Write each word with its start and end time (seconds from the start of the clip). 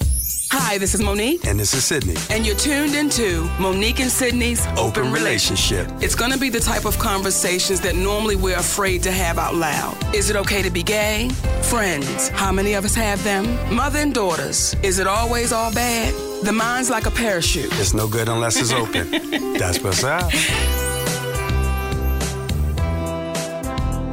Hi, 0.00 0.78
this 0.78 0.94
is 0.94 1.02
Monique. 1.02 1.44
And 1.46 1.58
this 1.58 1.74
is 1.74 1.84
Sydney. 1.84 2.14
And 2.30 2.46
you're 2.46 2.56
tuned 2.56 2.94
into 2.94 3.44
Monique 3.58 4.00
and 4.00 4.10
Sydney's 4.10 4.64
Open, 4.68 4.78
Open 4.78 5.12
relationship. 5.12 5.86
Relationship. 5.86 6.02
It's 6.04 6.14
going 6.14 6.32
to 6.32 6.38
be 6.38 6.48
the 6.50 6.60
type 6.60 6.84
of 6.84 6.98
conversations 6.98 7.80
that 7.82 7.94
normally 7.94 8.36
we're 8.36 8.56
afraid 8.58 9.02
to 9.04 9.12
have 9.12 9.38
out 9.38 9.54
loud. 9.54 9.96
Is 10.14 10.30
it 10.30 10.36
okay 10.36 10.62
to 10.62 10.70
be 10.70 10.82
gay? 10.82 11.28
Friends. 11.62 12.28
How 12.28 12.52
many 12.52 12.74
of 12.74 12.84
us 12.84 12.94
have 12.94 13.22
them? 13.24 13.44
Mother 13.74 13.98
and 13.98 14.14
daughters. 14.14 14.74
Is 14.82 14.98
it 14.98 15.06
always 15.06 15.52
all 15.52 15.72
bad? 15.72 16.14
The 16.44 16.52
mind's 16.52 16.90
like 16.90 17.06
a 17.06 17.10
parachute. 17.10 17.72
It's 17.80 17.94
no 17.94 18.06
good 18.08 18.28
unless 18.28 18.56
it's 18.56 18.72
open. 18.72 19.10
That's 19.58 19.82
what's 19.82 20.04
up. 20.04 20.30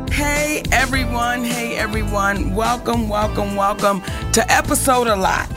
Hey 0.10 0.64
everyone, 0.72 1.44
hey 1.44 1.76
everyone. 1.76 2.54
Welcome, 2.54 3.10
welcome, 3.10 3.56
welcome 3.56 4.02
to 4.34 4.52
episode 4.52 5.08
a 5.08 5.16
lot. 5.16 5.50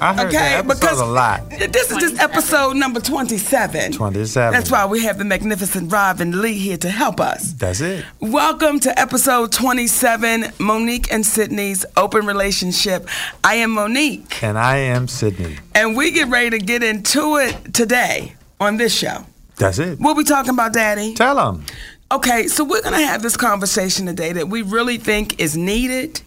I 0.00 0.14
heard 0.14 0.26
Okay, 0.28 0.32
that 0.38 0.66
because 0.66 1.00
a 1.00 1.04
lot. 1.04 1.48
This 1.50 1.90
is 1.90 1.96
just 1.98 2.18
episode 2.20 2.76
number 2.76 3.00
27. 3.00 3.92
27. 3.92 4.52
That's 4.52 4.70
why 4.70 4.84
we 4.86 5.02
have 5.04 5.18
the 5.18 5.24
magnificent 5.24 5.92
Robin 5.92 6.40
Lee 6.42 6.54
here 6.58 6.76
to 6.78 6.90
help 6.90 7.20
us. 7.20 7.52
That's 7.52 7.80
it. 7.80 8.04
Welcome 8.20 8.80
to 8.80 8.98
episode 8.98 9.52
27, 9.52 10.52
Monique 10.58 11.12
and 11.12 11.24
Sydney's 11.24 11.84
Open 11.96 12.26
Relationship. 12.26 13.08
I 13.44 13.56
am 13.56 13.70
Monique, 13.72 14.42
And 14.42 14.58
I 14.58 14.78
am 14.78 15.06
Sydney. 15.06 15.58
and 15.74 15.96
we 15.96 16.10
get 16.10 16.28
ready 16.28 16.50
to 16.50 16.58
get 16.58 16.82
into 16.82 17.36
it 17.36 17.72
today 17.72 18.34
on 18.60 18.76
this 18.78 18.92
show. 18.96 19.24
That's 19.56 19.78
it. 19.78 20.00
What 20.00 20.16
we 20.16 20.24
talking 20.24 20.50
about, 20.54 20.72
Daddy? 20.72 21.14
Tell 21.14 21.36
them. 21.36 21.64
Okay, 22.10 22.48
so 22.48 22.64
we're 22.64 22.82
going 22.82 22.98
to 22.98 23.06
have 23.06 23.22
this 23.22 23.36
conversation 23.36 24.06
today 24.06 24.32
that 24.32 24.48
we 24.48 24.62
really 24.62 24.98
think 24.98 25.40
is 25.40 25.56
needed 25.56 26.20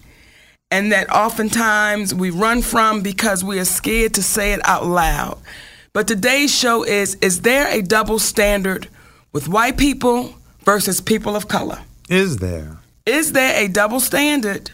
and 0.75 0.91
that 0.91 1.09
oftentimes 1.09 2.13
we 2.13 2.29
run 2.29 2.61
from 2.61 3.01
because 3.01 3.45
we 3.45 3.59
are 3.59 3.65
scared 3.65 4.13
to 4.15 4.21
say 4.21 4.51
it 4.51 4.59
out 4.65 4.85
loud. 4.85 5.37
But 5.93 6.05
today's 6.05 6.53
show 6.53 6.83
is 6.83 7.15
Is 7.21 7.41
there 7.41 7.67
a 7.69 7.81
double 7.81 8.19
standard 8.19 8.89
with 9.31 9.47
white 9.47 9.77
people 9.77 10.35
versus 10.65 10.99
people 10.99 11.33
of 11.35 11.47
color? 11.47 11.79
Is 12.09 12.37
there? 12.37 12.77
Is 13.05 13.31
there 13.31 13.55
a 13.63 13.69
double 13.69 14.01
standard 14.01 14.71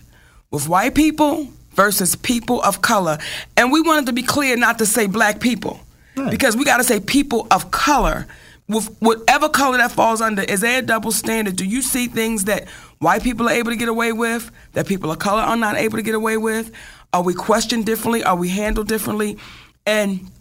with 0.49 0.67
white 0.67 0.95
people 0.95 1.47
versus 1.75 2.15
people 2.15 2.59
of 2.63 2.81
color? 2.81 3.19
And 3.55 3.71
we 3.71 3.81
wanted 3.81 4.07
to 4.07 4.13
be 4.13 4.23
clear 4.23 4.57
not 4.57 4.79
to 4.79 4.85
say 4.87 5.05
black 5.05 5.39
people 5.39 5.79
Right. 6.17 6.31
because 6.31 6.57
we 6.57 6.65
got 6.65 6.77
to 6.77 6.83
say 6.83 6.99
people 6.99 7.45
of 7.51 7.69
color. 7.69 8.25
With 8.71 8.95
whatever 8.99 9.49
color 9.49 9.77
that 9.79 9.91
falls 9.91 10.21
under, 10.21 10.43
is 10.43 10.61
there 10.61 10.79
a 10.79 10.81
double 10.81 11.11
standard? 11.11 11.57
Do 11.57 11.65
you 11.65 11.81
see 11.81 12.07
things 12.07 12.45
that 12.45 12.69
white 12.99 13.21
people 13.21 13.49
are 13.49 13.51
able 13.51 13.71
to 13.71 13.75
get 13.75 13.89
away 13.89 14.13
with 14.13 14.49
that 14.71 14.87
people 14.87 15.11
of 15.11 15.19
color 15.19 15.41
are 15.41 15.57
not 15.57 15.75
able 15.75 15.97
to 15.97 16.01
get 16.03 16.15
away 16.15 16.37
with? 16.37 16.71
Are 17.11 17.21
we 17.21 17.33
questioned 17.33 17.85
differently? 17.85 18.23
Are 18.23 18.37
we 18.37 18.47
handled 18.47 18.87
differently? 18.87 19.37
And 19.85 20.31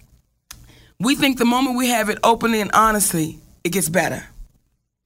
we 1.00 1.16
think 1.16 1.38
the 1.38 1.44
moment 1.44 1.76
we 1.76 1.88
have 1.88 2.08
it 2.08 2.18
openly 2.22 2.60
and 2.60 2.70
honestly, 2.72 3.38
it 3.64 3.70
gets 3.70 3.88
better. 3.88 4.24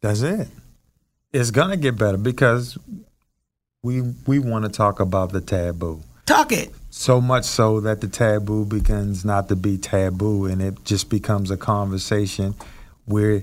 That's 0.03 0.21
it. 0.21 0.49
It's 1.33 1.51
gonna 1.51 1.79
get 1.79 1.97
better 1.97 2.19
because 2.19 2.77
we 3.83 4.03
we 4.27 4.39
want 4.39 4.67
to 4.67 4.71
talk 4.71 5.01
about 5.01 5.33
the 5.33 5.41
taboo. 5.41 6.03
Talk 6.27 6.53
it. 6.53 6.75
So 6.91 7.23
much 7.23 7.45
so 7.45 7.81
that 7.81 8.03
the 8.03 8.09
taboo 8.09 8.67
begins 8.67 9.25
not 9.25 9.49
to 9.49 9.57
be 9.57 9.79
taboo 9.79 10.45
and 10.45 10.61
it 10.61 10.85
just 10.85 11.09
becomes 11.09 11.51
a 11.51 11.57
conversation 11.57 12.55
where 13.05 13.43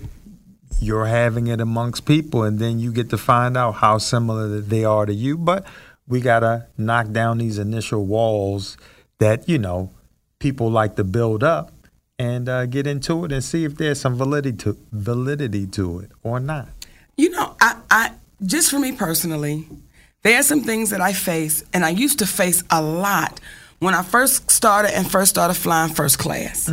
you're 0.79 1.05
having 1.05 1.47
it 1.47 1.61
amongst 1.61 2.05
people 2.05 2.43
and 2.43 2.59
then 2.59 2.79
you 2.79 2.91
get 2.91 3.09
to 3.09 3.17
find 3.17 3.55
out 3.55 3.73
how 3.73 3.97
similar 3.97 4.47
that 4.47 4.69
they 4.69 4.83
are 4.83 5.05
to 5.05 5.13
you. 5.13 5.37
But 5.37 5.65
we 6.07 6.21
gotta 6.21 6.67
knock 6.77 7.11
down 7.11 7.37
these 7.37 7.57
initial 7.57 8.05
walls 8.05 8.77
that, 9.19 9.47
you 9.47 9.57
know, 9.57 9.91
people 10.39 10.69
like 10.71 10.95
to 10.95 11.03
build 11.03 11.43
up 11.43 11.71
and 12.17 12.49
uh, 12.49 12.65
get 12.65 12.87
into 12.87 13.25
it 13.25 13.31
and 13.31 13.43
see 13.43 13.63
if 13.65 13.75
there's 13.77 13.99
some 13.99 14.15
validity 14.15 14.57
to 14.57 14.77
validity 14.91 15.67
to 15.67 15.99
it 15.99 16.11
or 16.23 16.39
not. 16.39 16.69
You 17.17 17.29
know, 17.29 17.55
I, 17.61 17.77
I 17.89 18.11
just 18.43 18.71
for 18.71 18.79
me 18.79 18.91
personally, 18.91 19.67
there 20.23 20.39
are 20.39 20.43
some 20.43 20.61
things 20.61 20.91
that 20.91 21.01
I 21.01 21.13
face, 21.13 21.63
and 21.73 21.83
I 21.83 21.89
used 21.89 22.19
to 22.19 22.27
face 22.27 22.63
a 22.69 22.81
lot 22.81 23.39
when 23.79 23.95
I 23.95 24.03
first 24.03 24.51
started 24.51 24.95
and 24.95 25.09
first 25.09 25.31
started 25.31 25.55
flying 25.55 25.93
first 25.93 26.19
class. 26.19 26.67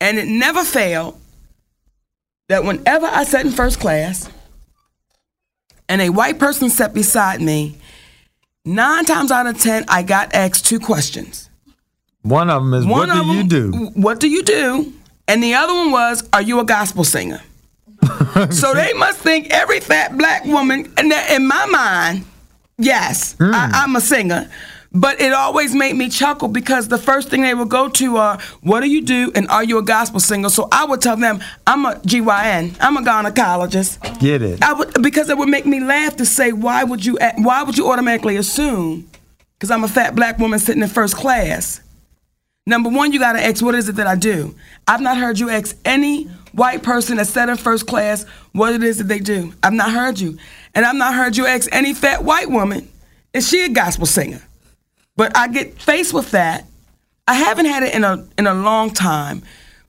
And 0.00 0.18
it 0.18 0.26
never 0.26 0.64
failed 0.64 1.18
that 2.48 2.64
whenever 2.64 3.06
I 3.06 3.24
sat 3.24 3.44
in 3.44 3.52
first 3.52 3.80
class 3.80 4.28
and 5.88 6.00
a 6.00 6.10
white 6.10 6.38
person 6.38 6.70
sat 6.70 6.94
beside 6.94 7.40
me, 7.40 7.76
nine 8.64 9.04
times 9.04 9.30
out 9.30 9.46
of 9.46 9.60
ten, 9.60 9.84
I 9.88 10.02
got 10.02 10.34
asked 10.34 10.66
two 10.66 10.80
questions. 10.80 11.48
One 12.22 12.50
of 12.50 12.62
them 12.62 12.74
is 12.74 12.86
One 12.86 13.08
what 13.08 13.22
do 13.22 13.32
you 13.32 13.44
do? 13.44 13.72
What 13.94 14.20
do 14.20 14.28
you 14.28 14.42
do? 14.42 14.92
And 15.28 15.42
the 15.42 15.54
other 15.54 15.72
one 15.74 15.90
was, 15.92 16.28
Are 16.32 16.42
you 16.42 16.60
a 16.60 16.64
gospel 16.64 17.04
singer? 17.04 17.40
so 18.50 18.74
they 18.74 18.92
must 18.94 19.18
think 19.20 19.48
every 19.50 19.80
fat 19.80 20.16
black 20.16 20.44
woman, 20.44 20.92
and 20.96 21.12
in 21.30 21.46
my 21.46 21.66
mind, 21.66 22.24
yes, 22.78 23.34
Hmm. 23.38 23.52
I, 23.54 23.70
I'm 23.74 23.96
a 23.96 24.00
singer. 24.00 24.48
But 24.96 25.20
it 25.20 25.34
always 25.34 25.74
made 25.74 25.94
me 25.94 26.08
chuckle 26.08 26.48
because 26.48 26.88
the 26.88 26.96
first 26.96 27.28
thing 27.28 27.42
they 27.42 27.52
would 27.52 27.68
go 27.68 27.90
to 27.90 28.16
are, 28.16 28.38
What 28.62 28.80
do 28.80 28.88
you 28.88 29.02
do? 29.02 29.30
And 29.34 29.46
are 29.48 29.62
you 29.62 29.76
a 29.76 29.82
gospel 29.82 30.20
singer? 30.20 30.48
So 30.48 30.68
I 30.72 30.86
would 30.86 31.02
tell 31.02 31.18
them, 31.18 31.44
I'm 31.66 31.84
a 31.84 31.96
GYN, 31.96 32.74
I'm 32.80 32.96
a 32.96 33.02
gynecologist. 33.02 34.18
Get 34.20 34.40
it? 34.40 34.62
I 34.64 34.72
would, 34.72 35.02
because 35.02 35.28
it 35.28 35.36
would 35.36 35.50
make 35.50 35.66
me 35.66 35.80
laugh 35.80 36.16
to 36.16 36.24
say, 36.24 36.50
Why 36.52 36.82
would 36.82 37.04
you, 37.04 37.18
why 37.36 37.62
would 37.62 37.76
you 37.76 37.90
automatically 37.90 38.36
assume, 38.36 39.06
because 39.58 39.70
I'm 39.70 39.84
a 39.84 39.88
fat 39.88 40.14
black 40.16 40.38
woman 40.38 40.58
sitting 40.58 40.82
in 40.82 40.88
first 40.88 41.14
class? 41.14 41.80
Number 42.66 42.88
one, 42.88 43.12
you 43.12 43.18
gotta 43.20 43.44
ask, 43.44 43.62
what 43.62 43.74
is 43.74 43.90
it 43.90 43.96
that 43.96 44.06
I 44.06 44.16
do? 44.16 44.56
I've 44.88 45.02
not 45.02 45.18
heard 45.18 45.38
you 45.38 45.50
ask 45.50 45.76
any 45.84 46.24
white 46.52 46.82
person 46.82 47.18
that 47.18 47.26
sat 47.26 47.50
in 47.50 47.58
first 47.58 47.86
class 47.86 48.24
what 48.52 48.72
it 48.72 48.82
is 48.82 48.96
that 48.96 49.04
they 49.04 49.18
do. 49.20 49.52
I've 49.62 49.74
not 49.74 49.92
heard 49.92 50.18
you. 50.18 50.38
And 50.74 50.86
I've 50.86 50.96
not 50.96 51.14
heard 51.14 51.36
you 51.36 51.46
ask 51.46 51.68
any 51.70 51.92
fat 51.92 52.24
white 52.24 52.50
woman, 52.50 52.88
is 53.34 53.46
she 53.46 53.62
a 53.62 53.68
gospel 53.68 54.06
singer? 54.06 54.40
But 55.16 55.36
I 55.36 55.48
get 55.48 55.80
faced 55.80 56.12
with 56.12 56.30
that. 56.32 56.66
I 57.26 57.34
haven't 57.34 57.66
had 57.66 57.82
it 57.82 57.94
in 57.94 58.04
a 58.04 58.24
in 58.38 58.46
a 58.46 58.54
long 58.54 58.90
time, 58.90 59.42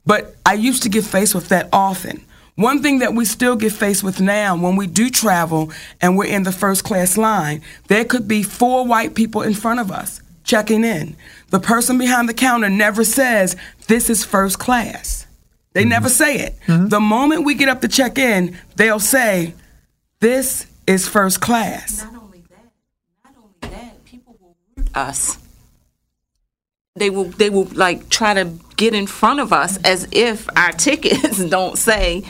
but 0.04 0.34
I 0.44 0.54
used 0.54 0.82
to 0.84 0.88
get 0.88 1.04
faced 1.04 1.34
with 1.34 1.48
that 1.50 1.68
often. 1.72 2.24
One 2.56 2.82
thing 2.82 2.98
that 2.98 3.14
we 3.14 3.24
still 3.24 3.54
get 3.54 3.70
faced 3.70 4.02
with 4.02 4.20
now 4.20 4.56
when 4.56 4.74
we 4.74 4.88
do 4.88 5.10
travel 5.10 5.70
and 6.00 6.16
we're 6.16 6.24
in 6.26 6.42
the 6.42 6.50
first 6.50 6.82
class 6.82 7.16
line, 7.16 7.62
there 7.86 8.04
could 8.04 8.26
be 8.26 8.42
four 8.42 8.84
white 8.84 9.14
people 9.14 9.42
in 9.42 9.54
front 9.54 9.78
of 9.78 9.92
us 9.92 10.20
checking 10.42 10.82
in. 10.82 11.14
The 11.50 11.60
person 11.60 11.98
behind 11.98 12.28
the 12.28 12.34
counter 12.34 12.68
never 12.68 13.04
says, 13.04 13.54
This 13.86 14.10
is 14.10 14.24
first 14.24 14.58
class. 14.58 15.26
They 15.72 15.82
mm-hmm. 15.82 15.90
never 15.90 16.08
say 16.08 16.38
it. 16.38 16.58
Mm-hmm. 16.66 16.88
The 16.88 16.98
moment 16.98 17.44
we 17.44 17.54
get 17.54 17.68
up 17.68 17.80
to 17.82 17.88
check 17.88 18.18
in, 18.18 18.58
they'll 18.74 18.98
say, 18.98 19.54
This 20.18 20.66
is 20.86 21.06
first 21.06 21.40
class. 21.40 22.02
Not 22.02 22.22
only 22.22 22.42
that, 22.50 22.72
not 23.24 23.34
only 23.36 23.76
that, 23.76 24.04
people 24.04 24.36
will 24.40 24.56
root 24.76 24.77
us. 24.94 25.38
They 26.96 27.10
will 27.10 27.24
they 27.24 27.50
will 27.50 27.68
like 27.74 28.08
try 28.08 28.34
to 28.34 28.50
get 28.76 28.94
in 28.94 29.06
front 29.06 29.40
of 29.40 29.52
us 29.52 29.76
as 29.84 30.08
if 30.12 30.48
our 30.56 30.72
tickets 30.86 31.44
don't 31.44 31.78
say 31.78 32.24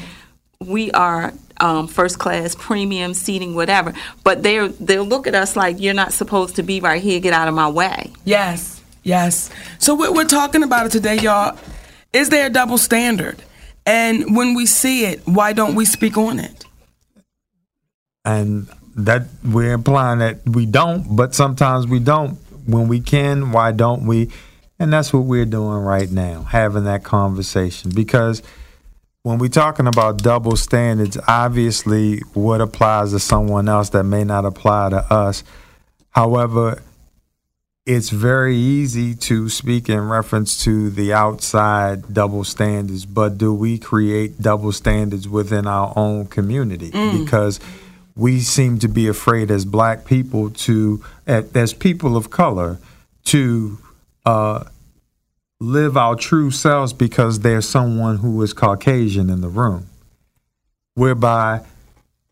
we 0.61 0.91
are 0.93 1.33
um, 1.61 1.89
first 1.89 2.19
class, 2.19 2.55
premium 2.55 3.15
seating, 3.15 3.55
whatever. 3.55 3.95
But 4.25 4.43
they 4.43 4.69
they'll 4.69 5.05
look 5.05 5.27
at 5.27 5.35
us 5.35 5.57
like 5.57 5.81
you're 5.81 5.95
not 5.95 6.13
supposed 6.13 6.57
to 6.57 6.63
be 6.63 6.81
right 6.81 7.03
here. 7.03 7.21
Get 7.21 7.33
out 7.33 7.49
of 7.49 7.55
my 7.55 7.69
way. 7.69 8.13
Yes, 8.25 8.83
yes. 9.03 9.51
So 9.79 9.95
we're, 9.95 10.13
we're 10.13 10.25
talking 10.25 10.63
about 10.63 10.87
it 10.87 10.93
today, 10.93 11.17
y'all. 11.17 11.57
Is 12.13 12.29
there 12.29 12.47
a 12.47 12.51
double 12.51 12.79
standard? 12.79 13.43
And 13.87 14.37
when 14.37 14.55
we 14.55 14.67
see 14.67 15.07
it, 15.07 15.23
why 15.27 15.55
don't 15.55 15.75
we 15.75 15.87
speak 15.87 16.19
on 16.19 16.39
it? 16.39 16.67
and 18.29 18.69
that 18.95 19.23
we're 19.45 19.73
implying 19.73 20.19
that 20.19 20.47
we 20.47 20.67
don't, 20.67 21.17
but 21.17 21.35
sometimes 21.35 21.87
we 21.87 21.99
don't. 21.99 22.39
When 22.69 22.87
we 22.87 23.01
can, 23.01 23.51
why 23.51 23.73
don't 23.73 24.07
we? 24.07 24.31
And 24.79 24.93
that's 24.93 25.11
what 25.11 25.21
we're 25.21 25.47
doing 25.47 25.79
right 25.79 26.11
now, 26.11 26.43
having 26.43 26.85
that 26.85 27.03
conversation. 27.03 27.91
Because 27.95 28.43
when 29.23 29.39
we're 29.39 29.49
talking 29.49 29.87
about 29.87 30.19
double 30.19 30.55
standards, 30.55 31.17
obviously 31.27 32.19
what 32.35 32.61
applies 32.61 33.13
to 33.13 33.21
someone 33.21 33.71
else 33.71 33.89
that 33.91 34.05
may 34.05 34.23
not 34.23 34.45
apply 34.45 34.91
to 34.91 34.99
us. 35.13 35.45
However, 36.11 36.83
it's 37.87 38.11
very 38.11 38.57
easy 38.57 39.15
to 39.15 39.49
speak 39.49 39.89
in 39.89 40.07
reference 40.07 40.63
to 40.65 40.91
the 40.91 41.15
outside 41.15 42.13
double 42.13 42.45
standards, 42.45 43.07
but 43.07 43.39
do 43.39 43.55
we 43.55 43.79
create 43.79 44.43
double 44.43 44.73
standards 44.73 45.27
within 45.27 45.67
our 45.67 45.95
own 45.97 46.27
community? 46.27 46.91
Mm. 46.91 47.25
Because 47.25 47.61
we 48.19 48.41
seem 48.41 48.81
to 48.81 48.89
be 48.89 49.07
afraid 49.07 49.49
as 49.49 49.65
black 49.65 50.05
people 50.05 50.51
to, 50.51 51.03
as 51.27 51.73
people 51.73 52.17
of 52.17 52.31
color, 52.31 52.79
to 53.25 53.79
uh, 54.27 54.65
live 55.61 55.97
our 55.97 56.17
true 56.17 56.51
selves 56.51 56.93
because 56.93 57.41
there's 57.41 57.67
someone 57.67 58.19
who 58.19 58.43
is 58.43 58.53
Caucasian 58.53 59.31
in 59.31 59.41
the 59.41 59.49
room. 59.49 59.87
Whereby, 60.95 61.61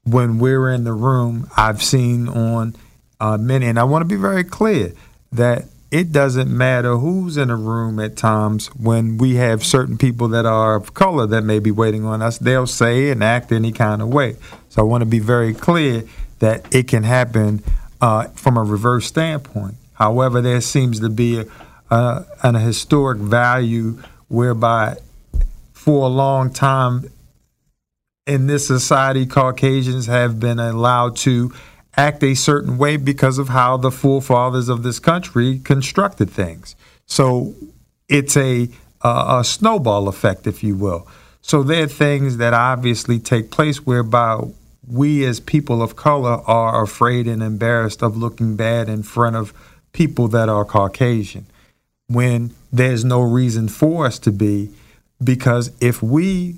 when 0.03 0.41
we're 0.41 0.73
in 0.73 0.83
the 0.83 0.93
room, 0.93 1.49
I've 1.57 1.83
seen 1.83 2.29
on 2.29 2.75
uh, 3.21 3.39
many, 3.39 3.67
and 3.67 3.79
I 3.79 3.85
want 3.85 4.03
to 4.03 4.09
be 4.09 4.21
very 4.21 4.43
clear 4.43 4.93
that 5.31 5.67
it 5.93 6.11
doesn't 6.11 6.51
matter 6.51 6.97
who's 6.97 7.37
in 7.37 7.49
a 7.49 7.57
room 7.57 8.01
at 8.01 8.17
times 8.17 8.67
when 8.75 9.19
we 9.19 9.37
have 9.37 9.65
certain 9.65 9.97
people 9.97 10.27
that 10.29 10.45
are 10.45 10.75
of 10.75 10.95
color 10.95 11.27
that 11.29 11.43
may 11.43 11.61
be 11.61 11.71
waiting 11.71 12.05
on 12.05 12.23
us, 12.23 12.39
they'll 12.39 12.67
say 12.67 13.11
and 13.11 13.23
act 13.23 13.53
any 13.53 13.71
kind 13.71 14.03
of 14.03 14.09
way. 14.09 14.37
So 14.77 14.83
I 14.83 14.85
want 14.85 15.01
to 15.01 15.07
be 15.07 15.21
very 15.21 15.55
clear 15.55 16.05
that 16.41 16.75
it 16.75 16.87
can 16.87 17.03
happen 17.03 17.63
uh, 18.03 18.25
from 18.29 18.59
a 18.59 18.63
reverse 18.63 19.07
standpoint. 19.07 19.77
However, 19.95 20.43
there 20.43 20.61
seems 20.61 21.01
to 21.01 21.09
be 21.09 21.43
a, 21.91 22.59
historic 22.59 23.19
value 23.19 23.99
whereby 24.29 24.97
for 25.73 26.05
a 26.05 26.09
long 26.09 26.53
time 26.53 27.11
in 28.27 28.49
this 28.49 28.67
society, 28.67 29.25
Caucasians 29.25 30.07
have 30.07 30.39
been 30.39 30.59
allowed 30.59 31.17
to 31.19 31.55
act 31.97 32.23
a 32.23 32.35
certain 32.35 32.77
way 32.77 32.99
because 32.99 33.39
of 33.39 33.49
how 33.49 33.79
the 33.79 33.91
forefathers 33.91 34.69
of 34.69 34.83
this 34.83 34.99
country 34.99 35.59
constructed 35.61 36.29
things. 36.29 36.77
So 37.07 37.55
it's 38.09 38.37
a, 38.37 38.69
a, 39.01 39.39
a 39.39 39.43
snowball 39.43 40.09
effect, 40.09 40.47
if 40.47 40.63
you 40.63 40.77
will. 40.77 41.09
So 41.41 41.63
there 41.63 41.85
are 41.85 41.87
things 41.87 42.39
that 42.39 42.53
obviously 42.53 43.21
take 43.21 43.51
place 43.51 43.87
whereby 43.87 44.41
we 44.89 45.25
as 45.25 45.41
people 45.41 45.83
of 45.83 45.97
color 45.97 46.41
are 46.47 46.83
afraid 46.83 47.27
and 47.27 47.43
embarrassed 47.43 48.03
of 48.03 48.17
looking 48.17 48.57
bad 48.57 48.89
in 48.89 49.03
front 49.03 49.37
of 49.37 49.53
people 49.93 50.29
that 50.29 50.49
are 50.49 50.65
Caucasian 50.65 51.47
when 52.09 52.53
there's 52.73 53.05
no 53.05 53.21
reason 53.21 53.69
for 53.69 54.07
us 54.07 54.19
to 54.21 54.31
be 54.31 54.71
because 55.23 55.73
if 55.81 56.03
we 56.03 56.57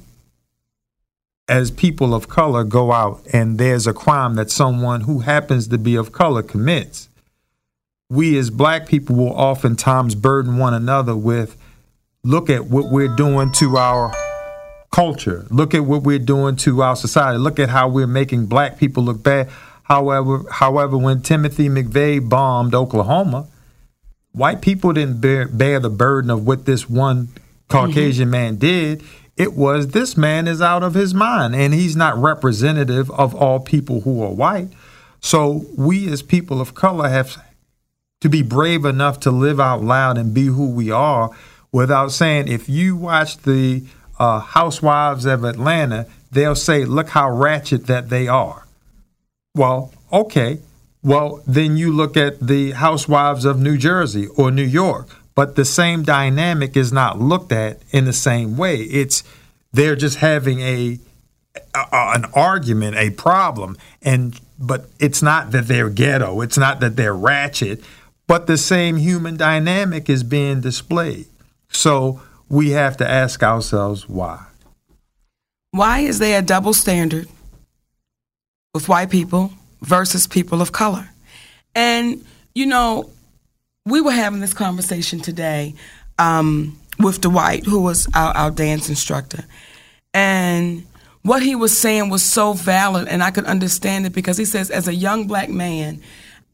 as 1.48 1.70
people 1.70 2.14
of 2.14 2.28
color 2.28 2.62
go 2.62 2.92
out 2.92 3.22
and 3.32 3.56
there's 3.58 3.86
a 3.86 3.94
crime 3.94 4.34
that 4.34 4.50
someone 4.50 5.02
who 5.02 5.20
happens 5.20 5.68
to 5.68 5.78
be 5.78 5.96
of 5.96 6.12
color 6.12 6.42
commits, 6.42 7.08
we 8.10 8.36
as 8.36 8.50
black 8.50 8.86
people 8.86 9.16
will 9.16 9.28
oftentimes 9.28 10.14
burden 10.14 10.58
one 10.58 10.74
another 10.74 11.16
with 11.16 11.56
look 12.22 12.50
at 12.50 12.66
what 12.66 12.90
we're 12.90 13.14
doing 13.16 13.50
to 13.52 13.76
our 13.78 14.12
culture, 14.90 15.46
look 15.50 15.74
at 15.74 15.84
what 15.84 16.02
we're 16.02 16.18
doing 16.18 16.56
to 16.56 16.82
our 16.82 16.96
society, 16.96 17.38
look 17.38 17.58
at 17.58 17.68
how 17.68 17.88
we're 17.88 18.06
making 18.06 18.46
black 18.46 18.78
people 18.78 19.02
look 19.02 19.22
bad. 19.22 19.48
However, 19.84 20.44
however, 20.50 20.98
when 20.98 21.22
Timothy 21.22 21.68
McVeigh 21.68 22.28
bombed 22.28 22.74
Oklahoma, 22.74 23.46
white 24.32 24.60
people 24.60 24.92
didn't 24.92 25.20
bear, 25.20 25.48
bear 25.48 25.80
the 25.80 25.90
burden 25.90 26.30
of 26.30 26.46
what 26.46 26.66
this 26.66 26.88
one 26.88 27.28
Caucasian 27.68 28.26
mm-hmm. 28.26 28.30
man 28.30 28.56
did. 28.56 29.02
It 29.36 29.54
was 29.54 29.88
this 29.88 30.16
man 30.16 30.48
is 30.48 30.60
out 30.60 30.82
of 30.82 30.94
his 30.94 31.14
mind 31.14 31.54
and 31.54 31.72
he's 31.72 31.94
not 31.94 32.18
representative 32.18 33.10
of 33.12 33.34
all 33.34 33.60
people 33.60 34.00
who 34.00 34.22
are 34.22 34.32
white. 34.32 34.68
So 35.20 35.64
we 35.76 36.10
as 36.10 36.22
people 36.22 36.60
of 36.60 36.74
color 36.74 37.08
have 37.08 37.36
to 38.20 38.28
be 38.28 38.42
brave 38.42 38.84
enough 38.84 39.20
to 39.20 39.30
live 39.30 39.60
out 39.60 39.82
loud 39.82 40.18
and 40.18 40.34
be 40.34 40.46
who 40.46 40.70
we 40.70 40.90
are 40.90 41.30
without 41.70 42.10
saying 42.10 42.48
if 42.48 42.68
you 42.68 42.96
watch 42.96 43.36
the 43.38 43.84
uh, 44.18 44.40
housewives 44.40 45.24
of 45.24 45.44
Atlanta, 45.44 46.06
they'll 46.30 46.54
say, 46.54 46.84
look 46.84 47.10
how 47.10 47.30
ratchet 47.30 47.86
that 47.86 48.08
they 48.08 48.28
are. 48.28 48.66
Well, 49.54 49.92
okay. 50.12 50.58
Well, 51.02 51.42
then 51.46 51.76
you 51.76 51.92
look 51.92 52.16
at 52.16 52.40
the 52.40 52.72
housewives 52.72 53.44
of 53.44 53.60
New 53.60 53.78
Jersey 53.78 54.26
or 54.26 54.50
New 54.50 54.64
York 54.64 55.08
but 55.38 55.54
the 55.54 55.64
same 55.64 56.02
dynamic 56.02 56.76
is 56.76 56.92
not 56.92 57.20
looked 57.20 57.52
at 57.52 57.78
in 57.92 58.06
the 58.06 58.12
same 58.12 58.56
way. 58.56 58.78
It's 58.78 59.22
they're 59.72 59.94
just 59.94 60.16
having 60.16 60.58
a, 60.58 60.98
a, 61.76 61.86
an 61.92 62.24
argument, 62.34 62.96
a 62.96 63.10
problem, 63.10 63.76
and 64.02 64.40
but 64.58 64.86
it's 64.98 65.22
not 65.22 65.52
that 65.52 65.68
they're 65.68 65.90
ghetto, 65.90 66.40
it's 66.40 66.58
not 66.58 66.80
that 66.80 66.96
they're 66.96 67.14
ratchet, 67.14 67.84
but 68.26 68.48
the 68.48 68.58
same 68.58 68.96
human 68.96 69.36
dynamic 69.36 70.10
is 70.10 70.24
being 70.24 70.60
displayed. 70.60 71.26
So 71.68 72.20
we 72.48 72.70
have 72.70 72.96
to 72.98 73.08
ask 73.08 73.42
ourselves 73.42 74.08
why. 74.08 74.44
Why 75.70 76.00
is 76.00 76.18
there 76.18 76.38
a 76.38 76.42
double 76.42 76.72
standard 76.72 77.28
with 78.74 78.88
white 78.88 79.10
people 79.10 79.52
versus 79.82 80.26
people 80.26 80.62
of 80.62 80.72
color? 80.72 81.08
And 81.74 82.24
you 82.54 82.66
know, 82.66 83.10
we 83.86 84.00
were 84.00 84.12
having 84.12 84.40
this 84.40 84.54
conversation 84.54 85.20
today 85.20 85.74
um, 86.18 86.78
with 86.98 87.20
Dwight, 87.20 87.64
who 87.64 87.80
was 87.80 88.08
our, 88.14 88.36
our 88.36 88.50
dance 88.50 88.88
instructor. 88.88 89.44
And 90.12 90.84
what 91.22 91.42
he 91.42 91.54
was 91.54 91.76
saying 91.76 92.10
was 92.10 92.22
so 92.22 92.52
valid, 92.52 93.08
and 93.08 93.22
I 93.22 93.30
could 93.30 93.44
understand 93.44 94.06
it 94.06 94.12
because 94.12 94.36
he 94.36 94.44
says, 94.44 94.70
as 94.70 94.88
a 94.88 94.94
young 94.94 95.26
black 95.26 95.48
man, 95.48 96.00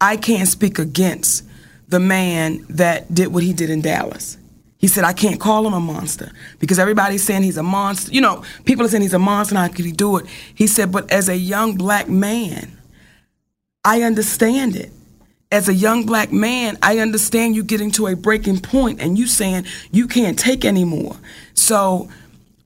I 0.00 0.16
can't 0.16 0.48
speak 0.48 0.78
against 0.78 1.44
the 1.88 2.00
man 2.00 2.64
that 2.68 3.12
did 3.14 3.28
what 3.28 3.42
he 3.42 3.52
did 3.52 3.70
in 3.70 3.80
Dallas. 3.80 4.36
He 4.84 4.88
said, 4.88 5.04
I 5.04 5.14
can't 5.14 5.40
call 5.40 5.66
him 5.66 5.72
a 5.72 5.80
monster 5.80 6.30
because 6.58 6.78
everybody's 6.78 7.22
saying 7.22 7.42
he's 7.42 7.56
a 7.56 7.62
monster. 7.62 8.12
You 8.12 8.20
know, 8.20 8.44
people 8.66 8.84
are 8.84 8.88
saying 8.90 9.00
he's 9.00 9.14
a 9.14 9.18
monster, 9.18 9.56
how 9.56 9.66
could 9.68 9.86
he 9.86 9.92
do 9.92 10.18
it? 10.18 10.26
He 10.54 10.66
said, 10.66 10.92
but 10.92 11.10
as 11.10 11.30
a 11.30 11.38
young 11.38 11.76
black 11.76 12.06
man, 12.06 12.76
I 13.82 14.02
understand 14.02 14.76
it 14.76 14.92
as 15.50 15.70
a 15.70 15.72
young 15.72 16.04
black 16.04 16.32
man, 16.32 16.76
I 16.82 16.98
understand 16.98 17.56
you 17.56 17.64
getting 17.64 17.92
to 17.92 18.08
a 18.08 18.14
breaking 18.14 18.60
point 18.60 19.00
and 19.00 19.18
you 19.18 19.26
saying 19.26 19.64
you 19.90 20.06
can't 20.06 20.38
take 20.38 20.66
anymore. 20.66 21.16
So 21.54 22.10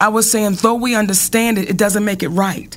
I 0.01 0.09
was 0.09 0.29
saying, 0.29 0.55
though 0.55 0.75
we 0.75 0.97
understand 0.97 1.57
it, 1.57 1.71
it 1.71 1.77
doesn't 1.77 2.05
make 2.05 2.25
it 2.25 2.31
right. 2.31 2.77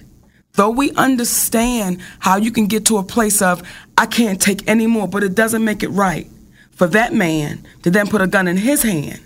Though 0.54 0.70
we 0.70 0.92
understand 0.92 2.00
how 2.20 2.38
you 2.38 2.52
can 2.52 2.68
get 2.68 2.86
to 2.86 3.00
a 3.00 3.04
place 3.04 3.42
of, 3.42 3.68
I 3.98 4.06
can't 4.06 4.40
take 4.40 4.70
anymore, 4.70 5.08
but 5.08 5.24
it 5.24 5.34
doesn't 5.34 5.66
make 5.66 5.82
it 5.82 5.90
right 5.90 6.28
for 6.74 6.86
that 6.90 7.12
man 7.12 7.66
to 7.82 7.90
then 7.90 8.06
put 8.06 8.22
a 8.22 8.28
gun 8.28 8.48
in 8.48 8.58
his 8.58 8.84
hand 8.84 9.20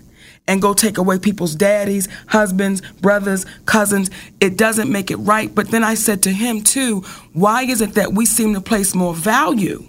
and 0.48 0.62
go 0.62 0.74
take 0.74 0.98
away 0.98 1.18
people's 1.18 1.54
daddies, 1.54 2.08
husbands, 2.28 2.80
brothers, 3.00 3.46
cousins. 3.66 4.10
It 4.40 4.56
doesn't 4.56 4.90
make 4.90 5.10
it 5.10 5.16
right. 5.16 5.54
But 5.54 5.68
then 5.70 5.84
I 5.84 5.94
said 5.94 6.22
to 6.24 6.30
him, 6.30 6.62
too, 6.62 7.00
why 7.32 7.62
is 7.62 7.80
it 7.80 7.94
that 7.94 8.12
we 8.12 8.26
seem 8.26 8.54
to 8.54 8.60
place 8.60 8.94
more 8.94 9.14
value? 9.14 9.86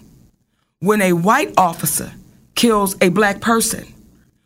when 0.79 1.01
a 1.01 1.13
white 1.13 1.53
officer 1.57 2.11
kills 2.55 2.95
a 3.01 3.09
black 3.09 3.41
person, 3.41 3.85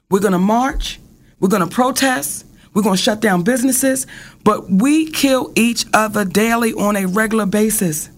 we're 0.10 0.20
going 0.20 0.32
to 0.34 0.40
march, 0.40 1.00
we're 1.40 1.50
going 1.50 1.68
to 1.68 1.74
protest, 1.74 2.46
we're 2.74 2.82
going 2.82 2.96
to 2.96 3.02
shut 3.02 3.20
down 3.20 3.44
businesses, 3.44 4.08
but 4.44 4.70
we 4.70 5.10
kill 5.12 5.52
each 5.56 5.86
other 5.94 6.24
daily 6.24 6.74
on 6.74 6.96
a 6.96 7.06
regular 7.06 7.46
basis. 7.46 8.10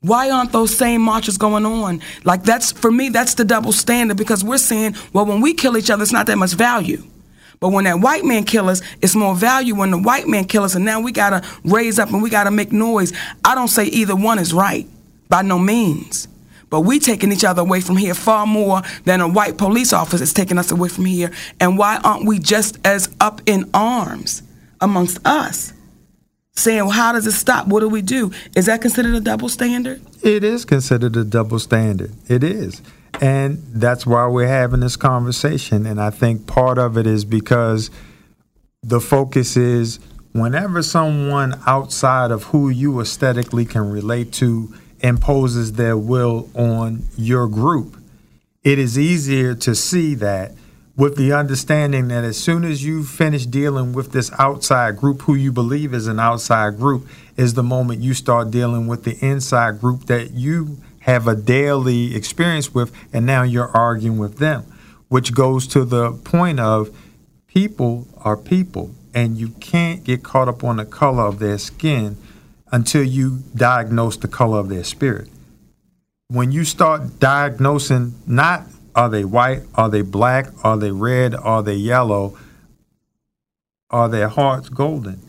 Why 0.00 0.30
aren't 0.30 0.52
those 0.52 0.76
same 0.76 1.00
marches 1.00 1.38
going 1.38 1.66
on? 1.66 2.00
Like 2.22 2.44
that's 2.44 2.70
for 2.70 2.92
me, 2.92 3.08
that's 3.08 3.34
the 3.34 3.44
double 3.44 3.72
standard 3.72 4.16
because 4.16 4.44
we're 4.44 4.58
saying, 4.58 4.94
well, 5.12 5.26
when 5.26 5.40
we 5.40 5.54
kill 5.54 5.76
each 5.76 5.90
other, 5.90 6.02
it's 6.04 6.12
not 6.12 6.26
that 6.26 6.38
much 6.38 6.52
value. 6.52 7.02
But 7.60 7.70
when 7.70 7.84
that 7.84 8.00
white 8.00 8.24
man 8.24 8.44
kill 8.44 8.68
us, 8.68 8.82
it's 9.02 9.16
more 9.16 9.34
value 9.34 9.74
when 9.74 9.90
the 9.90 9.98
white 9.98 10.28
man 10.28 10.44
kill 10.44 10.62
us, 10.62 10.74
and 10.74 10.84
now 10.84 11.00
we 11.00 11.12
gotta 11.12 11.46
raise 11.64 11.98
up 11.98 12.10
and 12.10 12.22
we 12.22 12.30
gotta 12.30 12.50
make 12.50 12.72
noise. 12.72 13.12
I 13.44 13.54
don't 13.54 13.68
say 13.68 13.86
either 13.86 14.14
one 14.14 14.38
is 14.38 14.52
right, 14.52 14.86
by 15.28 15.42
no 15.42 15.58
means. 15.58 16.28
But 16.70 16.82
we 16.82 17.00
taking 17.00 17.32
each 17.32 17.44
other 17.44 17.62
away 17.62 17.80
from 17.80 17.96
here 17.96 18.14
far 18.14 18.46
more 18.46 18.82
than 19.04 19.20
a 19.20 19.28
white 19.28 19.56
police 19.56 19.92
officer 19.92 20.22
is 20.22 20.32
taking 20.34 20.58
us 20.58 20.70
away 20.70 20.88
from 20.88 21.06
here. 21.06 21.32
And 21.60 21.78
why 21.78 21.98
aren't 22.04 22.26
we 22.26 22.38
just 22.38 22.78
as 22.84 23.08
up 23.20 23.40
in 23.46 23.70
arms 23.72 24.42
amongst 24.80 25.26
us? 25.26 25.72
Saying, 26.52 26.80
well, 26.80 26.90
how 26.90 27.12
does 27.12 27.26
it 27.26 27.32
stop? 27.32 27.68
What 27.68 27.80
do 27.80 27.88
we 27.88 28.02
do? 28.02 28.32
Is 28.54 28.66
that 28.66 28.82
considered 28.82 29.14
a 29.14 29.20
double 29.20 29.48
standard? 29.48 30.02
It 30.22 30.44
is 30.44 30.64
considered 30.64 31.16
a 31.16 31.24
double 31.24 31.58
standard. 31.58 32.12
It 32.28 32.44
is. 32.44 32.82
And 33.20 33.62
that's 33.72 34.06
why 34.06 34.26
we're 34.26 34.46
having 34.46 34.80
this 34.80 34.96
conversation. 34.96 35.86
And 35.86 36.00
I 36.00 36.10
think 36.10 36.46
part 36.46 36.78
of 36.78 36.96
it 36.96 37.06
is 37.06 37.24
because 37.24 37.90
the 38.82 39.00
focus 39.00 39.56
is 39.56 39.98
whenever 40.32 40.82
someone 40.82 41.60
outside 41.66 42.30
of 42.30 42.44
who 42.44 42.68
you 42.68 43.00
aesthetically 43.00 43.64
can 43.64 43.90
relate 43.90 44.32
to 44.34 44.72
imposes 45.00 45.72
their 45.72 45.96
will 45.96 46.48
on 46.54 47.02
your 47.16 47.48
group. 47.48 47.96
It 48.62 48.78
is 48.78 48.98
easier 48.98 49.54
to 49.54 49.74
see 49.74 50.14
that 50.16 50.52
with 50.96 51.16
the 51.16 51.32
understanding 51.32 52.08
that 52.08 52.24
as 52.24 52.36
soon 52.36 52.64
as 52.64 52.84
you 52.84 53.04
finish 53.04 53.46
dealing 53.46 53.92
with 53.92 54.10
this 54.10 54.32
outside 54.38 54.96
group 54.96 55.22
who 55.22 55.34
you 55.34 55.52
believe 55.52 55.94
is 55.94 56.08
an 56.08 56.18
outside 56.18 56.76
group 56.76 57.06
is 57.36 57.54
the 57.54 57.62
moment 57.62 58.00
you 58.00 58.12
start 58.12 58.50
dealing 58.50 58.88
with 58.88 59.04
the 59.04 59.16
inside 59.24 59.80
group 59.80 60.06
that 60.06 60.32
you 60.32 60.76
have 61.08 61.26
a 61.26 61.34
daily 61.34 62.14
experience 62.14 62.74
with, 62.74 62.92
and 63.14 63.24
now 63.24 63.42
you're 63.42 63.74
arguing 63.74 64.18
with 64.18 64.36
them, 64.36 64.62
which 65.08 65.32
goes 65.32 65.66
to 65.66 65.82
the 65.82 66.12
point 66.12 66.60
of 66.60 66.94
people 67.46 68.06
are 68.18 68.36
people, 68.36 68.90
and 69.14 69.38
you 69.38 69.48
can't 69.58 70.04
get 70.04 70.22
caught 70.22 70.48
up 70.48 70.62
on 70.62 70.76
the 70.76 70.84
color 70.84 71.22
of 71.22 71.38
their 71.38 71.56
skin 71.56 72.14
until 72.70 73.02
you 73.02 73.38
diagnose 73.54 74.18
the 74.18 74.28
color 74.28 74.58
of 74.58 74.68
their 74.68 74.84
spirit. 74.84 75.30
When 76.26 76.52
you 76.52 76.64
start 76.64 77.18
diagnosing, 77.18 78.12
not 78.26 78.66
are 78.94 79.08
they 79.08 79.24
white, 79.24 79.62
are 79.76 79.88
they 79.88 80.02
black, 80.02 80.48
are 80.62 80.76
they 80.76 80.90
red, 80.90 81.34
are 81.34 81.62
they 81.62 81.76
yellow, 81.76 82.36
are 83.88 84.10
their 84.10 84.28
hearts 84.28 84.68
golden? 84.68 85.20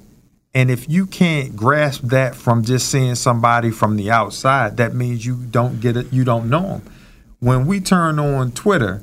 And 0.54 0.72
if 0.72 0.90
you 0.90 1.06
can't 1.06 1.56
grasp 1.56 2.02
that 2.06 2.36
from 2.36 2.64
just 2.64 2.90
seeing 2.90 3.16
somebody 3.16 3.70
from 3.70 3.98
the 3.98 4.10
outside, 4.10 4.78
that 4.78 4.96
means 4.96 5.26
you 5.26 5.36
don't 5.36 5.80
get 5.80 5.96
it, 5.96 6.12
you 6.12 6.24
don't 6.24 6.50
know 6.50 6.62
them. 6.62 6.94
When 7.40 7.68
we 7.68 7.80
turn 7.80 8.20
on 8.20 8.52
Twitter 8.52 9.02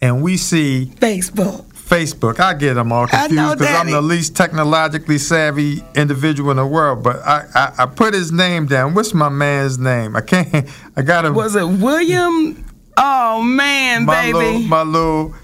and 0.00 0.22
we 0.22 0.36
see 0.36 0.90
Facebook. 0.96 1.66
Facebook, 1.90 2.38
I 2.38 2.54
get 2.54 2.74
them 2.74 2.92
all 2.92 3.06
confused 3.08 3.58
because 3.58 3.74
I'm 3.74 3.90
the 3.90 4.00
least 4.00 4.36
technologically 4.36 5.18
savvy 5.18 5.82
individual 5.96 6.52
in 6.52 6.56
the 6.56 6.66
world. 6.66 7.02
But 7.02 7.16
I, 7.20 7.46
I, 7.54 7.74
I 7.78 7.86
put 7.86 8.14
his 8.14 8.30
name 8.30 8.66
down. 8.66 8.94
What's 8.94 9.12
my 9.12 9.28
man's 9.28 9.78
name? 9.78 10.14
I 10.14 10.20
can't. 10.20 10.68
I 10.96 11.02
got 11.02 11.24
him. 11.24 11.34
Was 11.34 11.56
it 11.56 11.66
William? 11.66 12.64
Oh 12.96 13.42
man, 13.42 14.04
my 14.04 14.22
baby. 14.22 14.32
little, 14.38 14.60
my 14.60 14.82
little, 14.82 15.34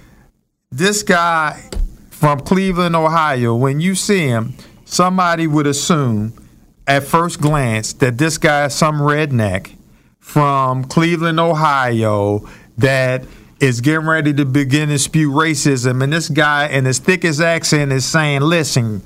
this 0.71 1.03
guy 1.03 1.69
from 2.11 2.41
Cleveland, 2.41 2.95
Ohio. 2.95 3.57
When 3.57 3.81
you 3.81 3.95
see 3.95 4.27
him, 4.27 4.55
somebody 4.87 5.47
would 5.47 5.67
assume 5.67 6.33
at 6.87 7.05
first 7.05 7.41
glance 7.41 7.93
that 7.95 8.17
this 8.17 8.39
guy 8.39 8.65
is 8.67 8.75
some 8.75 9.01
redneck 9.01 9.73
from 10.19 10.85
Cleveland, 10.85 11.39
Ohio, 11.39 12.49
that 12.79 13.25
is 13.61 13.81
getting 13.81 14.07
ready 14.07 14.33
to 14.33 14.45
begin 14.45 14.89
to 14.89 14.99
spew 14.99 15.31
racism. 15.31 16.03
And 16.03 16.13
this 16.13 16.29
guy, 16.29 16.69
in 16.69 16.85
his 16.85 16.99
thickest 16.99 17.41
accent, 17.41 17.93
is 17.93 18.05
saying, 18.05 18.41
"Listen, 18.41 19.03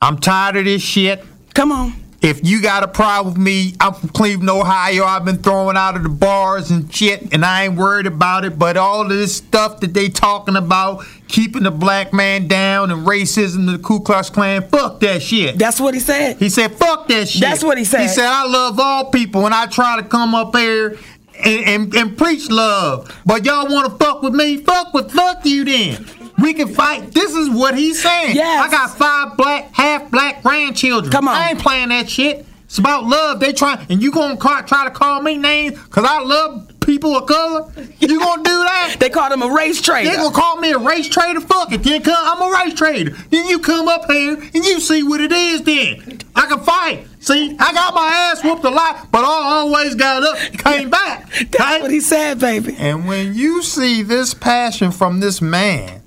I'm 0.00 0.18
tired 0.18 0.56
of 0.56 0.64
this 0.64 0.82
shit." 0.82 1.24
Come 1.54 1.72
on. 1.72 1.94
If 2.20 2.44
you 2.44 2.60
got 2.60 2.82
a 2.82 2.88
problem 2.88 3.34
with 3.34 3.42
me, 3.42 3.74
I'm 3.78 3.94
from 3.94 4.08
Cleveland, 4.08 4.50
Ohio. 4.50 5.04
I've 5.04 5.24
been 5.24 5.38
thrown 5.38 5.76
out 5.76 5.96
of 5.96 6.02
the 6.02 6.08
bars 6.08 6.72
and 6.72 6.92
shit, 6.92 7.32
and 7.32 7.44
I 7.44 7.66
ain't 7.66 7.76
worried 7.76 8.06
about 8.06 8.44
it. 8.44 8.58
But 8.58 8.76
all 8.76 9.02
of 9.02 9.08
this 9.08 9.36
stuff 9.36 9.78
that 9.80 9.94
they 9.94 10.08
talking 10.08 10.56
about, 10.56 11.04
keeping 11.28 11.62
the 11.62 11.70
black 11.70 12.12
man 12.12 12.48
down 12.48 12.90
and 12.90 13.06
racism, 13.06 13.70
the 13.70 13.78
Ku 13.78 14.00
Klux 14.00 14.30
Klan, 14.30 14.62
fuck 14.68 14.98
that 15.00 15.22
shit. 15.22 15.58
That's 15.58 15.78
what 15.78 15.94
he 15.94 16.00
said. 16.00 16.38
He 16.38 16.48
said, 16.48 16.72
fuck 16.72 17.06
that 17.06 17.28
shit. 17.28 17.40
That's 17.40 17.62
what 17.62 17.78
he 17.78 17.84
said. 17.84 18.00
He 18.00 18.08
said, 18.08 18.26
I 18.26 18.46
love 18.46 18.80
all 18.80 19.10
people, 19.12 19.46
and 19.46 19.54
I 19.54 19.66
try 19.66 20.00
to 20.00 20.02
come 20.02 20.34
up 20.34 20.56
here 20.56 20.98
and, 21.44 21.64
and, 21.64 21.94
and 21.94 22.18
preach 22.18 22.50
love. 22.50 23.16
But 23.24 23.44
y'all 23.44 23.68
want 23.68 23.92
to 23.92 24.04
fuck 24.04 24.22
with 24.22 24.34
me? 24.34 24.56
Fuck 24.56 24.92
with 24.92 25.12
fuck 25.12 25.46
you 25.46 25.64
then. 25.64 26.04
We 26.40 26.54
can 26.54 26.68
fight. 26.68 27.12
This 27.12 27.34
is 27.34 27.50
what 27.50 27.76
he's 27.76 28.00
saying. 28.02 28.36
Yes. 28.36 28.66
I 28.66 28.70
got 28.70 28.96
five 28.96 29.36
black, 29.36 29.72
half 29.72 30.10
black 30.10 30.42
grandchildren. 30.42 31.10
Come 31.10 31.28
on. 31.28 31.36
I 31.36 31.50
ain't 31.50 31.58
playing 31.58 31.88
that 31.88 32.08
shit. 32.08 32.46
It's 32.64 32.78
about 32.78 33.04
love. 33.04 33.40
They 33.40 33.54
try, 33.54 33.84
and 33.88 34.02
you 34.02 34.12
gonna 34.12 34.36
ca- 34.36 34.62
try 34.62 34.84
to 34.84 34.90
call 34.90 35.22
me 35.22 35.38
names 35.38 35.82
because 35.82 36.04
I 36.06 36.20
love 36.22 36.70
people 36.80 37.16
of 37.16 37.26
color. 37.26 37.72
You 37.98 38.18
gonna 38.18 38.42
do 38.42 38.50
that? 38.50 38.74
They 38.98 39.08
called 39.10 39.32
him 39.32 39.42
a 39.42 39.52
race 39.52 39.80
trader. 39.80 40.10
They 40.10 40.16
gonna 40.16 40.34
call 40.34 40.56
me 40.56 40.72
a 40.72 40.78
race 40.78 41.08
trader? 41.08 41.40
Fuck 41.40 41.72
it. 41.72 41.82
Then 41.82 42.02
come, 42.02 42.16
I'm 42.18 42.42
a 42.42 42.64
race 42.64 42.74
trader. 42.74 43.10
Then 43.30 43.46
you 43.46 43.58
come 43.58 43.88
up 43.88 44.10
here 44.10 44.34
and 44.34 44.54
you 44.54 44.80
see 44.80 45.02
what 45.02 45.20
it 45.20 45.32
is. 45.32 45.62
Then 45.62 46.20
I 46.36 46.46
can 46.46 46.60
fight. 46.60 47.06
See, 47.20 47.56
I 47.58 47.72
got 47.72 47.94
my 47.94 48.08
ass 48.08 48.42
whooped 48.44 48.64
a 48.64 48.70
lot, 48.70 49.10
but 49.10 49.24
I 49.24 49.42
always 49.60 49.94
got 49.94 50.22
up, 50.22 50.36
came 50.58 50.90
back. 50.90 51.30
That's 51.32 51.58
right? 51.58 51.82
what 51.82 51.90
he 51.90 52.00
said, 52.00 52.38
baby. 52.38 52.74
And 52.78 53.06
when 53.06 53.34
you 53.34 53.62
see 53.62 54.02
this 54.02 54.34
passion 54.34 54.90
from 54.90 55.20
this 55.20 55.40
man 55.40 56.02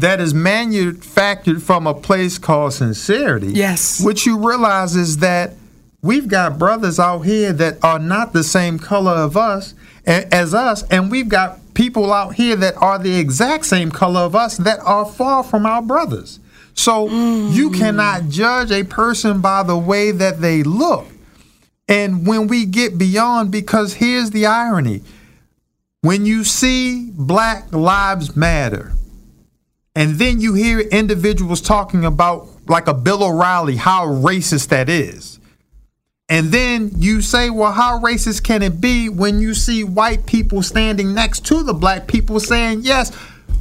that 0.00 0.20
is 0.20 0.34
manufactured 0.34 1.62
from 1.62 1.86
a 1.86 1.94
place 1.94 2.38
called 2.38 2.72
sincerity, 2.74 3.48
Yes. 3.48 4.00
what 4.00 4.26
you 4.26 4.38
realize 4.38 4.94
is 4.94 5.18
that 5.18 5.54
we've 6.02 6.28
got 6.28 6.58
brothers 6.58 6.98
out 6.98 7.20
here 7.20 7.52
that 7.52 7.82
are 7.82 7.98
not 7.98 8.32
the 8.32 8.44
same 8.44 8.78
color 8.78 9.12
of 9.12 9.36
us 9.36 9.74
as 10.06 10.54
us, 10.54 10.84
and 10.90 11.10
we've 11.10 11.28
got 11.28 11.58
people 11.74 12.12
out 12.12 12.34
here 12.34 12.56
that 12.56 12.74
are 12.76 12.98
the 12.98 13.18
exact 13.18 13.66
same 13.66 13.90
color 13.90 14.20
of 14.20 14.34
us 14.34 14.56
that 14.56 14.78
are 14.80 15.04
far 15.04 15.42
from 15.42 15.66
our 15.66 15.82
brothers. 15.82 16.38
So 16.74 17.06
you 17.08 17.70
mm. 17.70 17.78
cannot 17.78 18.28
judge 18.28 18.70
a 18.70 18.84
person 18.84 19.40
by 19.40 19.62
the 19.62 19.76
way 19.76 20.10
that 20.10 20.40
they 20.40 20.62
look. 20.62 21.06
And 21.88 22.26
when 22.26 22.48
we 22.48 22.66
get 22.66 22.98
beyond, 22.98 23.50
because 23.50 23.94
here's 23.94 24.30
the 24.30 24.46
irony 24.46 25.02
when 26.02 26.26
you 26.26 26.44
see 26.44 27.10
Black 27.12 27.72
Lives 27.72 28.36
Matter, 28.36 28.92
and 29.96 30.16
then 30.16 30.42
you 30.42 30.52
hear 30.52 30.80
individuals 30.80 31.62
talking 31.62 32.04
about, 32.04 32.48
like 32.68 32.86
a 32.86 32.92
Bill 32.92 33.24
O'Reilly, 33.24 33.76
how 33.76 34.06
racist 34.06 34.68
that 34.68 34.90
is. 34.90 35.40
And 36.28 36.48
then 36.48 36.90
you 36.96 37.22
say, 37.22 37.48
well, 37.48 37.72
how 37.72 37.98
racist 38.00 38.42
can 38.42 38.62
it 38.62 38.78
be 38.78 39.08
when 39.08 39.40
you 39.40 39.54
see 39.54 39.84
white 39.84 40.26
people 40.26 40.62
standing 40.62 41.14
next 41.14 41.46
to 41.46 41.62
the 41.62 41.72
black 41.72 42.08
people 42.08 42.40
saying, 42.40 42.80
yes, 42.82 43.10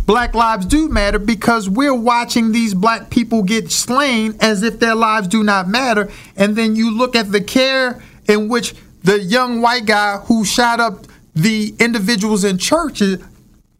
black 0.06 0.36
lives 0.36 0.65
do 0.65 0.89
matter 0.89 1.20
because 1.20 1.70
we're 1.70 1.96
watching 1.96 2.51
these 2.51 2.74
black 2.74 3.10
people 3.10 3.42
get 3.42 3.72
slain 3.72 4.36
as 4.42 4.62
if 4.62 4.80
their 4.80 4.96
lives 4.96 5.30
do 5.30 5.42
not 5.42 5.70
matter. 5.70 6.12
And 6.36 6.58
then 6.58 6.75
you 6.75 6.92
look 6.92 7.15
at 7.15 7.32
the 7.32 7.42
care 7.42 8.04
in 8.27 8.50
which 8.50 8.75
the 9.04 9.22
young 9.22 9.62
white 9.62 9.86
guy 9.86 10.18
who 10.18 10.44
shot 10.44 10.82
up 10.82 11.06
the 11.34 11.74
individuals 11.80 12.44
in 12.44 12.58
churches, 12.58 13.24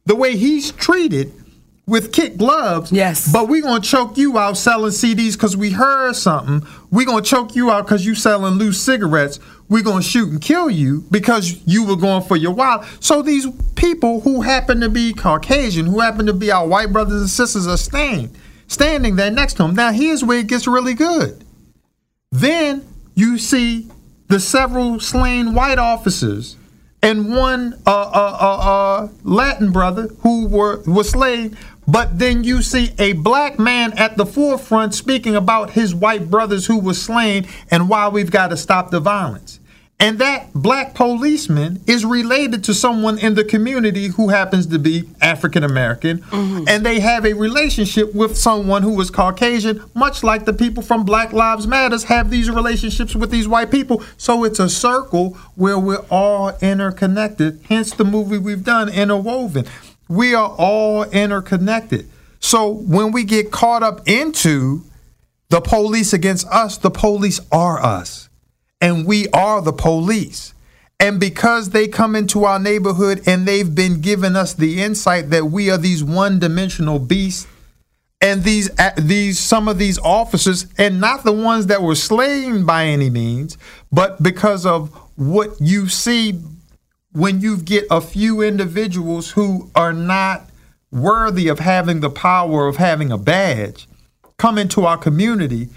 the 0.06 0.16
way 0.16 0.38
he's 0.38 0.72
treated 0.72 1.34
with 1.88 2.12
kid 2.12 2.38
gloves. 2.38 2.92
Yes. 2.92 3.32
But 3.32 3.48
we 3.48 3.62
gonna 3.62 3.82
choke 3.82 4.18
you 4.18 4.38
out 4.38 4.58
selling 4.58 4.92
CDs 4.92 5.34
because 5.34 5.56
we 5.56 5.72
heard 5.72 6.16
something. 6.16 6.68
We 6.92 7.06
gonna 7.06 7.22
choke 7.22 7.56
you 7.56 7.70
out 7.72 7.86
because 7.86 8.06
you 8.06 8.16
selling 8.16 8.56
loose 8.56 8.82
cigarettes. 8.82 9.40
We 9.70 9.82
gonna 9.82 10.02
shoot 10.02 10.30
and 10.30 10.42
kill 10.42 10.70
you 10.70 11.04
because 11.12 11.62
you 11.66 11.86
were 11.86 11.96
going 11.96 12.24
for 12.24 12.38
your 12.38 12.54
wallet. 12.54 12.88
So 13.00 13.22
these 13.22 13.48
people 13.76 14.22
who 14.22 14.42
happen 14.42 14.80
to 14.82 14.90
be 14.90 15.14
Caucasian, 15.14 15.86
who 15.86 16.00
happen 16.00 16.26
to 16.26 16.34
be 16.34 16.52
our 16.52 16.68
white 16.68 16.92
brothers 16.92 17.22
and 17.22 17.30
sisters, 17.30 17.68
are 17.68 17.78
staying, 17.78 18.36
standing 18.68 19.16
there 19.16 19.32
next 19.32 19.54
to 19.54 19.64
them. 19.64 19.76
Now 19.76 19.92
here's 19.92 20.24
where 20.24 20.40
it 20.40 20.48
gets 20.48 20.68
really 20.68 20.94
good. 20.94 21.44
Then 22.32 22.88
you 23.14 23.38
see 23.38 23.88
the 24.28 24.40
several 24.40 25.00
slain 25.00 25.54
white 25.54 25.78
officers 25.78 26.58
and 27.06 27.36
one 27.36 27.80
uh, 27.86 27.92
uh, 27.92 28.38
uh, 28.42 28.58
uh, 28.58 29.08
Latin 29.24 29.72
brother 29.72 30.08
who 30.22 30.48
were 30.48 30.82
was 30.88 31.12
slain. 31.12 31.56
But 31.88 32.18
then 32.18 32.44
you 32.44 32.62
see 32.62 32.94
a 32.98 33.14
black 33.14 33.60
man 33.60 33.94
at 33.94 34.18
the 34.18 34.26
forefront 34.26 34.94
speaking 34.94 35.36
about 35.36 35.72
his 35.72 35.94
white 35.94 36.30
brothers 36.30 36.66
who 36.66 36.80
were 36.80 36.94
slain 36.94 37.48
and 37.70 37.90
why 37.90 38.08
we've 38.08 38.32
got 38.32 38.48
to 38.48 38.58
stop 38.58 38.92
the 38.92 39.00
violence. 39.00 39.60
And 39.98 40.20
that 40.20 40.52
black 40.54 40.94
policeman 40.94 41.82
is 41.88 42.04
related 42.04 42.66
to 42.66 42.74
someone 42.74 43.18
in 43.18 43.36
the 43.36 43.46
community 43.46 44.08
who 44.08 44.28
happens 44.28 44.68
to 44.68 44.78
be 44.78 45.10
African 45.22 45.64
American. 45.64 46.18
Mm-hmm. 46.18 46.66
And 46.68 46.86
they 46.86 47.00
have 47.00 47.26
a 47.26 47.32
relationship 47.32 48.14
with 48.14 48.38
someone 48.38 48.84
who 48.84 49.00
is 49.00 49.10
Caucasian, 49.10 49.82
much 49.94 50.22
like 50.22 50.44
the 50.44 50.52
people 50.52 50.84
from 50.84 51.06
Black 51.06 51.32
Lives 51.32 51.66
Matters 51.66 52.04
have 52.06 52.30
these 52.30 52.50
relationships 52.50 53.16
with 53.16 53.32
these 53.32 53.48
white 53.48 53.72
people. 53.72 54.04
So 54.18 54.44
it's 54.44 54.60
a 54.60 54.68
circle 54.68 55.38
where 55.56 55.80
we're 55.80 56.06
all 56.10 56.52
interconnected. 56.62 57.62
Hence 57.70 57.94
the 57.94 58.04
movie 58.04 58.38
we've 58.38 58.66
done, 58.66 58.90
Interwoven. 58.90 59.66
We 60.08 60.36
are 60.36 60.50
all 60.58 61.04
interconnected. 61.04 62.10
So 62.40 62.70
when 62.70 63.12
we 63.12 63.24
get 63.24 63.52
caught 63.52 63.84
up 63.84 64.08
into 64.08 64.84
the 65.50 65.62
police 65.62 66.14
against 66.14 66.48
us, 66.48 66.78
the 66.78 66.92
police 66.92 67.40
are 67.52 67.82
us 67.82 68.30
and 68.82 69.06
we 69.06 69.28
are 69.30 69.62
the 69.62 69.74
police. 69.74 70.54
And 71.00 71.20
because 71.20 71.72
they 71.72 71.88
come 71.88 72.16
into 72.16 72.46
our 72.46 72.60
neighborhood 72.60 73.24
and 73.28 73.48
they've 73.48 73.74
been 73.74 74.02
giving 74.02 74.36
us 74.36 74.54
the 74.54 74.82
insight 74.82 75.30
that 75.32 75.46
we 75.46 75.70
are 75.70 75.78
these 75.78 76.04
one-dimensional 76.04 77.00
beasts, 77.00 77.48
and 78.22 78.44
these 78.44 78.70
these 78.98 79.38
some 79.38 79.68
of 79.68 79.78
these 79.78 80.00
officers, 80.00 80.68
and 80.78 81.02
not 81.02 81.24
the 81.24 81.34
ones 81.34 81.68
that 81.68 81.82
were 81.82 81.96
slain 81.96 82.66
by 82.66 82.86
any 82.86 83.10
means, 83.10 83.58
but 83.92 84.24
because 84.24 84.66
of 84.66 84.90
what 85.16 85.50
you 85.60 85.90
see 85.90 86.42
when 87.16 87.40
you 87.40 87.58
get 87.58 87.86
a 87.90 88.02
few 88.02 88.42
individuals 88.42 89.32
who 89.32 89.72
are 89.74 89.94
not 89.94 90.50
worthy 90.92 91.48
of 91.48 91.60
having 91.60 92.02
the 92.02 92.10
power 92.10 92.68
of 92.68 92.76
having 92.76 93.10
a 93.10 93.18
badge 93.18 93.88
come 94.38 94.58
into 94.58 94.86
our 94.86 94.98
community, 94.98 95.70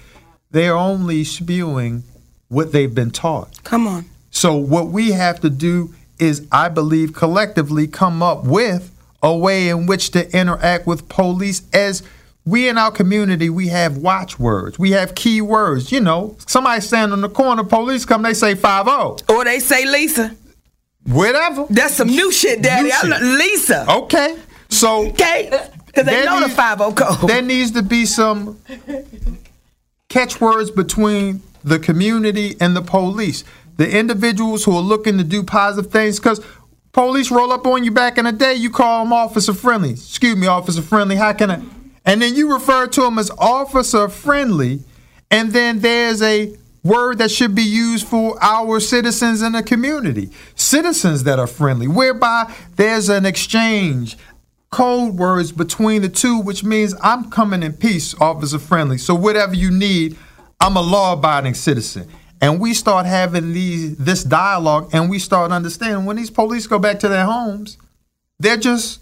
they 0.50 0.66
are 0.68 0.76
only 0.76 1.23
spewing 1.23 2.02
what 2.49 2.73
they've 2.73 2.92
been 2.92 3.12
taught. 3.12 3.62
Come 3.62 3.87
on. 3.87 4.07
So 4.30 4.57
what 4.57 4.88
we 4.88 5.12
have 5.12 5.38
to 5.40 5.50
do 5.50 5.95
is, 6.18 6.45
I 6.50 6.68
believe, 6.68 7.14
collectively 7.14 7.87
come 7.87 8.21
up 8.21 8.45
with 8.45 8.92
a 9.23 9.37
way 9.37 9.68
in 9.68 9.87
which 9.87 10.11
to 10.11 10.37
interact 10.37 10.88
with 10.88 11.09
police 11.09 11.62
as 11.73 12.02
we 12.45 12.68
in 12.68 12.78
our 12.78 12.90
community 12.90 13.50
we 13.50 13.66
have 13.68 13.99
watchwords 13.99 14.78
we 14.78 14.92
have 14.92 15.14
key 15.14 15.40
words 15.42 15.92
you 15.92 16.00
know 16.00 16.35
somebody 16.47 16.80
stand 16.80 17.12
on 17.12 17.21
the 17.21 17.28
corner 17.28 17.62
police 17.64 18.07
come 18.07 18.23
they 18.23 18.33
say 18.33 18.54
5-0 18.54 19.28
Or 19.28 19.45
they 19.45 19.59
say 19.59 19.85
Lisa. 19.85 20.35
Whatever. 21.09 21.67
That's 21.71 21.95
some 21.95 22.09
new 22.09 22.31
shit, 22.33 22.62
Daddy. 22.62 22.88
New 22.88 22.95
I 22.95 23.00
shit. 23.00 23.11
know, 23.11 23.19
Lisa. 23.21 23.87
Okay, 24.03 24.37
so 24.69 25.07
Okay, 25.09 25.49
because 25.87 26.07
they 26.07 26.25
know 26.25 26.41
the 26.41 26.47
needs- 26.47 26.55
five 26.57 26.81
O 26.81 26.93
code. 26.93 27.29
there 27.29 27.43
needs 27.43 27.71
to 27.73 27.83
be 27.83 28.07
some 28.07 28.59
catchwords 30.09 30.71
between 30.71 31.43
the 31.65 31.79
community 31.79 32.57
and 32.61 32.77
the 32.77 32.83
police. 32.83 33.45
The 33.77 33.97
individuals 33.99 34.65
who 34.65 34.73
are 34.77 34.81
looking 34.83 35.19
to 35.19 35.25
do 35.25 35.43
positive 35.43 35.91
things, 35.93 36.19
because 36.19 36.41
police 36.93 37.31
roll 37.31 37.53
up 37.53 37.67
on 37.67 37.85
you 37.85 37.91
back 37.91 38.19
in 38.19 38.25
the 38.25 38.33
day, 38.33 38.55
you 38.55 38.71
call 38.71 39.05
them 39.05 39.12
officer 39.12 39.53
friendly. 39.55 39.91
Excuse 39.91 40.37
me, 40.37 40.47
officer 40.47 40.83
friendly. 40.83 41.17
How 41.17 41.33
can 41.33 41.50
I? 41.50 41.61
And 42.05 42.23
then 42.23 42.35
you 42.35 42.53
refer 42.53 42.87
to 42.87 43.00
them 43.03 43.19
as 43.19 43.31
officer 43.38 44.09
friendly, 44.09 44.81
and 45.31 45.53
then 45.53 45.81
there's 45.81 46.23
a 46.23 46.57
word 46.83 47.19
that 47.19 47.31
should 47.31 47.55
be 47.55 47.63
used 47.63 48.07
for 48.07 48.37
our 48.43 48.81
citizens 48.81 49.43
in 49.43 49.53
the 49.53 49.63
community, 49.63 50.31
citizens 50.55 51.25
that 51.25 51.39
are 51.39 51.47
friendly, 51.47 51.89
whereby 51.89 52.53
there's 52.77 53.09
an 53.09 53.27
exchange, 53.27 54.17
code 54.71 55.15
words 55.15 55.51
between 55.53 56.03
the 56.03 56.09
two, 56.09 56.41
which 56.41 56.63
means 56.63 56.95
I'm 57.03 57.31
coming 57.31 57.63
in 57.63 57.73
peace, 57.73 58.15
officer 58.21 58.59
friendly. 58.59 58.99
So 58.99 59.15
whatever 59.15 59.55
you 59.55 59.71
need, 59.71 60.17
I'm 60.61 60.77
a 60.77 60.83
law-abiding 60.83 61.55
citizen. 61.55 62.09
And 62.41 62.61
we 62.61 62.73
start 62.75 63.07
having 63.07 63.53
these 63.53 63.97
this 63.97 64.23
dialogue, 64.23 64.91
and 64.93 65.11
we 65.11 65.19
start 65.19 65.51
understanding 65.51 66.05
when 66.05 66.17
these 66.17 66.31
police 66.31 66.67
go 66.67 66.79
back 66.79 67.01
to 67.01 67.09
their 67.09 67.25
homes, 67.25 67.79
they're 68.39 68.57
just 68.57 69.01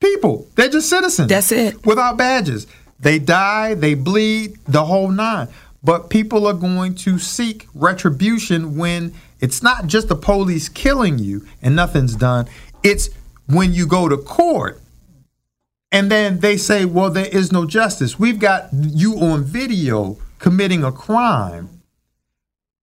people. 0.00 0.46
They're 0.54 0.68
just 0.68 0.88
citizens. 0.88 1.28
That's 1.28 1.50
it. 1.50 1.84
Without 1.84 2.16
badges. 2.16 2.68
They 3.00 3.18
die, 3.18 3.74
they 3.74 3.94
bleed, 3.94 4.58
the 4.68 4.84
whole 4.84 5.08
nine. 5.08 5.48
But 5.82 6.10
people 6.10 6.46
are 6.46 6.54
going 6.54 6.94
to 6.96 7.18
seek 7.18 7.66
retribution 7.74 8.76
when 8.76 9.14
it's 9.40 9.62
not 9.62 9.86
just 9.86 10.08
the 10.08 10.16
police 10.16 10.68
killing 10.68 11.18
you 11.18 11.46
and 11.62 11.74
nothing's 11.74 12.14
done. 12.14 12.48
It's 12.82 13.08
when 13.46 13.72
you 13.72 13.86
go 13.86 14.08
to 14.08 14.16
court 14.16 14.80
and 15.92 16.10
then 16.10 16.40
they 16.40 16.56
say, 16.56 16.84
well, 16.84 17.10
there 17.10 17.26
is 17.26 17.50
no 17.50 17.66
justice. 17.66 18.18
We've 18.18 18.38
got 18.38 18.68
you 18.72 19.18
on 19.18 19.42
video 19.42 20.18
committing 20.38 20.84
a 20.84 20.92
crime. 20.92 21.68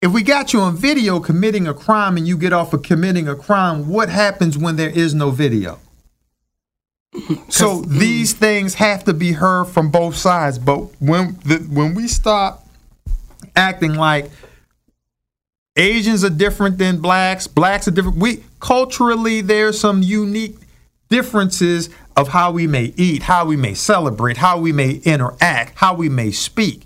If 0.01 0.11
we 0.11 0.23
got 0.23 0.53
you 0.53 0.59
on 0.59 0.75
video 0.75 1.19
committing 1.19 1.67
a 1.67 1.73
crime 1.73 2.17
and 2.17 2.27
you 2.27 2.37
get 2.37 2.53
off 2.53 2.73
of 2.73 2.83
committing 2.83 3.27
a 3.27 3.35
crime, 3.35 3.87
what 3.87 4.09
happens 4.09 4.57
when 4.57 4.75
there 4.75 4.89
is 4.89 5.13
no 5.13 5.31
video? 5.31 5.79
So 7.49 7.81
these 7.81 8.33
things 8.33 8.75
have 8.75 9.05
to 9.05 9.13
be 9.13 9.31
heard 9.31 9.65
from 9.65 9.89
both 9.89 10.15
sides. 10.15 10.59
But 10.59 10.81
when 10.99 11.39
the, 11.45 11.57
when 11.71 11.95
we 11.95 12.07
stop 12.07 12.66
acting 13.57 13.95
like 13.95 14.29
Asians 15.75 16.23
are 16.23 16.29
different 16.29 16.77
than 16.77 16.99
blacks, 16.99 17.47
blacks 17.47 17.87
are 17.87 17.91
different. 17.91 18.17
We 18.17 18.43
culturally 18.59 19.41
there's 19.41 19.79
some 19.79 20.01
unique 20.01 20.55
differences 21.09 21.89
of 22.15 22.29
how 22.29 22.51
we 22.51 22.67
may 22.67 22.93
eat, 22.97 23.23
how 23.23 23.45
we 23.45 23.55
may 23.55 23.73
celebrate, 23.73 24.37
how 24.37 24.59
we 24.59 24.71
may 24.71 25.01
interact, 25.03 25.73
how 25.75 25.93
we 25.93 26.09
may 26.09 26.31
speak. 26.31 26.83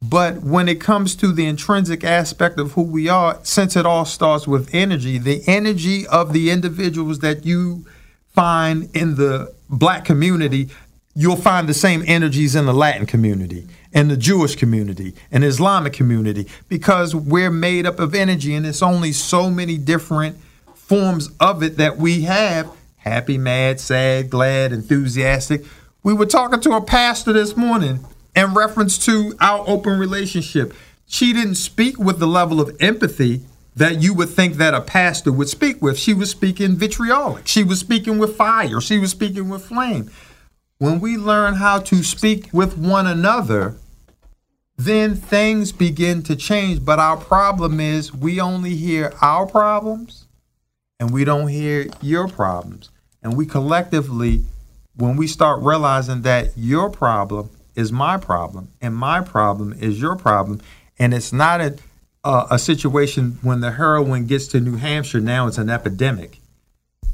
But 0.00 0.42
when 0.42 0.68
it 0.68 0.80
comes 0.80 1.16
to 1.16 1.32
the 1.32 1.46
intrinsic 1.46 2.04
aspect 2.04 2.60
of 2.60 2.72
who 2.72 2.82
we 2.82 3.08
are, 3.08 3.38
since 3.42 3.76
it 3.76 3.84
all 3.84 4.04
starts 4.04 4.46
with 4.46 4.72
energy, 4.72 5.18
the 5.18 5.42
energy 5.46 6.06
of 6.06 6.32
the 6.32 6.50
individuals 6.50 7.18
that 7.20 7.44
you 7.44 7.84
find 8.28 8.94
in 8.94 9.16
the 9.16 9.52
black 9.68 10.04
community, 10.04 10.68
you'll 11.14 11.34
find 11.34 11.68
the 11.68 11.74
same 11.74 12.04
energies 12.06 12.54
in 12.54 12.66
the 12.66 12.74
Latin 12.74 13.06
community, 13.06 13.66
and 13.92 14.10
the 14.10 14.16
Jewish 14.16 14.56
community, 14.56 15.14
and 15.30 15.44
Islamic 15.44 15.92
community, 15.92 16.46
because 16.68 17.14
we're 17.14 17.50
made 17.50 17.86
up 17.86 17.98
of 17.98 18.14
energy, 18.14 18.54
and 18.54 18.66
it's 18.66 18.82
only 18.82 19.12
so 19.12 19.50
many 19.50 19.78
different 19.78 20.36
forms 20.74 21.30
of 21.40 21.62
it 21.62 21.76
that 21.76 21.96
we 21.96 22.22
have 22.22 22.70
happy, 22.96 23.38
mad, 23.38 23.80
sad, 23.80 24.28
glad, 24.30 24.72
enthusiastic. 24.72 25.64
We 26.02 26.12
were 26.12 26.26
talking 26.26 26.60
to 26.60 26.72
a 26.72 26.82
pastor 26.82 27.32
this 27.32 27.56
morning 27.56 28.04
in 28.36 28.54
reference 28.54 29.04
to 29.06 29.34
our 29.40 29.64
open 29.66 29.98
relationship. 29.98 30.74
She 31.06 31.32
didn't 31.32 31.56
speak 31.56 31.98
with 31.98 32.18
the 32.18 32.26
level 32.26 32.60
of 32.60 32.76
empathy 32.80 33.42
that 33.76 34.02
you 34.02 34.12
would 34.12 34.28
think 34.28 34.54
that 34.54 34.74
a 34.74 34.80
pastor 34.80 35.32
would 35.32 35.48
speak 35.48 35.80
with. 35.80 35.98
She 35.98 36.12
was 36.12 36.30
speaking 36.30 36.76
vitriolic. 36.76 37.46
She 37.46 37.64
was 37.64 37.78
speaking 37.78 38.18
with 38.18 38.36
fire. 38.36 38.80
She 38.80 38.98
was 38.98 39.10
speaking 39.10 39.48
with 39.48 39.64
flame. 39.64 40.10
When 40.78 41.00
we 41.00 41.16
learn 41.16 41.54
how 41.54 41.80
to 41.80 42.04
speak 42.04 42.50
with 42.52 42.78
one 42.78 43.08
another, 43.08 43.74
then 44.76 45.16
things 45.16 45.72
begin 45.72 46.22
to 46.22 46.36
change. 46.36 46.84
But 46.84 47.00
our 47.00 47.16
problem 47.16 47.80
is 47.80 48.14
we 48.14 48.40
only 48.40 48.76
hear 48.76 49.12
our 49.20 49.44
problems 49.44 50.26
and 51.00 51.10
we 51.10 51.24
don't 51.24 51.48
hear 51.48 51.88
your 52.00 52.28
problems. 52.28 52.90
And 53.22 53.36
we 53.36 53.44
collectively, 53.44 54.44
when 54.94 55.16
we 55.16 55.26
start 55.26 55.60
realizing 55.62 56.22
that 56.22 56.52
your 56.56 56.90
problem 56.90 57.50
is 57.74 57.90
my 57.90 58.16
problem 58.16 58.68
and 58.80 58.94
my 58.94 59.20
problem 59.20 59.72
is 59.80 60.00
your 60.00 60.14
problem, 60.14 60.60
and 60.96 61.12
it's 61.12 61.32
not 61.32 61.60
a, 61.60 61.76
a, 62.22 62.46
a 62.52 62.58
situation 62.58 63.38
when 63.42 63.60
the 63.60 63.72
heroin 63.72 64.26
gets 64.26 64.46
to 64.48 64.60
New 64.60 64.76
Hampshire, 64.76 65.20
now 65.20 65.48
it's 65.48 65.58
an 65.58 65.70
epidemic. 65.70 66.38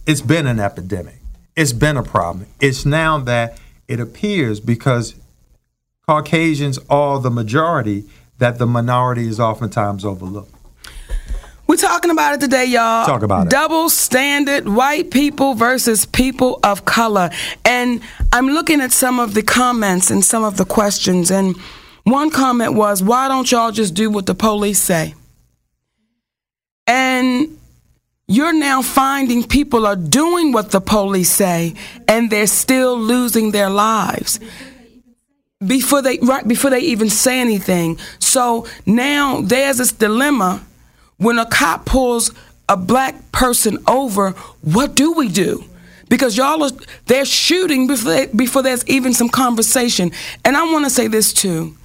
It's 0.07 0.21
been 0.21 0.47
an 0.47 0.61
epidemic. 0.61 1.24
It's 1.57 1.73
been 1.73 1.97
a 1.97 2.03
problem. 2.03 2.47
It's 2.61 2.85
now 2.85 3.19
that 3.19 3.59
it 3.87 4.01
appears 4.01 4.61
because 4.61 5.15
Caucasians 6.07 6.79
are 6.91 7.21
the 7.21 7.31
majority 7.31 8.05
that 8.39 8.59
the 8.59 8.67
minority 8.67 9.29
is 9.29 9.39
oftentimes 9.39 10.05
overlooked. 10.05 10.51
We're 11.67 11.77
talking 11.77 12.11
about 12.11 12.35
it 12.35 12.41
today, 12.41 12.67
y'all. 12.67 13.07
Talk 13.07 13.23
about 13.23 13.47
it. 13.47 13.51
Double 13.51 13.89
standard 13.89 14.69
white 14.69 15.11
people 15.11 15.55
versus 15.55 16.05
people 16.05 16.61
of 16.63 16.85
color. 16.85 17.31
And 17.65 18.03
I'm 18.33 18.49
looking 18.49 18.83
at 18.83 18.93
some 18.93 19.19
of 19.19 19.33
the 19.33 19.43
comments 19.43 20.11
and 20.11 20.23
some 20.23 20.45
of 20.45 20.59
the 20.59 20.67
questions. 20.67 21.31
And 21.31 21.57
one 22.03 22.31
comment 22.31 22.75
was, 22.75 23.03
why 23.03 23.29
don't 23.29 23.51
y'all 23.51 23.73
just 23.73 23.95
do 23.95 24.11
what 24.11 24.27
the 24.27 24.35
police 24.35 24.79
say? 24.79 25.15
And 26.87 27.59
you're 28.27 28.55
now 28.55 28.81
finding 28.83 29.45
people 29.45 29.87
are 29.87 29.97
doing 29.97 30.53
what 30.53 30.71
the 30.71 30.81
police 30.81 31.31
say 31.31 31.75
and 32.09 32.31
they're 32.31 32.47
still 32.47 32.99
losing 32.99 33.51
their 33.51 33.71
lives 33.71 34.41
before 35.65 36.03
they 36.03 36.19
right 36.19 36.47
before 36.47 36.71
they 36.71 36.81
even 36.81 37.11
say 37.11 37.41
anything. 37.41 37.99
So 38.19 38.67
now 38.87 39.41
there's 39.41 39.79
this 39.79 39.93
dilemma 39.93 40.65
when 41.19 41.39
a 41.39 41.47
cop 41.47 41.87
pulls 41.87 42.33
a 42.69 42.77
black 42.77 43.31
person 43.33 43.79
over, 43.87 44.31
what 44.63 44.95
do 44.95 45.13
we 45.13 45.29
do? 45.29 45.65
Because 46.09 46.37
y'all 46.37 46.63
are 46.65 46.71
they're 47.07 47.25
shooting 47.25 47.87
before 47.87 48.13
they, 48.13 48.27
before 48.27 48.63
there's 48.63 48.87
even 48.87 49.13
some 49.13 49.29
conversation. 49.29 50.13
And 50.45 50.57
I 50.57 50.65
want 50.73 50.85
to 50.85 50.91
say 50.91 51.09
this 51.09 51.33
too. 51.33 51.77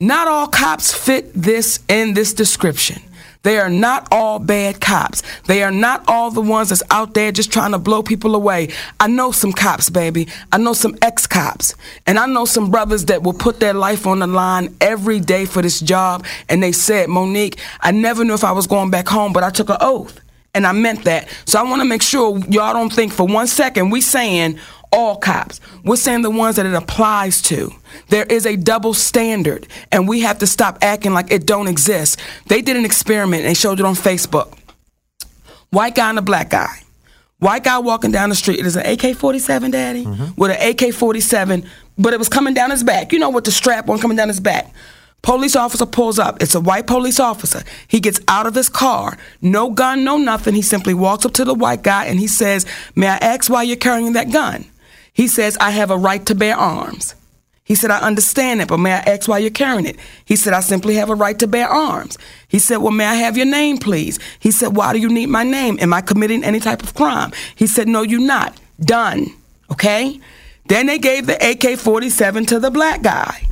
Not 0.00 0.28
all 0.28 0.46
cops 0.46 0.92
fit 0.92 1.32
this 1.34 1.80
in 1.88 2.14
this 2.14 2.32
description. 2.32 3.02
They 3.42 3.58
are 3.58 3.70
not 3.70 4.08
all 4.10 4.38
bad 4.38 4.80
cops. 4.80 5.22
They 5.46 5.62
are 5.62 5.70
not 5.70 6.04
all 6.08 6.30
the 6.30 6.40
ones 6.40 6.70
that's 6.70 6.82
out 6.90 7.14
there 7.14 7.30
just 7.32 7.52
trying 7.52 7.72
to 7.72 7.78
blow 7.78 8.02
people 8.02 8.34
away. 8.34 8.70
I 8.98 9.06
know 9.06 9.32
some 9.32 9.52
cops, 9.52 9.90
baby. 9.90 10.28
I 10.50 10.58
know 10.58 10.72
some 10.72 10.96
ex 11.02 11.26
cops. 11.26 11.74
And 12.06 12.18
I 12.18 12.26
know 12.26 12.44
some 12.44 12.70
brothers 12.70 13.06
that 13.06 13.22
will 13.22 13.32
put 13.32 13.60
their 13.60 13.74
life 13.74 14.06
on 14.06 14.18
the 14.18 14.26
line 14.26 14.76
every 14.80 15.20
day 15.20 15.44
for 15.44 15.62
this 15.62 15.80
job. 15.80 16.26
And 16.48 16.62
they 16.62 16.72
said, 16.72 17.08
Monique, 17.08 17.58
I 17.80 17.92
never 17.92 18.24
knew 18.24 18.34
if 18.34 18.44
I 18.44 18.52
was 18.52 18.66
going 18.66 18.90
back 18.90 19.08
home, 19.08 19.32
but 19.32 19.44
I 19.44 19.50
took 19.50 19.70
an 19.70 19.78
oath. 19.80 20.20
And 20.54 20.66
I 20.66 20.72
meant 20.72 21.04
that. 21.04 21.28
So 21.44 21.60
I 21.60 21.62
want 21.62 21.82
to 21.82 21.84
make 21.84 22.02
sure 22.02 22.38
y'all 22.48 22.72
don't 22.72 22.92
think 22.92 23.12
for 23.12 23.26
one 23.26 23.46
second 23.46 23.90
we 23.90 24.00
saying 24.00 24.58
all 24.92 25.16
cops. 25.16 25.60
We're 25.84 25.96
saying 25.96 26.22
the 26.22 26.30
ones 26.30 26.56
that 26.56 26.66
it 26.66 26.74
applies 26.74 27.42
to. 27.42 27.70
There 28.08 28.24
is 28.24 28.46
a 28.46 28.56
double 28.56 28.94
standard, 28.94 29.66
and 29.92 30.08
we 30.08 30.20
have 30.20 30.38
to 30.38 30.46
stop 30.46 30.78
acting 30.82 31.12
like 31.12 31.30
it 31.30 31.46
don't 31.46 31.68
exist. 31.68 32.18
They 32.46 32.62
did 32.62 32.76
an 32.76 32.84
experiment 32.84 33.44
and 33.44 33.56
showed 33.56 33.80
it 33.80 33.86
on 33.86 33.94
Facebook. 33.94 34.56
White 35.70 35.94
guy 35.94 36.10
and 36.10 36.18
a 36.18 36.22
black 36.22 36.50
guy. 36.50 36.82
White 37.38 37.64
guy 37.64 37.78
walking 37.78 38.10
down 38.10 38.30
the 38.30 38.34
street. 38.34 38.58
It 38.58 38.66
is 38.66 38.76
an 38.76 38.86
AK-47, 38.86 39.70
Daddy, 39.70 40.04
mm-hmm. 40.04 40.40
with 40.40 40.50
an 40.50 40.70
AK-47, 40.70 41.66
but 41.96 42.12
it 42.12 42.18
was 42.18 42.28
coming 42.28 42.54
down 42.54 42.70
his 42.70 42.82
back. 42.82 43.12
You 43.12 43.18
know, 43.18 43.30
with 43.30 43.44
the 43.44 43.52
strap 43.52 43.88
on 43.88 43.98
coming 43.98 44.16
down 44.16 44.28
his 44.28 44.40
back. 44.40 44.72
Police 45.22 45.56
officer 45.56 45.84
pulls 45.84 46.18
up. 46.18 46.40
It's 46.42 46.54
a 46.54 46.60
white 46.60 46.86
police 46.86 47.18
officer. 47.18 47.62
He 47.88 48.00
gets 48.00 48.20
out 48.28 48.46
of 48.46 48.54
his 48.54 48.68
car. 48.68 49.18
No 49.42 49.70
gun, 49.70 50.04
no 50.04 50.16
nothing. 50.16 50.54
He 50.54 50.62
simply 50.62 50.94
walks 50.94 51.26
up 51.26 51.32
to 51.34 51.44
the 51.44 51.54
white 51.54 51.82
guy 51.82 52.06
and 52.06 52.20
he 52.20 52.28
says, 52.28 52.64
May 52.94 53.08
I 53.08 53.16
ask 53.16 53.50
why 53.50 53.64
you're 53.64 53.76
carrying 53.76 54.12
that 54.12 54.32
gun? 54.32 54.64
He 55.18 55.26
says, 55.26 55.56
I 55.60 55.72
have 55.72 55.90
a 55.90 55.96
right 55.96 56.24
to 56.26 56.34
bear 56.36 56.54
arms. 56.54 57.16
He 57.64 57.74
said, 57.74 57.90
I 57.90 57.98
understand 57.98 58.60
that, 58.60 58.68
but 58.68 58.78
may 58.78 58.92
I 58.92 58.98
ask 58.98 59.26
why 59.26 59.38
you're 59.38 59.50
carrying 59.50 59.84
it? 59.84 59.96
He 60.24 60.36
said, 60.36 60.52
I 60.52 60.60
simply 60.60 60.94
have 60.94 61.10
a 61.10 61.16
right 61.16 61.36
to 61.40 61.48
bear 61.48 61.66
arms. 61.66 62.18
He 62.46 62.60
said, 62.60 62.76
Well, 62.76 62.92
may 62.92 63.04
I 63.04 63.16
have 63.16 63.36
your 63.36 63.44
name, 63.44 63.78
please? 63.78 64.20
He 64.38 64.52
said, 64.52 64.76
Why 64.76 64.92
do 64.92 65.00
you 65.00 65.08
need 65.08 65.26
my 65.26 65.42
name? 65.42 65.76
Am 65.80 65.92
I 65.92 66.02
committing 66.02 66.44
any 66.44 66.60
type 66.60 66.84
of 66.84 66.94
crime? 66.94 67.32
He 67.56 67.66
said, 67.66 67.88
No, 67.88 68.02
you're 68.02 68.20
not. 68.20 68.60
Done. 68.78 69.34
Okay? 69.72 70.20
Then 70.68 70.86
they 70.86 70.98
gave 71.00 71.26
the 71.26 71.36
AK 71.50 71.80
47 71.80 72.46
to 72.46 72.60
the 72.60 72.70
black 72.70 73.02
guy. 73.02 73.42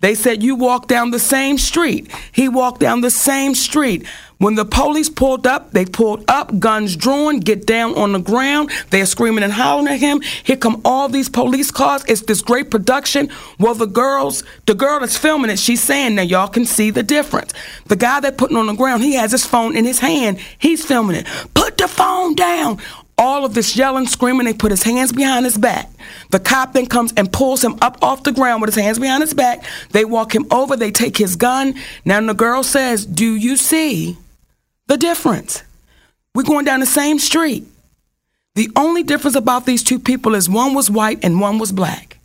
They 0.00 0.14
said, 0.14 0.42
You 0.42 0.54
walk 0.54 0.86
down 0.86 1.12
the 1.12 1.18
same 1.18 1.56
street. 1.56 2.12
He 2.30 2.50
walked 2.50 2.80
down 2.80 3.00
the 3.00 3.10
same 3.10 3.54
street. 3.54 4.06
When 4.38 4.54
the 4.54 4.66
police 4.66 5.08
pulled 5.08 5.46
up, 5.46 5.70
they 5.70 5.86
pulled 5.86 6.22
up, 6.28 6.58
guns 6.58 6.94
drawn, 6.94 7.40
get 7.40 7.66
down 7.66 7.96
on 7.96 8.12
the 8.12 8.18
ground. 8.18 8.70
They're 8.90 9.06
screaming 9.06 9.42
and 9.42 9.52
hollering 9.52 9.88
at 9.88 9.98
him. 9.98 10.20
Here 10.20 10.56
come 10.56 10.82
all 10.84 11.08
these 11.08 11.30
police 11.30 11.70
cars. 11.70 12.04
It's 12.06 12.20
this 12.20 12.42
great 12.42 12.70
production. 12.70 13.30
Well, 13.58 13.74
the 13.74 13.86
girls, 13.86 14.44
the 14.66 14.74
girl 14.74 15.00
that's 15.00 15.16
filming 15.16 15.50
it, 15.50 15.58
she's 15.58 15.82
saying, 15.82 16.16
now 16.16 16.22
y'all 16.22 16.48
can 16.48 16.66
see 16.66 16.90
the 16.90 17.02
difference. 17.02 17.54
The 17.86 17.96
guy 17.96 18.20
that 18.20 18.36
putting 18.36 18.58
on 18.58 18.66
the 18.66 18.74
ground, 18.74 19.02
he 19.02 19.14
has 19.14 19.32
his 19.32 19.46
phone 19.46 19.74
in 19.74 19.86
his 19.86 20.00
hand. 20.00 20.38
He's 20.58 20.84
filming 20.84 21.16
it. 21.16 21.26
Put 21.54 21.78
the 21.78 21.88
phone 21.88 22.34
down. 22.34 22.78
All 23.18 23.46
of 23.46 23.54
this 23.54 23.74
yelling, 23.74 24.06
screaming, 24.06 24.44
they 24.44 24.52
put 24.52 24.70
his 24.70 24.82
hands 24.82 25.10
behind 25.10 25.46
his 25.46 25.56
back. 25.56 25.88
The 26.30 26.38
cop 26.38 26.74
then 26.74 26.84
comes 26.84 27.14
and 27.16 27.32
pulls 27.32 27.64
him 27.64 27.78
up 27.80 27.96
off 28.02 28.24
the 28.24 28.32
ground 28.32 28.60
with 28.60 28.74
his 28.74 28.84
hands 28.84 28.98
behind 28.98 29.22
his 29.22 29.32
back. 29.32 29.64
They 29.92 30.04
walk 30.04 30.34
him 30.34 30.44
over, 30.50 30.76
they 30.76 30.90
take 30.90 31.16
his 31.16 31.36
gun. 31.36 31.74
Now 32.04 32.20
the 32.20 32.34
girl 32.34 32.62
says, 32.62 33.06
Do 33.06 33.34
you 33.34 33.56
see 33.56 34.18
the 34.86 34.96
difference? 34.96 35.62
We're 36.34 36.42
going 36.42 36.64
down 36.64 36.80
the 36.80 36.86
same 36.86 37.18
street. 37.18 37.66
The 38.54 38.70
only 38.76 39.02
difference 39.02 39.36
about 39.36 39.66
these 39.66 39.82
two 39.82 39.98
people 39.98 40.34
is 40.34 40.48
one 40.48 40.74
was 40.74 40.90
white 40.90 41.18
and 41.22 41.40
one 41.40 41.58
was 41.58 41.72
black. 41.72 42.18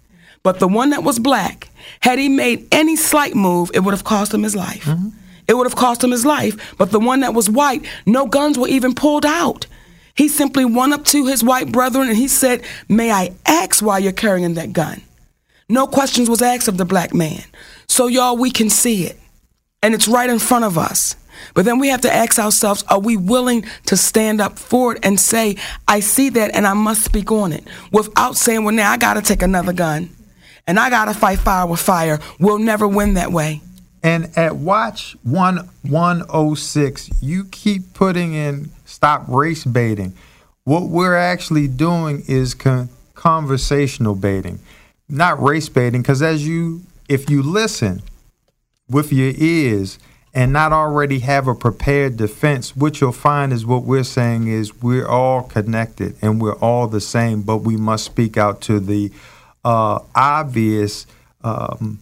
But 0.43 0.59
the 0.59 0.67
one 0.67 0.89
that 0.91 1.03
was 1.03 1.19
black, 1.19 1.69
had 1.99 2.17
he 2.17 2.29
made 2.29 2.67
any 2.71 2.95
slight 2.95 3.35
move, 3.35 3.71
it 3.73 3.81
would 3.81 3.93
have 3.93 4.03
cost 4.03 4.33
him 4.33 4.43
his 4.43 4.55
life. 4.55 4.85
Mm-hmm. 4.85 5.09
It 5.47 5.55
would 5.55 5.67
have 5.67 5.75
cost 5.75 6.03
him 6.03 6.11
his 6.11 6.25
life. 6.25 6.75
But 6.77 6.91
the 6.91 6.99
one 6.99 7.19
that 7.19 7.33
was 7.33 7.49
white, 7.49 7.85
no 8.05 8.25
guns 8.25 8.57
were 8.57 8.67
even 8.67 8.95
pulled 8.95 9.25
out. 9.25 9.67
He 10.15 10.27
simply 10.27 10.65
went 10.65 10.93
up 10.93 11.05
to 11.05 11.25
his 11.25 11.43
white 11.43 11.71
brethren 11.71 12.07
and 12.07 12.17
he 12.17 12.27
said, 12.27 12.63
May 12.87 13.11
I 13.11 13.33
ask 13.45 13.83
why 13.83 13.99
you're 13.99 14.11
carrying 14.11 14.53
that 14.55 14.73
gun? 14.73 15.01
No 15.69 15.87
questions 15.87 16.29
was 16.29 16.41
asked 16.41 16.67
of 16.67 16.77
the 16.77 16.85
black 16.85 17.13
man. 17.13 17.43
So, 17.87 18.07
y'all, 18.07 18.37
we 18.37 18.51
can 18.51 18.69
see 18.69 19.05
it. 19.05 19.17
And 19.83 19.93
it's 19.93 20.07
right 20.07 20.29
in 20.29 20.39
front 20.39 20.65
of 20.65 20.77
us. 20.77 21.15
But 21.53 21.65
then 21.65 21.79
we 21.79 21.89
have 21.89 22.01
to 22.01 22.13
ask 22.13 22.39
ourselves, 22.39 22.83
are 22.89 22.99
we 22.99 23.17
willing 23.17 23.65
to 23.85 23.97
stand 23.97 24.41
up 24.41 24.57
for 24.57 24.95
it 24.95 25.05
and 25.05 25.19
say, 25.19 25.57
I 25.87 25.99
see 25.99 26.29
that 26.29 26.55
and 26.55 26.65
I 26.65 26.73
must 26.73 27.03
speak 27.03 27.31
on 27.31 27.53
it 27.53 27.63
without 27.91 28.35
saying, 28.35 28.63
well, 28.63 28.75
now 28.75 28.91
I 28.91 28.97
got 28.97 29.15
to 29.15 29.21
take 29.21 29.41
another 29.41 29.73
gun 29.73 30.09
and 30.67 30.79
I 30.79 30.89
got 30.89 31.05
to 31.05 31.13
fight 31.13 31.39
fire 31.39 31.65
with 31.65 31.79
fire. 31.79 32.19
We'll 32.39 32.59
never 32.59 32.87
win 32.87 33.15
that 33.15 33.31
way. 33.31 33.61
And 34.03 34.35
at 34.35 34.55
Watch 34.55 35.15
1106, 35.23 37.09
you 37.21 37.45
keep 37.45 37.93
putting 37.93 38.33
in 38.33 38.71
stop 38.85 39.25
race 39.27 39.63
baiting. 39.63 40.13
What 40.63 40.83
we're 40.83 41.15
actually 41.17 41.67
doing 41.67 42.23
is 42.27 42.53
con- 42.53 42.89
conversational 43.13 44.15
baiting, 44.15 44.59
not 45.07 45.41
race 45.41 45.69
baiting. 45.69 46.01
Because 46.01 46.21
as 46.21 46.47
you, 46.47 46.81
if 47.07 47.29
you 47.29 47.43
listen 47.43 48.01
with 48.89 49.13
your 49.13 49.33
ears 49.35 49.99
and 50.33 50.53
not 50.53 50.71
already 50.71 51.19
have 51.19 51.47
a 51.47 51.55
prepared 51.55 52.17
defense, 52.17 52.75
what 52.75 53.01
you'll 53.01 53.11
find 53.11 53.51
is 53.51 53.65
what 53.65 53.83
we're 53.83 54.03
saying 54.03 54.47
is 54.47 54.81
we're 54.81 55.07
all 55.07 55.43
connected 55.43 56.15
and 56.21 56.41
we're 56.41 56.57
all 56.59 56.87
the 56.87 57.01
same, 57.01 57.41
but 57.41 57.57
we 57.57 57.75
must 57.75 58.05
speak 58.05 58.37
out 58.37 58.61
to 58.61 58.79
the 58.79 59.11
uh, 59.65 59.99
obvious. 60.15 61.05
Um, 61.43 61.99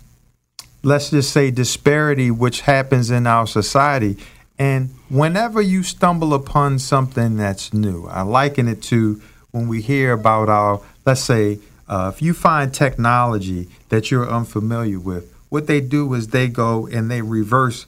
let's 0.83 1.09
just 1.09 1.31
say 1.31 1.51
disparity 1.51 2.31
which 2.31 2.61
happens 2.61 3.11
in 3.11 3.27
our 3.27 3.45
society 3.45 4.15
and 4.57 4.89
whenever 5.09 5.61
you 5.61 5.83
stumble 5.83 6.33
upon 6.33 6.79
something 6.79 7.35
that's 7.35 7.73
new 7.73 8.05
i 8.07 8.21
liken 8.21 8.67
it 8.67 8.81
to 8.81 9.21
when 9.51 9.67
we 9.67 9.81
hear 9.81 10.13
about 10.13 10.47
our 10.47 10.79
let's 11.05 11.21
say 11.21 11.59
uh, 11.89 12.11
if 12.13 12.21
you 12.21 12.33
find 12.33 12.73
technology 12.73 13.67
that 13.89 14.09
you're 14.09 14.29
unfamiliar 14.29 14.99
with 14.99 15.33
what 15.49 15.67
they 15.67 15.81
do 15.81 16.13
is 16.13 16.27
they 16.27 16.47
go 16.47 16.87
and 16.87 17.11
they 17.11 17.21
reverse 17.21 17.85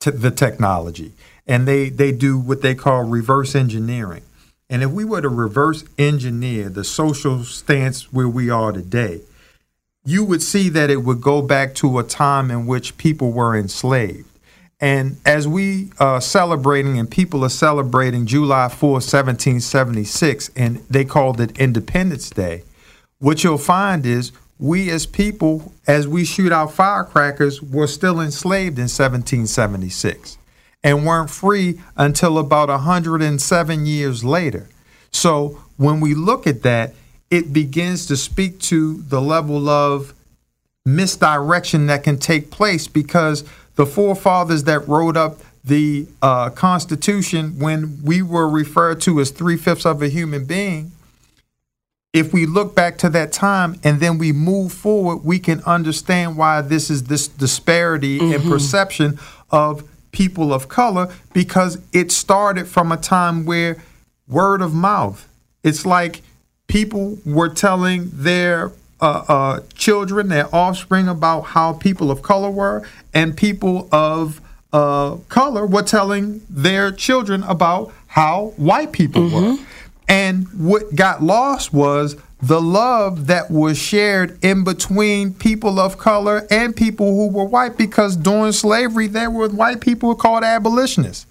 t- 0.00 0.10
the 0.10 0.30
technology 0.30 1.12
and 1.46 1.66
they 1.66 1.88
they 1.88 2.12
do 2.12 2.38
what 2.38 2.62
they 2.62 2.74
call 2.74 3.04
reverse 3.04 3.54
engineering 3.54 4.22
and 4.70 4.82
if 4.82 4.90
we 4.90 5.04
were 5.04 5.20
to 5.20 5.28
reverse 5.28 5.84
engineer 5.98 6.68
the 6.68 6.84
social 6.84 7.44
stance 7.44 8.12
where 8.12 8.28
we 8.28 8.50
are 8.50 8.72
today 8.72 9.20
you 10.08 10.24
would 10.24 10.42
see 10.42 10.70
that 10.70 10.88
it 10.88 11.04
would 11.04 11.20
go 11.20 11.42
back 11.42 11.74
to 11.74 11.98
a 11.98 12.02
time 12.02 12.50
in 12.50 12.66
which 12.66 12.96
people 12.96 13.30
were 13.30 13.54
enslaved. 13.54 14.26
And 14.80 15.18
as 15.26 15.46
we 15.46 15.90
are 16.00 16.20
celebrating, 16.20 16.98
and 16.98 17.10
people 17.10 17.44
are 17.44 17.50
celebrating 17.50 18.24
July 18.24 18.70
4, 18.70 18.92
1776, 18.92 20.50
and 20.56 20.78
they 20.88 21.04
called 21.04 21.42
it 21.42 21.58
Independence 21.58 22.30
Day, 22.30 22.62
what 23.18 23.44
you'll 23.44 23.58
find 23.58 24.06
is 24.06 24.32
we 24.58 24.90
as 24.90 25.06
people, 25.06 25.72
as 25.86 26.08
we 26.08 26.24
shoot 26.24 26.52
our 26.52 26.68
firecrackers, 26.68 27.62
were 27.62 27.86
still 27.86 28.20
enslaved 28.20 28.78
in 28.78 28.84
1776 28.84 30.38
and 30.82 31.06
weren't 31.06 31.30
free 31.30 31.80
until 31.96 32.38
about 32.38 32.68
107 32.68 33.86
years 33.86 34.24
later. 34.24 34.68
So 35.10 35.60
when 35.76 36.00
we 36.00 36.14
look 36.14 36.46
at 36.46 36.62
that, 36.62 36.94
it 37.30 37.52
begins 37.52 38.06
to 38.06 38.16
speak 38.16 38.58
to 38.60 38.94
the 39.02 39.20
level 39.20 39.68
of 39.68 40.14
misdirection 40.84 41.86
that 41.86 42.02
can 42.02 42.18
take 42.18 42.50
place 42.50 42.88
because 42.88 43.44
the 43.76 43.86
forefathers 43.86 44.64
that 44.64 44.88
wrote 44.88 45.16
up 45.16 45.38
the 45.64 46.06
uh, 46.22 46.50
Constitution, 46.50 47.58
when 47.58 48.02
we 48.02 48.22
were 48.22 48.48
referred 48.48 49.00
to 49.02 49.20
as 49.20 49.30
three 49.30 49.56
fifths 49.56 49.84
of 49.84 50.02
a 50.02 50.08
human 50.08 50.46
being, 50.46 50.92
if 52.12 52.32
we 52.32 52.46
look 52.46 52.74
back 52.74 52.98
to 52.98 53.10
that 53.10 53.32
time 53.32 53.78
and 53.84 54.00
then 54.00 54.18
we 54.18 54.32
move 54.32 54.72
forward, 54.72 55.18
we 55.18 55.38
can 55.38 55.62
understand 55.64 56.36
why 56.36 56.62
this 56.62 56.90
is 56.90 57.04
this 57.04 57.28
disparity 57.28 58.18
in 58.18 58.42
perception 58.42 59.18
of 59.50 59.86
people 60.10 60.52
of 60.52 60.68
color 60.68 61.12
because 61.34 61.78
it 61.92 62.10
started 62.10 62.66
from 62.66 62.90
a 62.92 62.96
time 62.96 63.44
where 63.44 63.82
word 64.26 64.62
of 64.62 64.72
mouth. 64.74 65.28
It's 65.62 65.84
like 65.84 66.22
people 66.66 67.18
were 67.26 67.48
telling 67.50 68.10
their 68.12 68.72
uh, 69.00 69.24
uh, 69.28 69.60
children, 69.74 70.28
their 70.28 70.52
offspring, 70.54 71.08
about 71.08 71.42
how 71.42 71.74
people 71.74 72.10
of 72.10 72.22
color 72.22 72.50
were, 72.50 72.86
and 73.14 73.36
people 73.36 73.88
of 73.92 74.40
uh, 74.72 75.16
color 75.28 75.66
were 75.66 75.82
telling 75.82 76.40
their 76.50 76.90
children 76.90 77.42
about 77.44 77.92
how 78.08 78.54
white 78.56 78.92
people 78.92 79.28
were. 79.28 79.56
And 80.08 80.46
what 80.58 80.94
got 80.94 81.22
lost 81.22 81.72
was 81.72 82.16
the 82.40 82.60
love 82.60 83.26
that 83.26 83.50
was 83.50 83.76
shared 83.78 84.42
in 84.44 84.64
between 84.64 85.34
people 85.34 85.78
of 85.80 85.98
color 85.98 86.46
and 86.50 86.74
people 86.74 87.06
who 87.14 87.28
were 87.28 87.44
white, 87.44 87.76
because 87.76 88.16
during 88.16 88.52
slavery, 88.52 89.06
there 89.08 89.30
were 89.30 89.48
white 89.48 89.80
people 89.80 90.14
called 90.14 90.44
abolitionists 90.44 91.26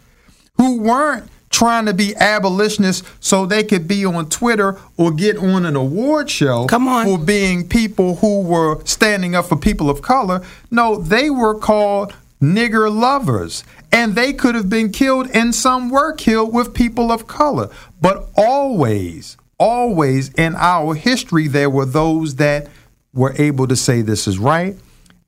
who 0.57 0.81
weren't 0.81 1.29
trying 1.49 1.85
to 1.85 1.93
be 1.93 2.13
abolitionists 2.17 3.07
so 3.21 3.45
they 3.45 3.63
could 3.63 3.87
be 3.87 4.05
on 4.05 4.27
Twitter 4.27 4.77
or 4.97 5.11
get 5.11 5.37
on 5.37 5.65
an 5.65 5.77
award 5.77 6.29
show 6.29 6.65
Come 6.65 6.89
on. 6.89 7.05
for 7.05 7.17
being 7.17 7.67
people 7.67 8.17
who 8.17 8.41
were 8.41 8.83
standing 8.83 9.33
up 9.33 9.45
for 9.45 9.55
people 9.55 9.89
of 9.89 10.01
color. 10.01 10.43
No, 10.69 10.97
they 10.97 11.29
were 11.29 11.57
called 11.57 12.13
nigger 12.41 12.93
lovers. 12.93 13.63
And 13.91 14.15
they 14.15 14.33
could 14.33 14.55
have 14.55 14.69
been 14.69 14.91
killed, 14.91 15.29
and 15.33 15.55
some 15.55 15.89
were 15.89 16.13
killed 16.13 16.53
with 16.53 16.73
people 16.73 17.11
of 17.11 17.27
color. 17.27 17.69
But 18.01 18.27
always, 18.35 19.37
always 19.59 20.29
in 20.33 20.55
our 20.55 20.93
history, 20.93 21.47
there 21.47 21.69
were 21.69 21.85
those 21.85 22.35
that 22.35 22.67
were 23.13 23.33
able 23.37 23.67
to 23.67 23.75
say 23.75 24.01
this 24.01 24.27
is 24.27 24.37
right 24.37 24.75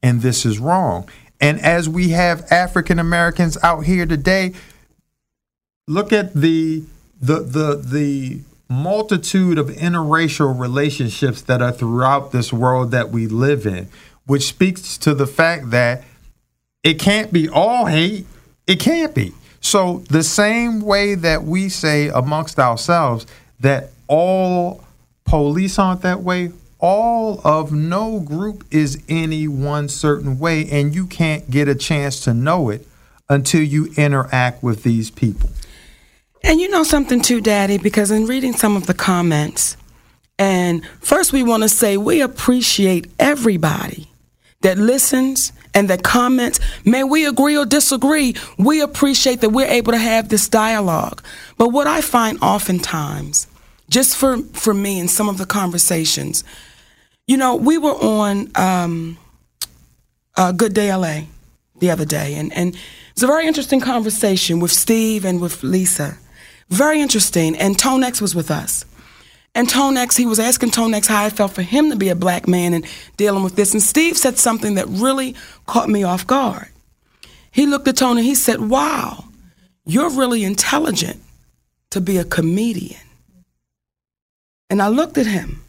and 0.04 0.22
this 0.22 0.46
is 0.46 0.60
wrong. 0.60 1.10
And 1.42 1.60
as 1.62 1.88
we 1.88 2.10
have 2.10 2.52
African 2.52 3.00
Americans 3.00 3.58
out 3.64 3.86
here 3.86 4.06
today, 4.06 4.54
look 5.88 6.12
at 6.12 6.34
the 6.34 6.84
the 7.22 7.40
the 7.40 7.76
the 7.76 8.42
multitude 8.70 9.58
of 9.58 9.68
interracial 9.68 10.58
relationships 10.58 11.42
that 11.44 11.62
are 11.62 11.72
throughout 11.72 12.32
this 12.32 12.54
world 12.54 12.92
that 12.92 13.10
we 13.10 13.26
live 13.26 13.66
in, 13.66 13.88
which 14.26 14.44
speaks 14.44 14.98
to 14.98 15.14
the 15.14 15.26
fact 15.26 15.72
that 15.72 16.04
it 16.84 16.96
can't 16.96 17.32
be 17.32 17.50
all 17.50 17.86
hate. 17.86 18.26
It 18.68 18.80
can't 18.80 19.14
be. 19.14 19.34
So 19.62 20.04
the 20.10 20.24
same 20.24 20.82
way 20.82 21.16
that 21.16 21.44
we 21.44 21.70
say 21.70 22.08
amongst 22.08 22.60
ourselves 22.60 23.26
that 23.60 23.90
all 24.08 24.84
police 25.26 25.78
aren't 25.78 26.02
that 26.02 26.22
way, 26.22 26.52
all 26.80 27.42
of 27.44 27.74
no 27.74 28.22
group 28.22 28.64
is 28.72 29.04
any 29.10 29.48
one 29.48 29.90
certain 29.90 30.40
way, 30.40 30.68
and 30.70 30.96
you 30.96 31.06
can't 31.06 31.50
get 31.52 31.68
a 31.68 31.76
chance 31.76 32.22
to 32.22 32.34
know 32.34 32.70
it 32.70 32.88
until 33.30 33.62
you 33.62 33.94
interact 33.98 34.64
with 34.64 34.84
these 34.84 35.12
people. 35.12 35.50
And 36.42 36.62
you 36.62 36.70
know 36.70 36.84
something 36.84 37.22
too, 37.22 37.42
Daddy, 37.42 37.78
because 37.78 38.12
in 38.12 38.26
reading 38.26 38.54
some 38.54 38.78
of 38.78 38.88
the 38.88 38.94
comments, 38.94 39.76
and 40.38 40.86
first 41.02 41.34
we 41.34 41.44
want 41.44 41.64
to 41.64 41.70
say 41.70 41.98
we 41.98 42.22
appreciate 42.22 43.08
everybody 43.20 44.10
that 44.62 44.78
listens 44.78 45.52
and 45.80 45.90
the 45.90 45.98
comments. 45.98 46.60
May 46.84 47.04
we 47.04 47.26
agree 47.26 47.58
or 47.58 47.66
disagree, 47.66 48.36
we 48.58 48.82
appreciate 48.82 49.40
that 49.42 49.50
we're 49.50 49.66
able 49.68 49.94
to 49.94 49.98
have 49.98 50.28
this 50.28 50.50
dialogue. 50.50 51.24
But 51.58 51.70
what 51.70 51.88
I 51.88 52.02
find 52.02 52.38
oftentimes, 52.42 53.48
just 53.90 54.18
for, 54.18 54.38
for 54.54 54.74
me 54.74 55.00
in 55.00 55.08
some 55.08 55.30
of 55.30 55.38
the 55.38 55.46
conversations, 55.46 56.44
you 57.28 57.38
know, 57.38 57.56
we 57.56 57.78
were 57.78 57.94
on 57.94 58.52
um, 58.56 59.18
uh, 60.36 60.52
Good 60.52 60.74
Day 60.74 60.94
LA 60.94 61.22
the 61.80 61.92
other 61.92 62.06
day, 62.06 62.36
and, 62.36 62.52
and 62.54 62.76
was 63.16 63.24
a 63.24 63.28
very 63.28 63.48
interesting 63.48 63.80
conversation 63.80 64.60
with 64.60 64.72
Steve 64.72 65.24
and 65.24 65.40
with 65.40 65.64
Lisa. 65.64 66.18
Very 66.68 67.00
interesting. 67.02 67.56
And 67.56 67.78
Tonex 67.78 68.22
was 68.22 68.36
with 68.36 68.52
us. 68.52 68.84
And 69.56 69.68
Tonex, 69.68 70.16
he 70.18 70.26
was 70.26 70.40
asking 70.40 70.72
Tonex 70.72 71.08
how 71.08 71.24
I 71.24 71.30
felt 71.30 71.52
for 71.52 71.62
him 71.62 71.90
to 71.90 71.96
be 71.96 72.10
a 72.10 72.16
black 72.16 72.48
man 72.48 72.74
and 72.74 72.86
dealing 73.18 73.44
with 73.44 73.56
this. 73.56 73.74
And 73.74 73.82
Steve 73.82 74.18
said 74.18 74.38
something 74.38 74.76
that 74.76 74.88
really 74.88 75.36
caught 75.66 75.90
me 75.90 76.04
off 76.04 76.28
guard. 76.28 76.70
He 77.52 77.66
looked 77.66 77.88
at 77.88 77.98
Tony 77.98 78.20
and 78.20 78.28
he 78.28 78.36
said, 78.36 78.70
Wow, 78.70 79.26
you're 79.86 80.12
really 80.12 80.44
intelligent 80.44 81.22
to 81.92 82.00
be 82.00 82.18
a 82.18 82.24
comedian. 82.24 83.02
And 84.70 84.82
I 84.82 84.90
looked 84.90 85.18
at 85.18 85.26
him 85.26 85.64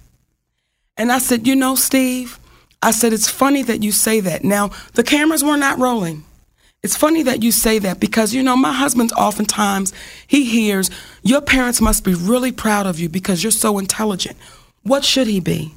and 0.97 1.11
I 1.11 1.19
said, 1.19 1.47
You 1.47 1.57
know, 1.57 1.75
Steve, 1.75 2.39
I 2.83 2.91
said, 2.91 3.13
It's 3.13 3.31
funny 3.31 3.63
that 3.63 3.83
you 3.83 3.93
say 3.93 4.21
that. 4.21 4.45
Now, 4.45 4.71
the 4.93 5.03
cameras 5.03 5.43
were 5.43 5.57
not 5.57 5.79
rolling. 5.79 6.25
It's 6.83 6.97
funny 6.97 7.23
that 7.25 7.43
you 7.43 7.53
say 7.53 7.79
that 7.81 8.01
because, 8.01 8.33
you 8.33 8.43
know, 8.43 8.57
my 8.57 8.73
husband 8.73 9.13
oftentimes, 9.13 9.93
he 10.27 10.45
hears, 10.45 10.91
Your 11.23 11.43
parents 11.43 11.81
must 11.81 12.05
be 12.05 12.15
really 12.15 12.53
proud 12.53 12.87
of 12.87 12.99
you 12.99 13.09
because 13.09 13.43
you're 13.43 13.51
so 13.51 13.79
intelligent. 13.79 14.37
What 14.83 15.05
should 15.05 15.27
he 15.27 15.41
be? 15.41 15.75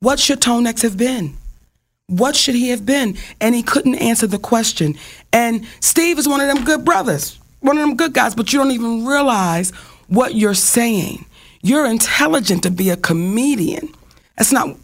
What 0.00 0.20
should 0.20 0.40
Tonex 0.40 0.82
have 0.82 0.96
been? 0.98 1.36
What 2.08 2.36
should 2.36 2.54
he 2.54 2.68
have 2.70 2.84
been? 2.84 3.16
And 3.40 3.54
he 3.54 3.62
couldn't 3.62 3.96
answer 3.96 4.26
the 4.26 4.38
question. 4.38 4.96
And 5.32 5.66
Steve 5.80 6.18
is 6.18 6.28
one 6.28 6.40
of 6.40 6.46
them 6.46 6.64
good 6.64 6.84
brothers, 6.84 7.38
one 7.60 7.76
of 7.76 7.82
them 7.82 7.96
good 7.96 8.12
guys, 8.12 8.34
but 8.34 8.52
you 8.52 8.58
don't 8.58 8.70
even 8.70 9.06
realize 9.06 9.70
what 10.08 10.34
you're 10.34 10.54
saying. 10.54 11.24
You're 11.62 11.86
intelligent 11.86 12.62
to 12.62 12.70
be 12.70 12.90
a 12.90 12.96
comedian. 12.96 13.92
That's 14.36 14.52
not 14.52 14.76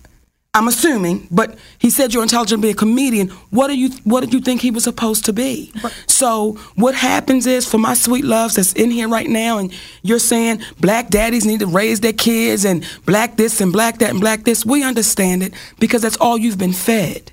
I'm 0.57 0.69
assuming, 0.69 1.27
but 1.33 1.59
he 1.79 1.91
said 1.91 2.15
you're 2.15 2.23
intelligent 2.23 2.63
to 2.63 2.67
be 2.67 2.71
a 2.71 2.75
comedian. 2.75 3.29
What 3.51 3.67
do 3.67 3.77
you 3.77 3.91
what 4.05 4.21
did 4.21 4.33
you 4.33 4.41
think 4.41 4.61
he 4.61 4.71
was 4.71 4.85
supposed 4.85 5.25
to 5.25 5.33
be? 5.33 5.73
So 6.07 6.53
what 6.77 6.95
happens 6.95 7.47
is 7.47 7.69
for 7.69 7.79
my 7.79 7.95
sweet 7.95 8.25
loves 8.25 8.55
that's 8.55 8.73
in 8.75 8.93
here 8.93 9.09
right 9.09 9.29
now, 9.29 9.59
and 9.59 9.75
you're 10.03 10.21
saying 10.21 10.63
black 10.79 11.09
daddies 11.09 11.45
need 11.45 11.59
to 11.61 11.67
raise 11.67 12.01
their 12.01 12.13
kids 12.13 12.65
and 12.65 12.87
black 13.05 13.37
this 13.37 13.61
and 13.61 13.73
black 13.73 13.99
that 13.99 14.11
and 14.11 14.21
black 14.21 14.45
this. 14.45 14.65
We 14.65 14.85
understand 14.85 15.43
it 15.43 15.55
because 15.81 16.03
that's 16.03 16.17
all 16.19 16.39
you've 16.39 16.59
been 16.59 16.73
fed. 16.73 17.33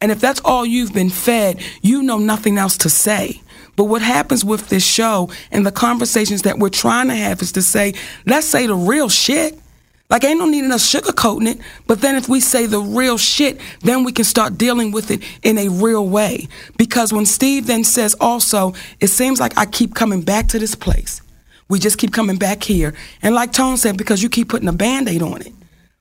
And 0.00 0.12
if 0.12 0.20
that's 0.20 0.40
all 0.44 0.64
you've 0.64 0.94
been 0.94 1.10
fed, 1.10 1.60
you 1.82 2.02
know 2.02 2.18
nothing 2.18 2.56
else 2.56 2.76
to 2.78 2.88
say. 2.88 3.42
But 3.76 3.84
what 3.84 4.02
happens 4.02 4.44
with 4.44 4.68
this 4.68 4.84
show 4.86 5.30
and 5.50 5.66
the 5.66 5.72
conversations 5.72 6.42
that 6.42 6.58
we're 6.58 6.70
trying 6.70 7.08
to 7.08 7.14
have 7.14 7.42
is 7.42 7.52
to 7.52 7.62
say, 7.62 7.94
let's 8.26 8.46
say 8.46 8.66
the 8.66 8.74
real 8.74 9.08
shit. 9.08 9.58
Like 10.10 10.24
ain't 10.24 10.40
no 10.40 10.46
need 10.46 10.64
in 10.64 10.72
us 10.72 10.92
sugarcoating 10.92 11.48
it. 11.48 11.60
But 11.86 12.00
then 12.00 12.16
if 12.16 12.28
we 12.28 12.40
say 12.40 12.66
the 12.66 12.80
real 12.80 13.16
shit, 13.16 13.60
then 13.80 14.02
we 14.02 14.10
can 14.10 14.24
start 14.24 14.58
dealing 14.58 14.90
with 14.90 15.10
it 15.10 15.22
in 15.42 15.56
a 15.56 15.68
real 15.68 16.06
way. 16.06 16.48
Because 16.76 17.12
when 17.12 17.24
Steve 17.24 17.66
then 17.68 17.84
says 17.84 18.16
also, 18.20 18.74
it 18.98 19.08
seems 19.08 19.38
like 19.38 19.56
I 19.56 19.66
keep 19.66 19.94
coming 19.94 20.22
back 20.22 20.48
to 20.48 20.58
this 20.58 20.74
place. 20.74 21.22
We 21.68 21.78
just 21.78 21.98
keep 21.98 22.12
coming 22.12 22.36
back 22.36 22.64
here. 22.64 22.94
And 23.22 23.34
like 23.36 23.52
Tone 23.52 23.76
said, 23.76 23.96
because 23.96 24.20
you 24.22 24.28
keep 24.28 24.48
putting 24.48 24.68
a 24.68 24.72
band-aid 24.72 25.22
on 25.22 25.42
it. 25.42 25.52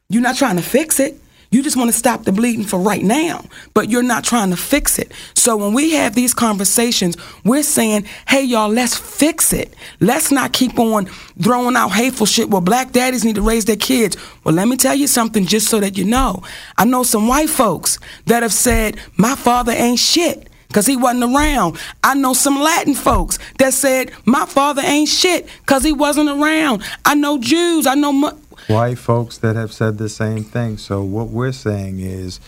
You're 0.10 0.24
not 0.24 0.36
trying 0.36 0.56
to 0.56 0.63
fix 0.63 1.00
it. 1.00 1.15
You 1.52 1.64
just 1.64 1.78
want 1.78 1.90
to 1.92 1.98
stop 1.98 2.26
the 2.26 2.32
bleeding 2.32 2.64
for 2.64 2.80
right 2.80 3.04
now, 3.04 3.44
but 3.74 3.90
you're 3.90 4.04
not 4.04 4.24
trying 4.24 4.52
to 4.52 4.58
fix 4.58 5.00
it. 5.00 5.12
So 5.34 5.58
when 5.58 5.74
we 5.74 5.94
have 5.94 6.14
these 6.14 6.34
conversations, 6.34 7.18
we're 7.44 7.64
saying, 7.64 8.06
hey, 8.28 8.44
y'all, 8.44 8.70
let's 8.70 8.96
fix 8.96 9.52
it. 9.52 9.74
Let's 10.00 10.32
not 10.32 10.54
keep 10.54 10.78
on 10.78 11.08
throwing 11.42 11.76
out 11.76 11.90
hateful 11.90 12.28
shit. 12.28 12.52
Well, 12.52 12.62
black 12.62 12.92
daddies 12.92 13.26
need 13.26 13.36
to 13.36 13.42
raise 13.42 13.66
their 13.66 13.76
kids. 13.76 14.16
Well, 14.44 14.54
let 14.54 14.68
me 14.68 14.78
tell 14.78 14.94
you 14.94 15.08
something 15.08 15.48
just 15.48 15.70
so 15.70 15.80
that 15.80 15.98
you 15.98 16.06
know. 16.06 16.44
I 16.78 16.86
know 16.86 17.02
some 17.02 17.28
white 17.28 17.50
folks 17.50 17.98
that 18.28 18.44
have 18.44 18.54
said, 18.54 19.00
my 19.18 19.36
father 19.36 19.72
ain't 19.72 20.00
shit 20.00 20.50
because 20.68 20.86
he 20.86 20.96
wasn't 20.96 21.34
around. 21.34 21.80
I 22.04 22.14
know 22.14 22.34
some 22.34 22.60
Latin 22.60 22.94
folks 22.94 23.40
that 23.58 23.74
said, 23.74 24.12
my 24.26 24.46
father 24.46 24.84
ain't 24.86 25.10
shit 25.10 25.48
because 25.62 25.84
he 25.84 25.94
wasn't 25.94 26.30
around. 26.30 26.84
I 27.06 27.16
know 27.16 27.40
Jews. 27.40 27.88
I 27.88 27.96
know. 27.96 28.38
White 28.70 29.00
folks 29.00 29.38
that 29.40 29.56
have 29.56 29.74
said 29.74 29.98
the 29.98 30.10
same 30.10 30.44
thing. 30.44 30.78
So 30.78 31.04
what 31.04 31.30
we're 31.30 31.52
saying 31.52 32.00
is 32.00 32.40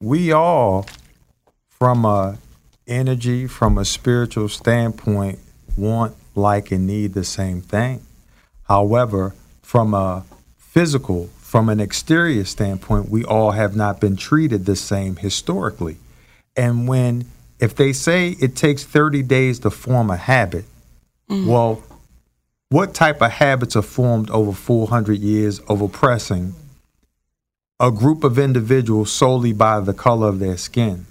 we 0.00 0.32
all 0.32 0.86
from 1.70 2.04
a 2.04 2.38
energy, 2.86 3.46
from 3.46 3.78
a 3.78 3.84
spiritual 3.84 4.48
standpoint, 4.48 5.38
want, 5.76 6.14
like, 6.34 6.70
and 6.70 6.86
need 6.86 7.14
the 7.14 7.24
same 7.24 7.60
thing. 7.60 8.02
However, 8.64 9.34
from 9.62 9.94
a 9.94 10.24
physical, 10.56 11.28
from 11.38 11.68
an 11.68 11.80
exterior 11.80 12.44
standpoint, 12.44 13.08
we 13.08 13.24
all 13.24 13.52
have 13.52 13.74
not 13.74 14.00
been 14.00 14.16
treated 14.16 14.66
the 14.66 14.76
same 14.76 15.16
historically. 15.16 15.96
And 16.56 16.88
when, 16.88 17.26
if 17.60 17.74
they 17.74 17.92
say 17.92 18.30
it 18.40 18.56
takes 18.56 18.84
30 18.84 19.22
days 19.22 19.58
to 19.60 19.70
form 19.70 20.10
a 20.10 20.16
habit, 20.16 20.64
mm. 21.30 21.46
well, 21.46 21.82
what 22.70 22.92
type 22.92 23.22
of 23.22 23.30
habits 23.30 23.76
are 23.76 23.82
formed 23.82 24.30
over 24.30 24.52
400 24.52 25.18
years 25.18 25.58
of 25.60 25.80
oppressing 25.80 26.54
a 27.80 27.90
group 27.90 28.24
of 28.24 28.38
individuals 28.38 29.10
solely 29.10 29.52
by 29.52 29.80
the 29.80 29.94
color 29.94 30.28
of 30.28 30.38
their 30.38 30.56
skin? 30.56 31.06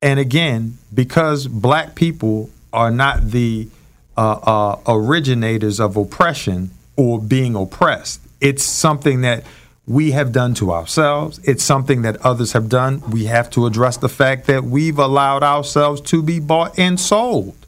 And 0.00 0.20
again, 0.20 0.78
because 0.94 1.48
black 1.48 1.94
people 1.94 2.50
are 2.72 2.90
not 2.90 3.30
the 3.30 3.68
uh, 4.16 4.32
uh, 4.42 4.80
originators 4.86 5.80
of 5.80 5.96
oppression 5.96 6.70
or 6.96 7.20
being 7.20 7.56
oppressed, 7.56 8.20
it's 8.40 8.62
something 8.62 9.22
that 9.22 9.44
we 9.86 10.12
have 10.12 10.32
done 10.32 10.54
to 10.54 10.72
ourselves. 10.72 11.40
It's 11.44 11.64
something 11.64 12.02
that 12.02 12.24
others 12.24 12.52
have 12.52 12.68
done. 12.68 13.02
We 13.10 13.24
have 13.24 13.50
to 13.50 13.66
address 13.66 13.96
the 13.96 14.08
fact 14.08 14.46
that 14.46 14.64
we've 14.64 14.98
allowed 14.98 15.42
ourselves 15.42 16.00
to 16.02 16.22
be 16.22 16.38
bought 16.38 16.78
and 16.78 17.00
sold. 17.00 17.65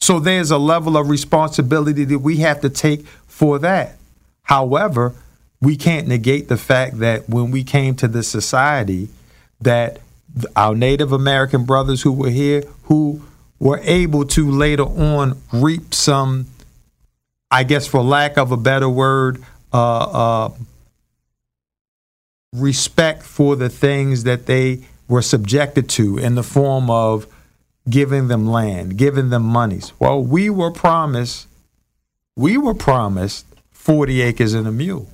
So 0.00 0.18
there's 0.20 0.50
a 0.50 0.58
level 0.58 0.96
of 0.96 1.08
responsibility 1.08 2.04
that 2.04 2.20
we 2.20 2.38
have 2.38 2.60
to 2.62 2.70
take 2.70 3.06
for 3.26 3.58
that. 3.58 3.96
However, 4.42 5.14
we 5.60 5.76
can't 5.76 6.06
negate 6.06 6.48
the 6.48 6.56
fact 6.56 6.98
that 7.00 7.28
when 7.28 7.50
we 7.50 7.64
came 7.64 7.94
to 7.96 8.08
this 8.08 8.28
society, 8.28 9.08
that 9.60 10.00
our 10.54 10.74
Native 10.74 11.12
American 11.12 11.64
brothers 11.64 12.02
who 12.02 12.12
were 12.12 12.30
here, 12.30 12.62
who 12.84 13.22
were 13.58 13.80
able 13.82 14.24
to 14.24 14.50
later 14.50 14.84
on 14.84 15.40
reap 15.52 15.92
some, 15.92 16.46
I 17.50 17.64
guess, 17.64 17.86
for 17.86 18.02
lack 18.02 18.38
of 18.38 18.52
a 18.52 18.56
better 18.56 18.88
word, 18.88 19.42
uh, 19.72 20.46
uh, 20.46 20.50
respect 22.54 23.22
for 23.22 23.56
the 23.56 23.68
things 23.68 24.24
that 24.24 24.46
they 24.46 24.80
were 25.08 25.22
subjected 25.22 25.88
to 25.88 26.18
in 26.18 26.34
the 26.34 26.42
form 26.42 26.88
of 26.90 27.26
giving 27.88 28.28
them 28.28 28.46
land, 28.46 28.96
giving 28.96 29.30
them 29.30 29.42
monies. 29.42 29.92
Well, 29.98 30.22
we 30.22 30.50
were 30.50 30.70
promised, 30.70 31.46
we 32.36 32.56
were 32.56 32.74
promised 32.74 33.46
40 33.70 34.20
acres 34.22 34.54
and 34.54 34.66
a 34.66 34.72
mule. 34.72 35.08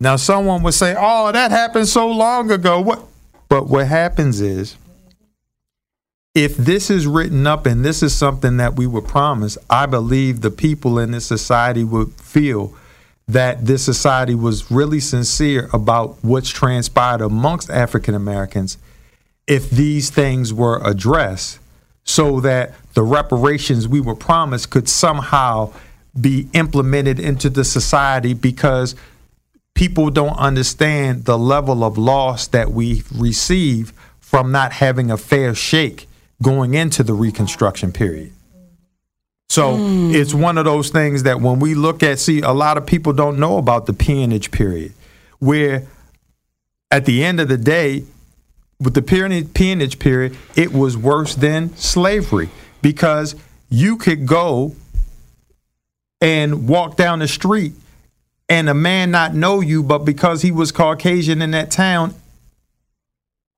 Now, 0.00 0.16
someone 0.16 0.62
would 0.62 0.74
say, 0.74 0.94
oh, 0.96 1.32
that 1.32 1.50
happened 1.50 1.88
so 1.88 2.08
long 2.08 2.50
ago. 2.50 2.80
What? 2.80 3.04
But 3.48 3.68
what 3.68 3.86
happens 3.86 4.40
is, 4.40 4.76
if 6.34 6.56
this 6.56 6.90
is 6.90 7.06
written 7.06 7.46
up 7.46 7.66
and 7.66 7.84
this 7.84 8.02
is 8.02 8.14
something 8.14 8.58
that 8.58 8.76
we 8.76 8.86
were 8.86 9.02
promised, 9.02 9.58
I 9.68 9.86
believe 9.86 10.40
the 10.40 10.50
people 10.50 10.98
in 10.98 11.10
this 11.10 11.26
society 11.26 11.82
would 11.82 12.12
feel 12.12 12.74
that 13.26 13.66
this 13.66 13.84
society 13.84 14.34
was 14.34 14.70
really 14.70 15.00
sincere 15.00 15.68
about 15.72 16.16
what's 16.22 16.48
transpired 16.48 17.20
amongst 17.20 17.70
African 17.70 18.14
Americans 18.14 18.78
if 19.46 19.68
these 19.70 20.10
things 20.10 20.52
were 20.52 20.80
addressed 20.84 21.58
so 22.08 22.40
that 22.40 22.72
the 22.94 23.02
reparations 23.02 23.86
we 23.86 24.00
were 24.00 24.14
promised 24.14 24.70
could 24.70 24.88
somehow 24.88 25.70
be 26.18 26.48
implemented 26.54 27.20
into 27.20 27.50
the 27.50 27.62
society 27.62 28.32
because 28.32 28.96
people 29.74 30.08
don't 30.08 30.38
understand 30.38 31.26
the 31.26 31.38
level 31.38 31.84
of 31.84 31.98
loss 31.98 32.46
that 32.46 32.70
we 32.70 33.02
receive 33.14 33.92
from 34.20 34.50
not 34.50 34.72
having 34.72 35.10
a 35.10 35.18
fair 35.18 35.54
shake 35.54 36.08
going 36.40 36.72
into 36.72 37.02
the 37.02 37.12
reconstruction 37.12 37.92
period. 37.92 38.32
So 39.50 39.76
hmm. 39.76 40.10
it's 40.14 40.32
one 40.32 40.56
of 40.56 40.64
those 40.64 40.88
things 40.88 41.24
that 41.24 41.42
when 41.42 41.58
we 41.58 41.74
look 41.74 42.02
at, 42.02 42.18
see, 42.18 42.40
a 42.40 42.52
lot 42.52 42.78
of 42.78 42.86
people 42.86 43.12
don't 43.12 43.38
know 43.38 43.58
about 43.58 43.84
the 43.84 43.92
peonage 43.92 44.50
period, 44.50 44.94
where 45.40 45.86
at 46.90 47.04
the 47.04 47.22
end 47.22 47.38
of 47.38 47.48
the 47.48 47.58
day, 47.58 48.04
with 48.80 48.94
the 48.94 49.02
peonage, 49.02 49.98
period, 49.98 50.36
it 50.56 50.72
was 50.72 50.96
worse 50.96 51.34
than 51.34 51.76
slavery 51.76 52.48
because 52.80 53.34
you 53.68 53.96
could 53.96 54.26
go 54.26 54.74
and 56.20 56.68
walk 56.68 56.96
down 56.96 57.18
the 57.18 57.28
street 57.28 57.72
and 58.48 58.68
a 58.68 58.74
man 58.74 59.10
not 59.10 59.34
know 59.34 59.60
you, 59.60 59.82
but 59.82 59.98
because 59.98 60.42
he 60.42 60.50
was 60.50 60.72
Caucasian 60.72 61.42
in 61.42 61.50
that 61.50 61.70
town, 61.70 62.14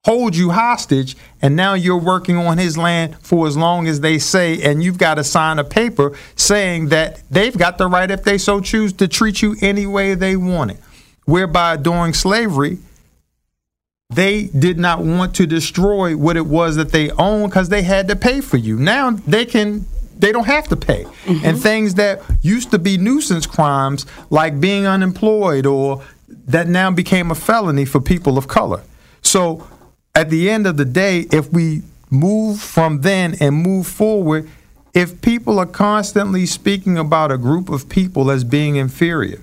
hold 0.03 0.35
you 0.35 0.49
hostage, 0.51 1.15
and 1.41 1.55
now 1.55 1.75
you're 1.75 1.97
working 1.97 2.35
on 2.35 2.57
his 2.57 2.77
land 2.77 3.15
for 3.19 3.47
as 3.47 3.55
long 3.55 3.87
as 3.87 4.01
they 4.01 4.17
say, 4.17 4.61
and 4.61 4.83
you've 4.83 4.97
got 4.97 5.15
to 5.15 5.23
sign 5.23 5.59
a 5.59 5.63
paper 5.63 6.17
saying 6.35 6.89
that 6.89 7.21
they've 7.29 7.57
got 7.57 7.77
the 7.77 7.87
right, 7.87 8.11
if 8.11 8.23
they 8.23 8.37
so 8.37 8.59
choose, 8.59 8.91
to 8.93 9.07
treat 9.07 9.41
you 9.41 9.55
any 9.61 9.85
way 9.85 10.15
they 10.15 10.35
want 10.35 10.71
it. 10.71 10.77
Whereby 11.25 11.77
during 11.77 12.13
slavery, 12.13 12.79
they 14.13 14.45
did 14.47 14.77
not 14.77 14.99
want 15.03 15.35
to 15.35 15.47
destroy 15.47 16.15
what 16.17 16.37
it 16.37 16.45
was 16.45 16.75
that 16.75 16.91
they 16.91 17.11
owned 17.11 17.51
because 17.51 17.69
they 17.69 17.81
had 17.81 18.07
to 18.09 18.15
pay 18.15 18.41
for 18.41 18.57
you. 18.57 18.77
Now 18.77 19.11
they 19.11 19.45
can 19.45 19.85
they 20.17 20.31
don't 20.31 20.45
have 20.45 20.67
to 20.67 20.75
pay. 20.75 21.03
Mm-hmm. 21.03 21.45
And 21.45 21.59
things 21.59 21.95
that 21.95 22.21
used 22.41 22.71
to 22.71 22.79
be 22.79 22.97
nuisance 22.97 23.47
crimes 23.47 24.05
like 24.29 24.59
being 24.59 24.85
unemployed 24.85 25.65
or 25.65 26.03
that 26.45 26.67
now 26.67 26.91
became 26.91 27.31
a 27.31 27.35
felony 27.35 27.85
for 27.85 27.99
people 27.99 28.37
of 28.37 28.47
color. 28.47 28.83
So 29.21 29.67
at 30.13 30.29
the 30.29 30.49
end 30.49 30.67
of 30.67 30.77
the 30.77 30.85
day, 30.85 31.25
if 31.31 31.51
we 31.51 31.81
move 32.09 32.59
from 32.59 33.01
then 33.01 33.35
and 33.39 33.55
move 33.55 33.87
forward, 33.87 34.47
if 34.93 35.21
people 35.21 35.57
are 35.57 35.65
constantly 35.65 36.45
speaking 36.45 36.97
about 36.97 37.31
a 37.31 37.37
group 37.37 37.69
of 37.69 37.87
people 37.89 38.29
as 38.29 38.43
being 38.43 38.75
inferior, 38.75 39.39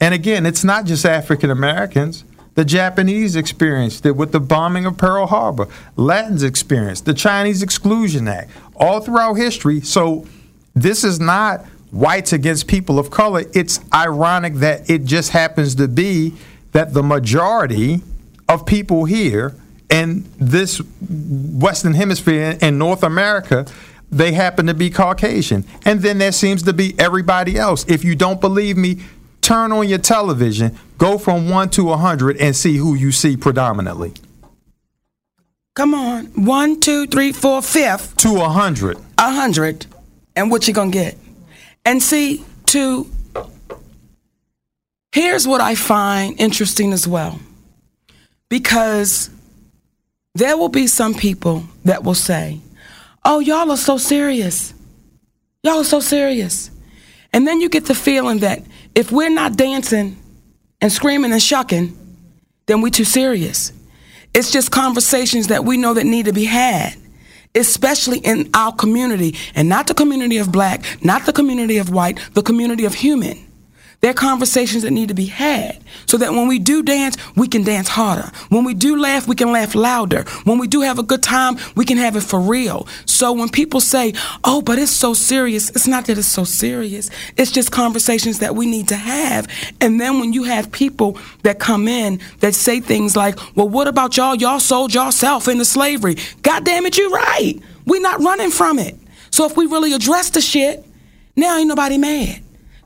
and 0.00 0.14
again, 0.14 0.46
it's 0.46 0.64
not 0.64 0.84
just 0.84 1.06
African 1.06 1.50
Americans. 1.50 2.24
The 2.54 2.64
Japanese 2.64 3.34
experienced 3.34 4.04
it 4.04 4.14
with 4.16 4.32
the 4.32 4.40
bombing 4.40 4.84
of 4.84 4.98
Pearl 4.98 5.26
Harbor. 5.26 5.68
Latins 5.96 6.42
experienced 6.42 7.06
the 7.06 7.14
Chinese 7.14 7.62
Exclusion 7.62 8.28
Act 8.28 8.50
all 8.76 9.00
throughout 9.00 9.34
history. 9.34 9.80
So 9.80 10.26
this 10.74 11.02
is 11.02 11.18
not 11.18 11.64
whites 11.90 12.32
against 12.32 12.66
people 12.66 12.98
of 12.98 13.10
color. 13.10 13.44
It's 13.54 13.80
ironic 13.92 14.54
that 14.56 14.88
it 14.90 15.04
just 15.04 15.30
happens 15.30 15.74
to 15.76 15.88
be 15.88 16.34
that 16.72 16.92
the 16.92 17.02
majority 17.02 18.02
of 18.48 18.66
people 18.66 19.04
here 19.04 19.54
in 19.90 20.24
this 20.38 20.80
Western 21.08 21.94
Hemisphere 21.94 22.58
in 22.60 22.78
North 22.78 23.02
America, 23.02 23.66
they 24.10 24.32
happen 24.32 24.66
to 24.66 24.74
be 24.74 24.90
Caucasian. 24.90 25.64
And 25.84 26.00
then 26.00 26.18
there 26.18 26.32
seems 26.32 26.62
to 26.64 26.72
be 26.72 26.98
everybody 26.98 27.58
else. 27.58 27.84
If 27.88 28.04
you 28.04 28.14
don't 28.14 28.40
believe 28.40 28.76
me, 28.76 29.00
turn 29.52 29.70
on 29.70 29.86
your 29.86 29.98
television, 29.98 30.74
go 30.96 31.18
from 31.18 31.50
1 31.50 31.68
to 31.68 31.82
a 31.82 31.98
100 32.00 32.38
and 32.38 32.56
see 32.56 32.78
who 32.78 32.94
you 32.94 33.12
see 33.12 33.36
predominantly. 33.36 34.14
Come 35.74 35.92
on. 35.92 36.26
One, 36.46 36.80
two, 36.80 37.06
three, 37.06 37.32
four, 37.32 37.60
fifth. 37.60 38.16
To 38.18 38.28
a 38.28 38.48
100. 38.48 38.96
A 38.96 39.00
100. 39.18 39.86
And 40.36 40.50
what 40.50 40.66
you 40.66 40.72
going 40.72 40.90
to 40.90 40.98
get? 40.98 41.18
And 41.84 42.02
see, 42.02 42.44
to 42.66 43.06
here's 45.12 45.46
what 45.46 45.60
I 45.60 45.74
find 45.74 46.40
interesting 46.40 46.94
as 46.94 47.06
well. 47.06 47.38
Because 48.48 49.28
there 50.34 50.56
will 50.56 50.70
be 50.70 50.86
some 50.86 51.12
people 51.12 51.64
that 51.84 52.04
will 52.04 52.14
say, 52.14 52.60
Oh, 53.22 53.40
y'all 53.40 53.70
are 53.70 53.76
so 53.76 53.98
serious. 53.98 54.72
Y'all 55.62 55.80
are 55.80 55.84
so 55.84 56.00
serious. 56.00 56.70
And 57.34 57.46
then 57.46 57.60
you 57.60 57.68
get 57.68 57.84
the 57.84 57.94
feeling 57.94 58.38
that 58.38 58.62
if 58.94 59.10
we're 59.12 59.30
not 59.30 59.56
dancing 59.56 60.16
and 60.80 60.92
screaming 60.92 61.32
and 61.32 61.42
shucking, 61.42 61.96
then 62.66 62.80
we're 62.80 62.90
too 62.90 63.04
serious. 63.04 63.72
It's 64.34 64.50
just 64.50 64.70
conversations 64.70 65.48
that 65.48 65.64
we 65.64 65.76
know 65.76 65.94
that 65.94 66.04
need 66.04 66.26
to 66.26 66.32
be 66.32 66.44
had, 66.44 66.94
especially 67.54 68.18
in 68.18 68.50
our 68.54 68.72
community, 68.72 69.36
and 69.54 69.68
not 69.68 69.86
the 69.86 69.94
community 69.94 70.38
of 70.38 70.50
black, 70.50 70.84
not 71.04 71.26
the 71.26 71.32
community 71.32 71.78
of 71.78 71.90
white, 71.90 72.18
the 72.32 72.42
community 72.42 72.84
of 72.84 72.94
human. 72.94 73.51
There 74.02 74.10
are 74.10 74.14
conversations 74.14 74.82
that 74.82 74.90
need 74.90 75.10
to 75.10 75.14
be 75.14 75.26
had 75.26 75.80
so 76.06 76.16
that 76.16 76.32
when 76.32 76.48
we 76.48 76.58
do 76.58 76.82
dance, 76.82 77.16
we 77.36 77.46
can 77.46 77.62
dance 77.62 77.86
harder. 77.86 78.32
When 78.48 78.64
we 78.64 78.74
do 78.74 79.00
laugh, 79.00 79.28
we 79.28 79.36
can 79.36 79.52
laugh 79.52 79.76
louder. 79.76 80.24
When 80.42 80.58
we 80.58 80.66
do 80.66 80.80
have 80.80 80.98
a 80.98 81.04
good 81.04 81.22
time, 81.22 81.56
we 81.76 81.84
can 81.84 81.98
have 81.98 82.16
it 82.16 82.24
for 82.24 82.40
real. 82.40 82.88
So 83.06 83.32
when 83.32 83.48
people 83.48 83.80
say, 83.80 84.14
oh, 84.42 84.60
but 84.60 84.80
it's 84.80 84.90
so 84.90 85.14
serious, 85.14 85.70
it's 85.70 85.86
not 85.86 86.06
that 86.06 86.18
it's 86.18 86.26
so 86.26 86.42
serious. 86.42 87.10
It's 87.36 87.52
just 87.52 87.70
conversations 87.70 88.40
that 88.40 88.56
we 88.56 88.66
need 88.66 88.88
to 88.88 88.96
have. 88.96 89.46
And 89.80 90.00
then 90.00 90.18
when 90.18 90.32
you 90.32 90.42
have 90.42 90.72
people 90.72 91.16
that 91.44 91.60
come 91.60 91.86
in 91.86 92.18
that 92.40 92.56
say 92.56 92.80
things 92.80 93.14
like, 93.14 93.38
well, 93.54 93.68
what 93.68 93.86
about 93.86 94.16
y'all? 94.16 94.34
Y'all 94.34 94.58
sold 94.58 94.92
yourself 94.92 95.46
into 95.46 95.64
slavery. 95.64 96.16
God 96.42 96.64
damn 96.64 96.86
it, 96.86 96.98
you're 96.98 97.08
right. 97.08 97.54
We're 97.86 98.02
not 98.02 98.20
running 98.20 98.50
from 98.50 98.80
it. 98.80 98.96
So 99.30 99.46
if 99.46 99.56
we 99.56 99.66
really 99.66 99.92
address 99.92 100.30
the 100.30 100.40
shit, 100.40 100.84
now 101.36 101.56
ain't 101.56 101.68
nobody 101.68 101.98
mad 101.98 102.41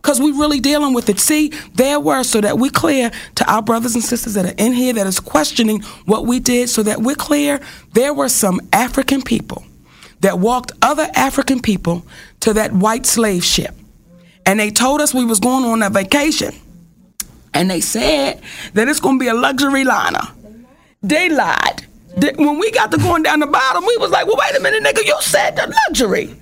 because 0.06 0.20
we 0.20 0.30
really 0.30 0.60
dealing 0.60 0.94
with 0.94 1.08
it. 1.08 1.18
See, 1.18 1.48
there 1.74 1.98
were, 1.98 2.22
so 2.22 2.40
that 2.40 2.60
we're 2.60 2.70
clear 2.70 3.10
to 3.34 3.52
our 3.52 3.60
brothers 3.60 3.96
and 3.96 4.04
sisters 4.04 4.34
that 4.34 4.46
are 4.46 4.54
in 4.56 4.72
here 4.72 4.92
that 4.92 5.04
is 5.04 5.18
questioning 5.18 5.80
what 6.04 6.26
we 6.26 6.38
did, 6.38 6.68
so 6.68 6.84
that 6.84 7.00
we're 7.00 7.16
clear, 7.16 7.60
there 7.92 8.14
were 8.14 8.28
some 8.28 8.60
African 8.72 9.20
people 9.20 9.64
that 10.20 10.38
walked 10.38 10.70
other 10.80 11.08
African 11.16 11.60
people 11.60 12.06
to 12.38 12.52
that 12.52 12.72
white 12.72 13.04
slave 13.04 13.42
ship. 13.42 13.74
And 14.46 14.60
they 14.60 14.70
told 14.70 15.00
us 15.00 15.12
we 15.12 15.24
was 15.24 15.40
going 15.40 15.64
on 15.64 15.82
a 15.82 15.90
vacation. 15.90 16.54
And 17.52 17.68
they 17.68 17.80
said 17.80 18.40
that 18.74 18.86
it's 18.86 19.00
going 19.00 19.18
to 19.18 19.24
be 19.24 19.28
a 19.28 19.34
luxury 19.34 19.82
liner. 19.82 20.28
They 21.02 21.30
lied. 21.30 21.84
When 22.36 22.60
we 22.60 22.70
got 22.70 22.92
to 22.92 22.98
going 22.98 23.24
down 23.24 23.40
the 23.40 23.48
bottom, 23.48 23.84
we 23.84 23.96
was 23.96 24.12
like, 24.12 24.28
well, 24.28 24.36
wait 24.38 24.56
a 24.56 24.62
minute, 24.62 24.84
nigga, 24.84 25.04
you 25.04 25.16
said 25.20 25.56
the 25.56 25.74
luxury. 25.88 26.36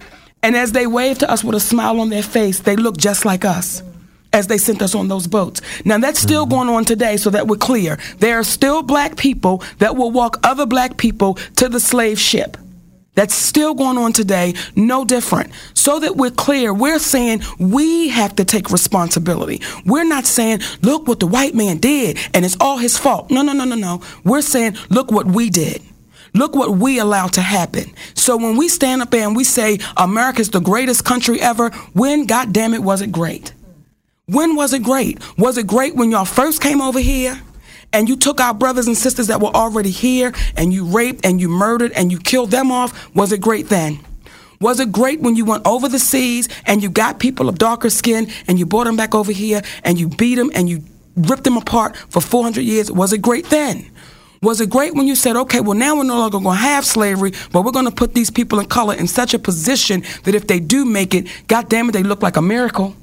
And 0.45 0.55
as 0.55 0.73
they 0.73 0.87
waved 0.87 1.21
to 1.21 1.31
us 1.31 1.43
with 1.43 1.55
a 1.55 1.61
smile 1.61 2.01
on 2.01 2.11
their 2.11 2.23
face, 2.23 2.61
they 2.61 2.77
looked 2.77 3.01
just 3.01 3.25
like 3.25 3.47
us 3.47 3.83
as 4.35 4.47
they 4.47 4.59
sent 4.59 4.83
us 4.83 4.95
on 4.95 5.09
those 5.09 5.27
boats. 5.27 5.63
Now 5.87 5.97
that's 5.97 6.21
still 6.21 6.45
mm-hmm. 6.45 6.55
going 6.55 6.69
on 6.69 6.85
today 6.85 7.17
so 7.17 7.31
that 7.31 7.47
we're 7.47 7.57
clear. 7.57 7.99
There 8.19 8.39
are 8.39 8.45
still 8.45 8.83
black 8.83 9.17
people 9.17 9.63
that 9.79 9.97
will 9.97 10.11
walk 10.11 10.39
other 10.43 10.67
black 10.67 10.99
people 10.99 11.37
to 11.57 11.71
the 11.71 11.81
slave 11.81 12.21
ship. 12.21 12.59
That's 13.15 13.33
still 13.33 13.73
going 13.73 13.97
on 13.97 14.13
today, 14.13 14.53
no 14.77 15.07
different. 15.07 15.51
So 15.73 15.99
that 16.01 16.17
we're 16.17 16.31
clear, 16.31 16.75
we're 16.75 16.99
saying 16.99 17.41
we 17.59 18.09
have 18.09 18.37
to 18.37 18.45
take 18.45 18.71
responsibility. 18.71 19.63
We're 19.87 20.05
not 20.05 20.27
saying, 20.27 20.61
look 20.83 21.09
what 21.09 21.21
the 21.21 21.27
white 21.27 21.55
man 21.55 21.79
did 21.79 22.19
and 22.35 22.45
it's 22.45 22.57
all 22.61 22.77
his 22.77 22.99
fault. 22.99 23.31
No, 23.31 23.41
no, 23.41 23.55
no, 23.55 23.65
no, 23.65 23.77
no. 23.77 24.03
We're 24.25 24.43
saying, 24.43 24.77
look 24.91 25.11
what 25.11 25.25
we 25.25 25.49
did. 25.49 25.81
Look 26.35 26.57
what 26.57 26.79
we 26.79 26.99
allowed 26.99 27.33
to 27.35 27.41
happen. 27.41 27.95
So 28.15 28.37
when 28.37 28.57
we 28.57 28.69
stand 28.69 29.03
up 29.03 29.15
and 29.15 29.37
we 29.37 29.45
say 29.45 29.79
America's 29.97 30.51
the 30.51 30.61
greatest 30.61 31.05
country 31.05 31.41
ever, 31.41 31.71
when, 31.93 32.27
God 32.27 32.53
damn 32.53 32.75
it, 32.75 32.83
was 32.83 33.01
it 33.03 33.13
great? 33.13 33.53
When 34.27 34.57
was 34.57 34.73
it 34.73 34.83
great? 34.83 35.23
Was 35.39 35.59
it 35.59 35.67
great 35.67 35.95
when 35.95 36.11
y'all 36.11 36.25
first 36.25 36.61
came 36.61 36.81
over 36.81 37.01
here? 37.01 37.41
and 37.93 38.09
you 38.09 38.17
took 38.17 38.41
our 38.41 38.53
brothers 38.53 38.89
and 38.89 38.97
sisters 38.97 39.29
that 39.29 39.41
were 39.41 39.55
already 39.55 39.91
here 39.91 40.33
and 40.57 40.73
you 40.73 40.85
raped 40.85 41.25
and 41.25 41.41
you 41.41 41.49
murdered 41.49 41.93
and 41.93 42.11
you 42.11 42.19
killed 42.19 42.51
them 42.51 42.73
off, 42.73 43.15
was 43.15 43.31
it 43.31 43.41
great 43.41 43.69
then? 43.69 44.01
Was 44.61 44.81
it 44.81 44.91
great 44.91 45.21
when 45.21 45.37
you 45.37 45.45
went 45.45 45.65
over 45.65 45.89
the 45.89 46.01
seas 46.01 46.49
and 46.67 46.83
you 46.83 46.91
got 46.91 47.21
people 47.21 47.49
of 47.49 47.57
darker 47.57 47.91
skin 47.91 48.29
and 48.49 48.59
you 48.59 48.67
brought 48.67 48.85
them 48.85 48.97
back 48.97 49.15
over 49.15 49.31
here 49.31 49.63
and 49.85 49.99
you 50.01 50.09
beat 50.09 50.35
them 50.35 50.51
and 50.55 50.69
you 50.69 50.83
ripped 51.17 51.45
them 51.45 51.57
apart 51.57 51.97
for 51.97 52.21
400 52.21 52.63
years? 52.63 52.91
Was 52.91 53.13
it 53.13 53.23
great 53.23 53.47
then? 53.47 53.89
Was 54.45 54.61
it 54.61 54.69
great 54.69 54.95
when 54.95 55.07
you 55.07 55.15
said, 55.15 55.37
okay, 55.37 55.61
well, 55.61 55.77
now 55.77 55.97
we're 55.97 56.05
no 56.05 56.19
longer 56.19 56.39
going 56.39 56.57
to 56.57 56.63
have 56.63 56.85
slavery, 56.85 57.33
but 57.51 57.65
we're 57.65 57.73
going 57.73 57.87
to 57.87 57.91
put 57.91 58.13
these 58.13 58.31
people 58.31 58.61
in 58.61 58.67
color 58.67 58.95
in 58.95 59.07
such 59.07 59.33
a 59.33 59.39
position 59.39 60.03
that 60.25 60.35
if 60.35 60.47
they 60.47 60.61
do 60.61 60.85
make 60.85 61.15
it, 61.15 61.27
God 61.49 61.71
damn 61.71 61.89
it, 61.89 61.93
they 61.93 62.03
look 62.03 62.23
like 62.23 62.37
a 62.37 62.43
miracle? 62.43 62.95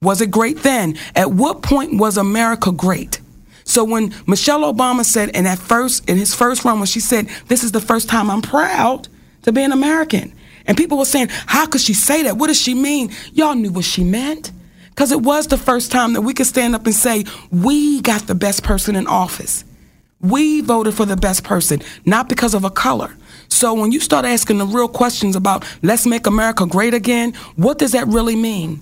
Was 0.00 0.20
it 0.20 0.32
great 0.32 0.58
then? 0.58 0.98
At 1.14 1.30
what 1.30 1.62
point 1.62 1.98
was 1.98 2.16
America 2.16 2.72
great? 2.72 3.20
So 3.62 3.84
when 3.84 4.12
Michelle 4.26 4.62
Obama 4.62 5.04
said 5.04 5.28
in 5.30 5.44
that 5.44 5.60
first 5.60 6.08
in 6.10 6.16
his 6.16 6.34
first 6.34 6.64
run 6.64 6.78
when 6.78 6.86
she 6.86 6.98
said, 6.98 7.28
This 7.46 7.62
is 7.62 7.70
the 7.70 7.80
first 7.80 8.08
time 8.08 8.28
I'm 8.28 8.42
proud 8.42 9.06
to 9.42 9.52
be 9.52 9.62
an 9.62 9.70
American. 9.70 10.34
And 10.66 10.76
people 10.76 10.98
were 10.98 11.04
saying, 11.04 11.28
How 11.30 11.66
could 11.66 11.80
she 11.80 11.94
say 11.94 12.24
that? 12.24 12.36
What 12.36 12.48
does 12.48 12.60
she 12.60 12.74
mean? 12.74 13.12
Y'all 13.32 13.54
knew 13.54 13.70
what 13.70 13.84
she 13.84 14.02
meant. 14.02 14.50
Because 14.90 15.12
it 15.12 15.20
was 15.20 15.46
the 15.46 15.56
first 15.56 15.92
time 15.92 16.14
that 16.14 16.22
we 16.22 16.34
could 16.34 16.46
stand 16.46 16.74
up 16.74 16.86
and 16.86 16.94
say, 16.94 17.24
We 17.52 18.00
got 18.00 18.26
the 18.26 18.34
best 18.34 18.64
person 18.64 18.96
in 18.96 19.06
office. 19.06 19.64
We 20.22 20.60
voted 20.60 20.94
for 20.94 21.04
the 21.04 21.16
best 21.16 21.42
person, 21.42 21.82
not 22.06 22.28
because 22.28 22.54
of 22.54 22.62
a 22.62 22.70
color. 22.70 23.12
So 23.48 23.74
when 23.74 23.90
you 23.90 23.98
start 23.98 24.24
asking 24.24 24.58
the 24.58 24.66
real 24.66 24.86
questions 24.86 25.34
about 25.34 25.64
let's 25.82 26.06
make 26.06 26.28
America 26.28 26.64
great 26.64 26.94
again, 26.94 27.32
what 27.56 27.76
does 27.80 27.90
that 27.90 28.06
really 28.06 28.36
mean? 28.36 28.80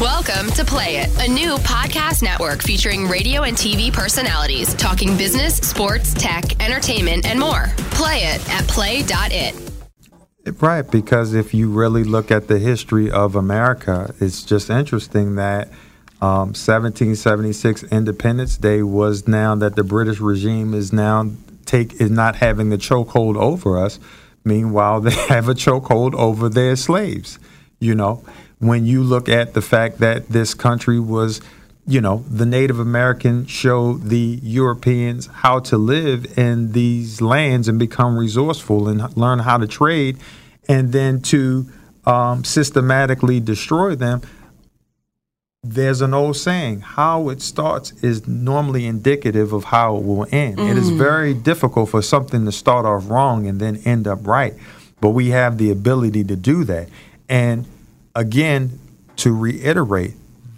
Welcome 0.00 0.50
to 0.50 0.64
Play 0.64 0.96
It, 0.96 1.10
a 1.20 1.32
new 1.32 1.54
podcast 1.58 2.24
network 2.24 2.60
featuring 2.60 3.06
radio 3.06 3.42
and 3.42 3.56
TV 3.56 3.92
personalities 3.92 4.74
talking 4.74 5.16
business, 5.16 5.58
sports, 5.58 6.12
tech, 6.12 6.60
entertainment, 6.60 7.24
and 7.24 7.38
more. 7.38 7.66
Play 7.92 8.24
it 8.24 8.50
at 8.50 8.66
play.it. 8.66 9.54
Right, 10.60 10.90
because 10.90 11.34
if 11.34 11.54
you 11.54 11.70
really 11.70 12.02
look 12.02 12.32
at 12.32 12.48
the 12.48 12.58
history 12.58 13.12
of 13.12 13.36
America, 13.36 14.12
it's 14.18 14.42
just 14.42 14.70
interesting 14.70 15.36
that 15.36 15.68
um, 16.20 16.54
1776 16.54 17.84
Independence 17.84 18.56
Day 18.56 18.82
was 18.82 19.26
now 19.28 19.54
that 19.56 19.76
the 19.76 19.84
British 19.84 20.20
regime 20.20 20.72
is 20.72 20.92
now 20.92 21.30
take 21.66 22.00
is 22.00 22.10
not 22.10 22.36
having 22.36 22.70
the 22.70 22.78
chokehold 22.78 23.36
over 23.36 23.78
us. 23.78 23.98
Meanwhile, 24.44 25.00
they 25.02 25.14
have 25.28 25.48
a 25.48 25.54
chokehold 25.54 26.14
over 26.14 26.48
their 26.48 26.76
slaves. 26.76 27.38
You 27.80 27.94
know, 27.94 28.24
when 28.58 28.86
you 28.86 29.02
look 29.02 29.28
at 29.28 29.54
the 29.54 29.62
fact 29.62 29.98
that 29.98 30.28
this 30.28 30.54
country 30.54 31.00
was, 31.00 31.40
you 31.86 32.00
know, 32.00 32.24
the 32.30 32.46
Native 32.46 32.78
American 32.78 33.46
showed 33.46 34.04
the 34.04 34.38
Europeans 34.42 35.26
how 35.26 35.58
to 35.60 35.76
live 35.76 36.38
in 36.38 36.72
these 36.72 37.20
lands 37.20 37.68
and 37.68 37.78
become 37.78 38.16
resourceful 38.16 38.88
and 38.88 39.14
learn 39.16 39.40
how 39.40 39.58
to 39.58 39.66
trade, 39.66 40.18
and 40.68 40.92
then 40.92 41.20
to 41.20 41.66
um, 42.06 42.44
systematically 42.44 43.40
destroy 43.40 43.94
them 43.94 44.22
there's 45.64 46.02
an 46.02 46.12
old 46.12 46.36
saying 46.36 46.80
how 46.80 47.30
it 47.30 47.40
starts 47.40 47.92
is 48.02 48.28
normally 48.28 48.86
indicative 48.86 49.54
of 49.54 49.64
how 49.64 49.96
it 49.96 50.04
will 50.04 50.26
end. 50.30 50.60
It 50.60 50.76
is 50.76 50.90
mm. 50.90 50.98
very 50.98 51.32
difficult 51.32 51.88
for 51.88 52.02
something 52.02 52.44
to 52.44 52.52
start 52.52 52.84
off 52.84 53.08
wrong 53.08 53.46
and 53.46 53.58
then 53.58 53.78
end 53.86 54.06
up 54.06 54.26
right. 54.26 54.54
But 55.00 55.10
we 55.10 55.30
have 55.30 55.56
the 55.56 55.70
ability 55.70 56.22
to 56.24 56.36
do 56.36 56.64
that. 56.64 56.90
And 57.30 57.64
again, 58.14 58.78
to 59.16 59.34
reiterate, 59.34 60.14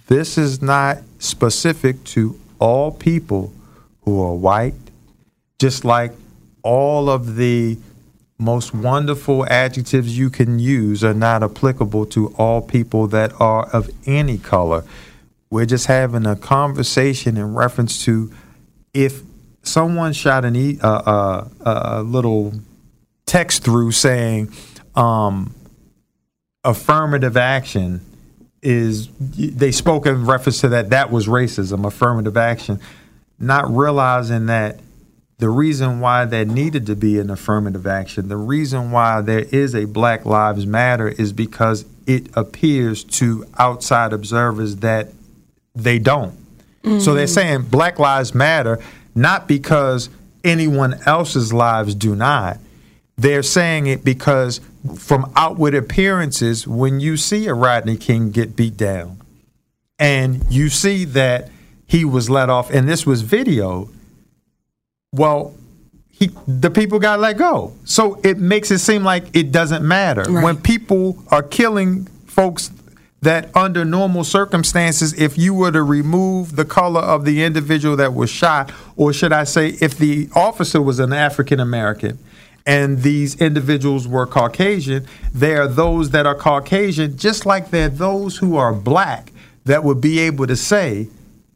this 0.09 0.37
is 0.37 0.61
not 0.61 0.99
specific 1.21 2.03
to 2.05 2.39
all 2.59 2.91
people 2.91 3.53
who 4.03 4.21
are 4.21 4.35
white, 4.35 4.75
just 5.61 5.85
like 5.85 6.13
all 6.63 7.09
of 7.09 7.37
the 7.37 7.79
most 8.39 8.75
wonderful 8.75 9.47
adjectives 9.47 10.17
you 10.17 10.29
can 10.29 10.59
use 10.59 11.03
are 11.03 11.15
not 11.15 11.43
applicable 11.43 12.07
to 12.07 12.29
all 12.37 12.61
people 12.61 13.07
that 13.09 13.33
are 13.41 13.67
of 13.71 13.91
any 14.05 14.39
color. 14.39 14.85
We're 15.51 15.67
just 15.67 15.87
having 15.87 16.27
a 16.27 16.37
conversation 16.37 17.37
in 17.37 17.55
reference 17.55 18.05
to 18.05 18.31
if 18.93 19.23
someone 19.63 20.13
shot 20.13 20.45
an 20.45 20.55
e- 20.55 20.79
uh, 20.83 20.89
uh, 20.89 21.49
a 21.65 22.03
little 22.03 22.53
text 23.25 23.65
through 23.65 23.93
saying 23.93 24.53
um, 24.95 25.55
affirmative 26.65 27.37
action 27.37 28.01
is 28.63 29.09
they 29.21 29.71
spoke 29.71 30.07
in 30.07 30.27
reference 30.27 30.61
to 30.61 30.69
that 30.71 30.91
that 30.91 31.11
was 31.11 31.27
racism 31.27 31.87
affirmative 31.87 32.37
action 32.37 32.81
not 33.39 33.71
realizing 33.71 34.47
that 34.47 34.81
the 35.39 35.49
reason 35.51 36.01
why 36.01 36.25
there 36.25 36.45
needed 36.45 36.87
to 36.87 36.97
be 36.97 37.19
an 37.19 37.31
affirmative 37.31 37.87
action, 37.87 38.29
the 38.29 38.37
reason 38.37 38.91
why 38.91 39.21
there 39.21 39.41
is 39.41 39.75
a 39.75 39.85
Black 39.85 40.25
Lives 40.25 40.67
Matter 40.67 41.09
is 41.09 41.33
because 41.33 41.85
it 42.07 42.29
appears 42.35 43.05
to 43.05 43.45
outside 43.59 44.13
observers 44.13 44.77
that 44.77 45.09
they 45.75 45.99
don't. 45.99 46.35
So 47.01 47.15
they're 47.15 47.25
mm-hmm. 47.25 47.35
saying 47.35 47.63
Black 47.63 47.99
Lives 47.99 48.33
Matter 48.33 48.79
not 49.17 49.49
because 49.49 50.09
anyone 50.45 50.95
else's 51.05 51.53
lives 51.53 51.97
do 51.97 52.15
not. 52.15 52.59
They're 53.17 53.43
saying 53.43 53.89
it 53.89 54.05
because 54.05 54.61
from 54.97 55.33
outward 55.35 55.75
appearances, 55.75 56.69
when 56.69 57.01
you 57.01 57.17
see 57.17 57.47
a 57.47 57.55
Rodney 57.55 57.97
King 57.97 58.31
get 58.31 58.55
beat 58.55 58.77
down 58.77 59.21
and 59.99 60.45
you 60.49 60.69
see 60.69 61.05
that 61.07 61.51
he 61.87 62.05
was 62.05 62.31
let 62.31 62.51
off 62.51 62.71
and 62.71 62.89
this 62.89 63.05
was 63.05 63.25
videoed, 63.25 63.93
well, 65.17 65.55
he 66.11 66.31
the 66.47 66.71
people 66.71 66.99
got 66.99 67.21
let 67.21 67.37
go. 67.37 67.75
So 67.85 68.21
it 68.23 68.39
makes 68.39 68.71
it 68.71 68.79
seem 68.79 69.05
like 69.05 69.25
it 69.37 69.53
doesn't 69.53 69.87
matter. 69.87 70.23
Right. 70.23 70.43
When 70.43 70.57
people 70.57 71.23
are 71.31 71.43
killing 71.43 72.07
folks 72.27 72.71
that 73.23 73.55
under 73.57 73.85
normal 73.85 74.25
circumstances, 74.25 75.13
if 75.15 75.37
you 75.37 75.53
were 75.53 75.73
to 75.73 75.83
remove 75.83 76.57
the 76.57 76.65
color 76.65 77.01
of 77.01 77.25
the 77.25 77.43
individual 77.43 77.97
that 77.97 78.15
was 78.15 78.31
shot, 78.31 78.73
or 78.95 79.13
should 79.13 79.33
I 79.33 79.45
say, 79.45 79.71
if 79.81 79.99
the 79.99 80.29
officer 80.35 80.81
was 80.81 80.99
an 80.99 81.13
African 81.13 81.59
American 81.59 82.19
and 82.67 83.03
these 83.03 83.41
individuals 83.41 84.07
were 84.07 84.27
Caucasian, 84.27 85.07
there 85.33 85.63
are 85.63 85.69
those 85.69 86.11
that 86.11 86.27
are 86.27 86.35
Caucasian, 86.35 87.17
just 87.17 87.47
like 87.47 87.71
there 87.71 87.87
are 87.87 87.91
those 87.91 88.37
who 88.37 88.57
are 88.57 88.73
black 88.73 89.33
that 89.65 89.83
would 89.83 90.01
be 90.01 90.19
able 90.21 90.47
to 90.47 90.57
say, 90.57 91.09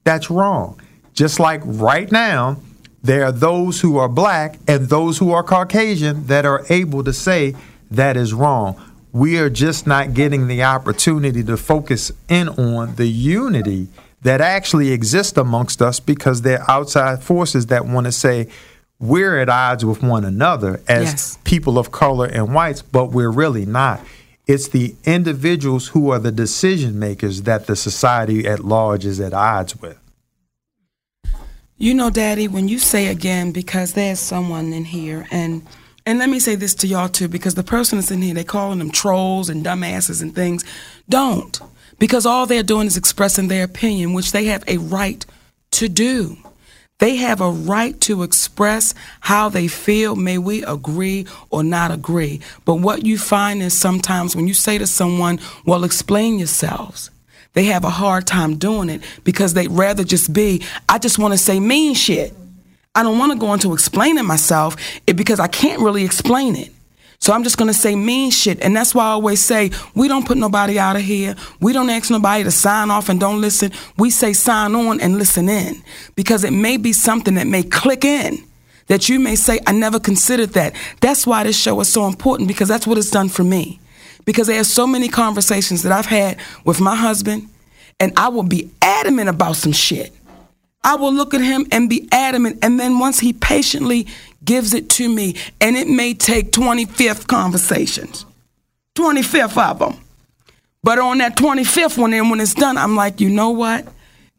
that's 0.04 0.30
wrong. 0.30 0.80
Just 1.14 1.38
like 1.38 1.60
right 1.64 2.10
now, 2.10 2.56
there 3.02 3.24
are 3.24 3.32
those 3.32 3.80
who 3.80 3.96
are 3.98 4.08
black 4.08 4.58
and 4.68 4.88
those 4.88 5.18
who 5.18 5.32
are 5.32 5.42
Caucasian 5.42 6.26
that 6.26 6.44
are 6.44 6.64
able 6.68 7.02
to 7.04 7.12
say 7.12 7.54
that 7.90 8.16
is 8.16 8.32
wrong. 8.34 8.80
We 9.12 9.38
are 9.38 9.50
just 9.50 9.86
not 9.86 10.14
getting 10.14 10.46
the 10.46 10.62
opportunity 10.62 11.42
to 11.44 11.56
focus 11.56 12.12
in 12.28 12.48
on 12.50 12.94
the 12.96 13.08
unity 13.08 13.88
that 14.22 14.40
actually 14.40 14.92
exists 14.92 15.36
amongst 15.38 15.80
us 15.82 15.98
because 15.98 16.42
there 16.42 16.60
are 16.62 16.70
outside 16.70 17.22
forces 17.22 17.66
that 17.66 17.86
want 17.86 18.04
to 18.06 18.12
say 18.12 18.48
we're 18.98 19.40
at 19.40 19.48
odds 19.48 19.82
with 19.84 20.02
one 20.02 20.24
another 20.26 20.80
as 20.86 21.04
Yes. 21.04 21.38
people 21.44 21.78
of 21.78 21.90
color 21.90 22.26
and 22.26 22.52
whites, 22.54 22.82
but 22.82 23.06
we're 23.12 23.30
really 23.30 23.64
not. 23.64 24.00
It's 24.46 24.68
the 24.68 24.94
individuals 25.04 25.88
who 25.88 26.10
are 26.10 26.18
the 26.18 26.30
decision 26.32 26.98
makers 26.98 27.42
that 27.42 27.66
the 27.66 27.76
society 27.76 28.46
at 28.46 28.60
large 28.62 29.06
is 29.06 29.18
at 29.20 29.32
odds 29.32 29.80
with. 29.80 29.96
You 31.82 31.94
know, 31.94 32.10
Daddy, 32.10 32.46
when 32.46 32.68
you 32.68 32.78
say 32.78 33.06
again, 33.06 33.52
because 33.52 33.94
there's 33.94 34.20
someone 34.20 34.74
in 34.74 34.84
here, 34.84 35.26
and 35.30 35.66
and 36.04 36.18
let 36.18 36.28
me 36.28 36.38
say 36.38 36.54
this 36.54 36.74
to 36.74 36.86
y'all 36.86 37.08
too, 37.08 37.26
because 37.26 37.54
the 37.54 37.62
person 37.62 37.96
that's 37.96 38.10
in 38.10 38.20
here, 38.20 38.34
they 38.34 38.44
calling 38.44 38.80
them 38.80 38.90
trolls 38.90 39.48
and 39.48 39.64
dumbasses 39.64 40.20
and 40.20 40.34
things. 40.34 40.62
Don't, 41.08 41.58
because 41.98 42.26
all 42.26 42.44
they're 42.44 42.62
doing 42.62 42.86
is 42.86 42.98
expressing 42.98 43.48
their 43.48 43.64
opinion, 43.64 44.12
which 44.12 44.32
they 44.32 44.44
have 44.44 44.62
a 44.68 44.76
right 44.76 45.24
to 45.70 45.88
do. 45.88 46.36
They 46.98 47.16
have 47.16 47.40
a 47.40 47.48
right 47.48 47.98
to 48.02 48.24
express 48.24 48.94
how 49.20 49.48
they 49.48 49.66
feel. 49.66 50.16
May 50.16 50.36
we 50.36 50.62
agree 50.62 51.26
or 51.48 51.62
not 51.62 51.90
agree. 51.90 52.42
But 52.66 52.74
what 52.74 53.06
you 53.06 53.16
find 53.16 53.62
is 53.62 53.72
sometimes 53.72 54.36
when 54.36 54.46
you 54.46 54.52
say 54.52 54.76
to 54.76 54.86
someone, 54.86 55.40
well, 55.64 55.84
explain 55.84 56.38
yourselves, 56.38 57.10
they 57.52 57.64
have 57.64 57.84
a 57.84 57.90
hard 57.90 58.26
time 58.26 58.56
doing 58.56 58.88
it 58.88 59.02
because 59.24 59.54
they'd 59.54 59.70
rather 59.70 60.04
just 60.04 60.32
be, 60.32 60.62
I 60.88 60.98
just 60.98 61.18
want 61.18 61.32
to 61.32 61.38
say 61.38 61.58
mean 61.58 61.94
shit. 61.94 62.32
I 62.94 63.02
don't 63.02 63.18
want 63.18 63.32
to 63.32 63.38
go 63.38 63.52
into 63.52 63.72
explaining 63.72 64.26
myself 64.26 64.76
because 65.06 65.40
I 65.40 65.48
can't 65.48 65.80
really 65.80 66.04
explain 66.04 66.56
it. 66.56 66.72
So 67.18 67.34
I'm 67.34 67.44
just 67.44 67.58
going 67.58 67.68
to 67.68 67.78
say 67.78 67.94
mean 67.94 68.30
shit. 68.30 68.60
And 68.60 68.74
that's 68.74 68.94
why 68.94 69.04
I 69.04 69.10
always 69.10 69.42
say 69.42 69.70
we 69.94 70.08
don't 70.08 70.26
put 70.26 70.38
nobody 70.38 70.78
out 70.78 70.96
of 70.96 71.02
here. 71.02 71.34
We 71.60 71.72
don't 71.72 71.90
ask 71.90 72.10
nobody 72.10 72.44
to 72.44 72.50
sign 72.50 72.90
off 72.90 73.08
and 73.08 73.20
don't 73.20 73.40
listen. 73.40 73.72
We 73.98 74.10
say 74.10 74.32
sign 74.32 74.74
on 74.74 75.00
and 75.00 75.18
listen 75.18 75.48
in 75.48 75.82
because 76.14 76.44
it 76.44 76.52
may 76.52 76.78
be 76.78 76.92
something 76.92 77.34
that 77.34 77.46
may 77.46 77.62
click 77.62 78.04
in 78.04 78.42
that 78.86 79.08
you 79.08 79.20
may 79.20 79.36
say, 79.36 79.60
I 79.66 79.72
never 79.72 80.00
considered 80.00 80.54
that. 80.54 80.74
That's 81.00 81.26
why 81.26 81.44
this 81.44 81.60
show 81.60 81.78
is 81.80 81.92
so 81.92 82.06
important 82.06 82.48
because 82.48 82.68
that's 82.68 82.86
what 82.86 82.98
it's 82.98 83.10
done 83.10 83.28
for 83.28 83.44
me. 83.44 83.79
Because 84.24 84.46
there 84.46 84.60
are 84.60 84.64
so 84.64 84.86
many 84.86 85.08
conversations 85.08 85.82
that 85.82 85.92
I've 85.92 86.06
had 86.06 86.38
with 86.64 86.80
my 86.80 86.94
husband, 86.94 87.48
and 87.98 88.12
I 88.16 88.28
will 88.28 88.42
be 88.42 88.70
adamant 88.80 89.28
about 89.28 89.56
some 89.56 89.72
shit. 89.72 90.12
I 90.82 90.96
will 90.96 91.12
look 91.12 91.34
at 91.34 91.40
him 91.40 91.66
and 91.72 91.90
be 91.90 92.08
adamant. 92.10 92.58
And 92.62 92.80
then 92.80 92.98
once 92.98 93.18
he 93.20 93.32
patiently 93.32 94.06
gives 94.44 94.72
it 94.72 94.88
to 94.90 95.08
me, 95.08 95.36
and 95.60 95.76
it 95.76 95.88
may 95.88 96.14
take 96.14 96.52
25th 96.52 97.26
conversations, 97.26 98.24
25th 98.96 99.58
of 99.58 99.78
them. 99.78 100.04
But 100.82 100.98
on 100.98 101.18
that 101.18 101.36
25th 101.36 101.98
one, 101.98 102.14
and 102.14 102.30
when 102.30 102.40
it's 102.40 102.54
done, 102.54 102.78
I'm 102.78 102.96
like, 102.96 103.20
you 103.20 103.28
know 103.28 103.50
what? 103.50 103.86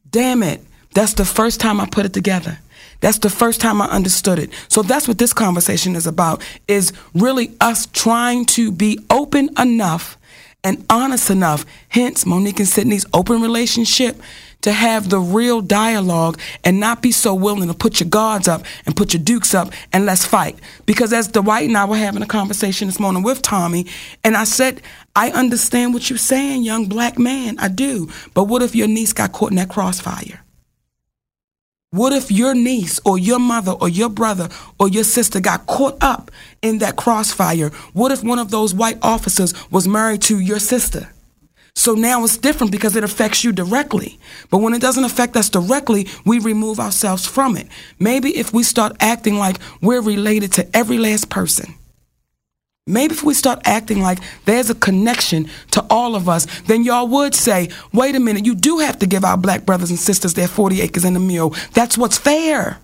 Damn 0.09 0.41
it. 0.41 0.61
That's 0.93 1.13
the 1.13 1.25
first 1.25 1.59
time 1.59 1.79
I 1.79 1.85
put 1.85 2.05
it 2.05 2.13
together. 2.13 2.57
That's 3.01 3.17
the 3.17 3.29
first 3.29 3.59
time 3.59 3.81
I 3.81 3.87
understood 3.87 4.39
it. 4.39 4.51
So 4.69 4.81
that's 4.81 5.07
what 5.07 5.17
this 5.17 5.33
conversation 5.33 5.95
is 5.95 6.07
about, 6.07 6.41
is 6.67 6.93
really 7.13 7.55
us 7.59 7.87
trying 7.87 8.45
to 8.45 8.71
be 8.71 8.99
open 9.09 9.49
enough 9.59 10.17
and 10.63 10.85
honest 10.89 11.31
enough, 11.31 11.65
hence 11.89 12.25
Monique 12.25 12.59
and 12.59 12.67
Sydney's 12.67 13.05
open 13.13 13.41
relationship, 13.41 14.21
to 14.61 14.71
have 14.71 15.09
the 15.09 15.19
real 15.19 15.59
dialogue 15.59 16.39
and 16.63 16.79
not 16.79 17.01
be 17.01 17.11
so 17.11 17.33
willing 17.33 17.67
to 17.67 17.73
put 17.73 17.99
your 17.99 18.07
guards 18.07 18.47
up 18.47 18.63
and 18.85 18.95
put 18.95 19.11
your 19.11 19.23
dukes 19.23 19.55
up 19.55 19.73
and 19.91 20.05
let's 20.05 20.23
fight. 20.23 20.55
Because 20.85 21.11
as 21.13 21.27
Dwight 21.27 21.67
and 21.67 21.75
I 21.75 21.85
were 21.85 21.97
having 21.97 22.21
a 22.21 22.27
conversation 22.27 22.87
this 22.87 22.99
morning 22.99 23.23
with 23.23 23.41
Tommy, 23.41 23.87
and 24.23 24.37
I 24.37 24.43
said, 24.43 24.83
I 25.15 25.31
understand 25.31 25.95
what 25.95 26.11
you're 26.11 26.19
saying, 26.19 26.61
young 26.61 26.85
black 26.85 27.17
man, 27.17 27.57
I 27.57 27.69
do. 27.69 28.11
But 28.35 28.43
what 28.43 28.61
if 28.61 28.75
your 28.75 28.87
niece 28.87 29.13
got 29.13 29.31
caught 29.31 29.49
in 29.49 29.57
that 29.57 29.69
crossfire? 29.69 30.41
What 31.93 32.13
if 32.13 32.31
your 32.31 32.53
niece 32.55 33.01
or 33.03 33.19
your 33.19 33.37
mother 33.37 33.73
or 33.73 33.89
your 33.89 34.07
brother 34.07 34.47
or 34.79 34.87
your 34.87 35.03
sister 35.03 35.41
got 35.41 35.67
caught 35.67 36.01
up 36.01 36.31
in 36.61 36.77
that 36.77 36.95
crossfire? 36.95 37.67
What 37.91 38.13
if 38.13 38.23
one 38.23 38.39
of 38.39 38.49
those 38.49 38.73
white 38.73 38.97
officers 39.01 39.53
was 39.69 39.89
married 39.89 40.21
to 40.21 40.39
your 40.39 40.59
sister? 40.59 41.09
So 41.75 41.93
now 41.93 42.23
it's 42.23 42.37
different 42.37 42.71
because 42.71 42.95
it 42.95 43.03
affects 43.03 43.43
you 43.43 43.51
directly. 43.51 44.17
But 44.49 44.59
when 44.59 44.73
it 44.73 44.79
doesn't 44.79 45.03
affect 45.03 45.35
us 45.35 45.49
directly, 45.49 46.07
we 46.25 46.39
remove 46.39 46.79
ourselves 46.79 47.25
from 47.25 47.57
it. 47.57 47.67
Maybe 47.99 48.37
if 48.37 48.53
we 48.53 48.63
start 48.63 48.95
acting 49.01 49.35
like 49.35 49.57
we're 49.81 50.01
related 50.01 50.53
to 50.53 50.73
every 50.73 50.97
last 50.97 51.29
person. 51.29 51.75
Maybe 52.87 53.13
if 53.13 53.23
we 53.23 53.35
start 53.35 53.61
acting 53.65 54.01
like 54.01 54.17
there's 54.45 54.71
a 54.71 54.75
connection 54.75 55.47
to 55.71 55.85
all 55.89 56.15
of 56.15 56.27
us, 56.27 56.47
then 56.61 56.83
y'all 56.83 57.07
would 57.07 57.35
say, 57.35 57.69
wait 57.93 58.15
a 58.15 58.19
minute, 58.19 58.43
you 58.45 58.55
do 58.55 58.79
have 58.79 58.97
to 58.99 59.05
give 59.05 59.23
our 59.23 59.37
black 59.37 59.67
brothers 59.67 59.91
and 59.91 59.99
sisters 59.99 60.33
their 60.33 60.47
40 60.47 60.81
acres 60.81 61.05
and 61.05 61.15
a 61.15 61.19
mule. 61.19 61.53
That's 61.73 61.95
what's 61.95 62.17
fair. 62.17 62.79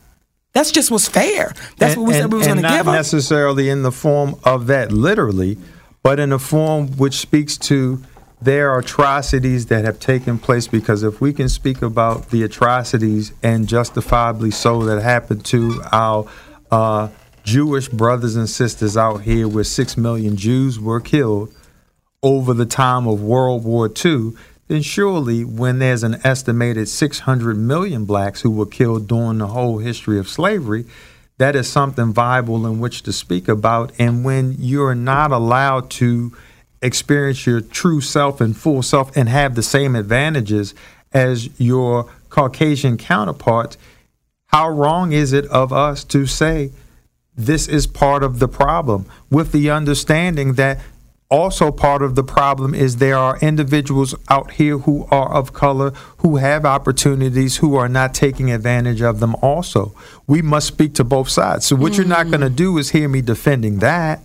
That's 0.53 0.69
just 0.71 0.91
what's 0.91 1.07
fair. 1.07 1.53
That's 1.77 1.93
And- 1.95 2.03
what 2.03 2.07
we 2.09 2.13
said 2.13 2.31
we 2.31 2.37
was 2.37 2.47
going 2.47 2.61
to 2.61 2.67
give 2.67 2.77
them. 2.77 2.85
Not 2.87 2.93
necessarily 2.93 3.69
in 3.69 3.81
the 3.81 3.91
form 3.91 4.35
of 4.43 4.67
that 4.67 4.91
literally, 4.91 5.57
but 6.03 6.19
in 6.19 6.31
a 6.31 6.39
form 6.39 6.89
which 6.97 7.15
speaks 7.17 7.57
to 7.57 7.99
their 8.39 8.77
atrocities 8.77 9.65
that 9.65 9.83
have 9.83 9.99
taken 9.99 10.37
place. 10.37 10.67
Because 10.67 11.01
if 11.01 11.19
we 11.19 11.33
can 11.33 11.49
speak 11.49 11.81
about 11.81 12.29
the 12.29 12.43
atrocities 12.43 13.33
and 13.41 13.67
justifiably 13.67 14.51
so 14.51 14.83
that 14.83 15.01
happened 15.01 15.43
to 15.45 15.81
our 15.91 16.27
uh, 16.69 17.07
Jewish 17.47 17.87
brothers 17.87 18.35
and 18.35 18.49
sisters 18.49 18.97
out 18.97 19.21
here, 19.21 19.47
where 19.47 19.63
six 19.63 19.95
million 19.95 20.35
Jews 20.35 20.81
were 20.81 20.99
killed 20.99 21.55
over 22.21 22.53
the 22.53 22.65
time 22.65 23.07
of 23.07 23.21
World 23.21 23.63
War 23.63 23.89
II, 23.89 24.33
then 24.67 24.81
surely 24.81 25.45
when 25.45 25.79
there's 25.79 26.03
an 26.03 26.19
estimated 26.25 26.89
600 26.89 27.55
million 27.55 28.03
blacks 28.03 28.41
who 28.41 28.51
were 28.51 28.65
killed 28.65 29.07
during 29.07 29.37
the 29.37 29.47
whole 29.47 29.77
history 29.77 30.19
of 30.19 30.27
slavery, 30.27 30.83
that 31.37 31.55
is 31.55 31.69
something 31.69 32.11
viable 32.11 32.67
in 32.67 32.81
which 32.81 33.01
to 33.03 33.13
speak 33.13 33.47
about. 33.47 33.93
And 33.97 34.25
when 34.25 34.57
you're 34.59 34.93
not 34.93 35.31
allowed 35.31 35.89
to 35.91 36.35
experience 36.81 37.47
your 37.47 37.61
true 37.61 38.01
self 38.01 38.41
and 38.41 38.57
full 38.57 38.83
self 38.83 39.15
and 39.15 39.29
have 39.29 39.55
the 39.55 39.63
same 39.63 39.95
advantages 39.95 40.75
as 41.13 41.57
your 41.57 42.11
Caucasian 42.29 42.97
counterparts, 42.97 43.77
how 44.47 44.69
wrong 44.69 45.13
is 45.13 45.31
it 45.31 45.45
of 45.45 45.71
us 45.71 46.03
to 46.03 46.25
say 46.25 46.71
this 47.37 47.67
is 47.67 47.87
part 47.87 48.23
of 48.23 48.39
the 48.39 48.47
problem 48.47 49.05
with 49.29 49.51
the 49.51 49.69
understanding 49.69 50.53
that 50.53 50.79
also 51.29 51.71
part 51.71 52.01
of 52.01 52.15
the 52.15 52.23
problem 52.23 52.73
is 52.73 52.97
there 52.97 53.17
are 53.17 53.37
individuals 53.39 54.15
out 54.29 54.51
here 54.51 54.79
who 54.79 55.05
are 55.11 55.33
of 55.33 55.53
color 55.53 55.91
who 56.19 56.37
have 56.37 56.65
opportunities 56.65 57.57
who 57.57 57.75
are 57.75 57.89
not 57.89 58.13
taking 58.13 58.51
advantage 58.51 59.01
of 59.01 59.19
them 59.19 59.35
also 59.41 59.93
we 60.25 60.41
must 60.41 60.67
speak 60.67 60.93
to 60.93 61.03
both 61.03 61.29
sides 61.29 61.65
so 61.65 61.75
what 61.75 61.91
mm. 61.91 61.97
you're 61.97 62.07
not 62.07 62.29
going 62.29 62.41
to 62.41 62.49
do 62.49 62.77
is 62.77 62.91
hear 62.91 63.07
me 63.07 63.21
defending 63.21 63.79
that 63.79 64.21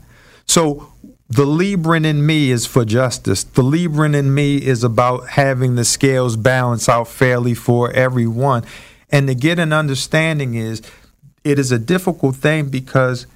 so 0.46 0.88
the 1.28 1.46
Libran 1.46 2.04
in 2.04 2.26
me 2.26 2.50
is 2.50 2.66
for 2.66 2.84
justice. 2.84 3.42
The 3.42 3.62
Libran 3.62 4.14
in 4.14 4.34
me 4.34 4.56
is 4.58 4.84
about 4.84 5.30
having 5.30 5.76
the 5.76 5.84
scales 5.84 6.36
balance 6.36 6.90
out 6.90 7.08
fairly 7.08 7.54
for 7.54 7.90
everyone. 7.92 8.64
And 9.08 9.28
to 9.28 9.34
get 9.34 9.58
an 9.58 9.72
understanding 9.72 10.56
is 10.56 10.82
it 11.45 11.59
is 11.59 11.72
a 11.72 11.78
difficult 11.78 12.36
thing 12.36 12.68
because 12.68 13.26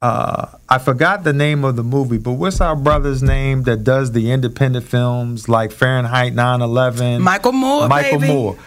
uh, 0.00 0.48
I 0.68 0.78
forgot 0.78 1.22
the 1.22 1.32
name 1.32 1.64
of 1.64 1.76
the 1.76 1.84
movie, 1.84 2.18
but 2.18 2.32
what's 2.32 2.60
our 2.60 2.74
brother's 2.74 3.22
name 3.22 3.62
that 3.64 3.84
does 3.84 4.12
the 4.12 4.32
independent 4.32 4.86
films 4.86 5.48
like 5.48 5.70
Fahrenheit 5.70 6.34
9/11? 6.34 7.20
Michael 7.20 7.52
Moore. 7.52 7.88
Michael 7.88 8.18
baby. 8.18 8.32
Moore. 8.32 8.58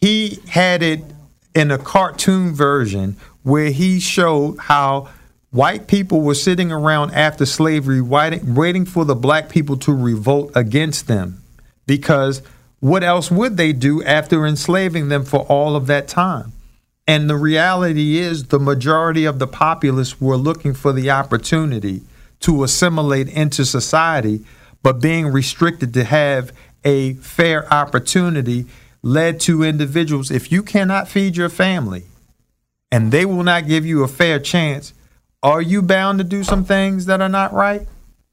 He 0.00 0.38
had 0.48 0.82
it 0.82 1.00
in 1.54 1.72
a 1.72 1.78
cartoon 1.78 2.54
version 2.54 3.16
where 3.42 3.70
he 3.70 3.98
showed 3.98 4.58
how 4.58 5.08
white 5.50 5.88
people 5.88 6.20
were 6.20 6.34
sitting 6.34 6.70
around 6.70 7.10
after 7.12 7.44
slavery 7.44 8.00
waiting, 8.00 8.54
waiting 8.54 8.84
for 8.84 9.04
the 9.04 9.16
black 9.16 9.48
people 9.48 9.76
to 9.78 9.92
revolt 9.92 10.52
against 10.54 11.08
them 11.08 11.42
because 11.86 12.42
what 12.80 13.02
else 13.02 13.30
would 13.30 13.56
they 13.56 13.72
do 13.72 14.02
after 14.04 14.46
enslaving 14.46 15.08
them 15.08 15.24
for 15.24 15.40
all 15.40 15.74
of 15.74 15.88
that 15.88 16.06
time? 16.06 16.52
And 17.08 17.28
the 17.28 17.36
reality 17.36 18.18
is, 18.18 18.48
the 18.48 18.60
majority 18.60 19.24
of 19.24 19.38
the 19.38 19.46
populace 19.46 20.20
were 20.20 20.36
looking 20.36 20.74
for 20.74 20.92
the 20.92 21.10
opportunity 21.10 22.02
to 22.40 22.62
assimilate 22.62 23.28
into 23.28 23.64
society, 23.64 24.44
but 24.82 25.00
being 25.00 25.26
restricted 25.28 25.94
to 25.94 26.04
have 26.04 26.52
a 26.84 27.14
fair 27.14 27.72
opportunity 27.72 28.66
led 29.02 29.40
to 29.40 29.62
individuals. 29.62 30.30
If 30.30 30.52
you 30.52 30.62
cannot 30.62 31.08
feed 31.08 31.34
your 31.34 31.48
family 31.48 32.04
and 32.92 33.10
they 33.10 33.24
will 33.24 33.42
not 33.42 33.66
give 33.66 33.86
you 33.86 34.04
a 34.04 34.08
fair 34.08 34.38
chance, 34.38 34.92
are 35.42 35.62
you 35.62 35.80
bound 35.80 36.18
to 36.18 36.24
do 36.24 36.44
some 36.44 36.62
things 36.62 37.06
that 37.06 37.22
are 37.22 37.28
not 37.28 37.54
right? 37.54 37.88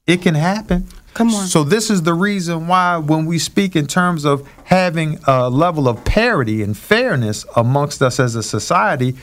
It 0.06 0.20
can 0.20 0.34
happen. 0.34 0.86
Come 1.16 1.34
on. 1.34 1.46
So 1.46 1.64
this 1.64 1.88
is 1.88 2.02
the 2.02 2.12
reason 2.12 2.68
why 2.68 2.98
when 2.98 3.24
we 3.24 3.38
speak 3.38 3.74
in 3.74 3.86
terms 3.86 4.26
of 4.26 4.46
having 4.64 5.18
a 5.26 5.48
level 5.48 5.88
of 5.88 6.04
parity 6.04 6.62
and 6.62 6.76
fairness 6.76 7.46
amongst 7.56 8.02
us 8.02 8.20
as 8.20 8.34
a 8.34 8.42
society, 8.42 9.16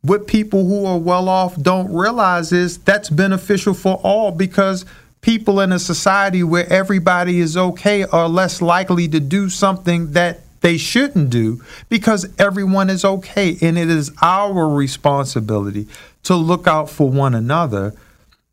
what 0.00 0.26
people 0.26 0.66
who 0.66 0.86
are 0.86 0.96
well 0.96 1.28
off 1.28 1.60
don't 1.60 1.92
realize 1.92 2.50
is 2.50 2.78
that's 2.78 3.10
beneficial 3.10 3.74
for 3.74 3.96
all 3.96 4.30
because 4.30 4.86
people 5.20 5.60
in 5.60 5.70
a 5.70 5.78
society 5.78 6.42
where 6.42 6.66
everybody 6.72 7.40
is 7.40 7.58
okay 7.58 8.04
are 8.04 8.26
less 8.26 8.62
likely 8.62 9.06
to 9.08 9.20
do 9.20 9.50
something 9.50 10.12
that 10.12 10.40
they 10.62 10.78
shouldn't 10.78 11.28
do 11.28 11.62
because 11.90 12.26
everyone 12.38 12.88
is 12.88 13.04
okay. 13.04 13.58
And 13.60 13.76
it 13.76 13.90
is 13.90 14.10
our 14.22 14.66
responsibility 14.66 15.88
to 16.22 16.36
look 16.36 16.66
out 16.66 16.88
for 16.88 17.10
one 17.10 17.34
another, 17.34 17.92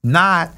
not 0.04 0.52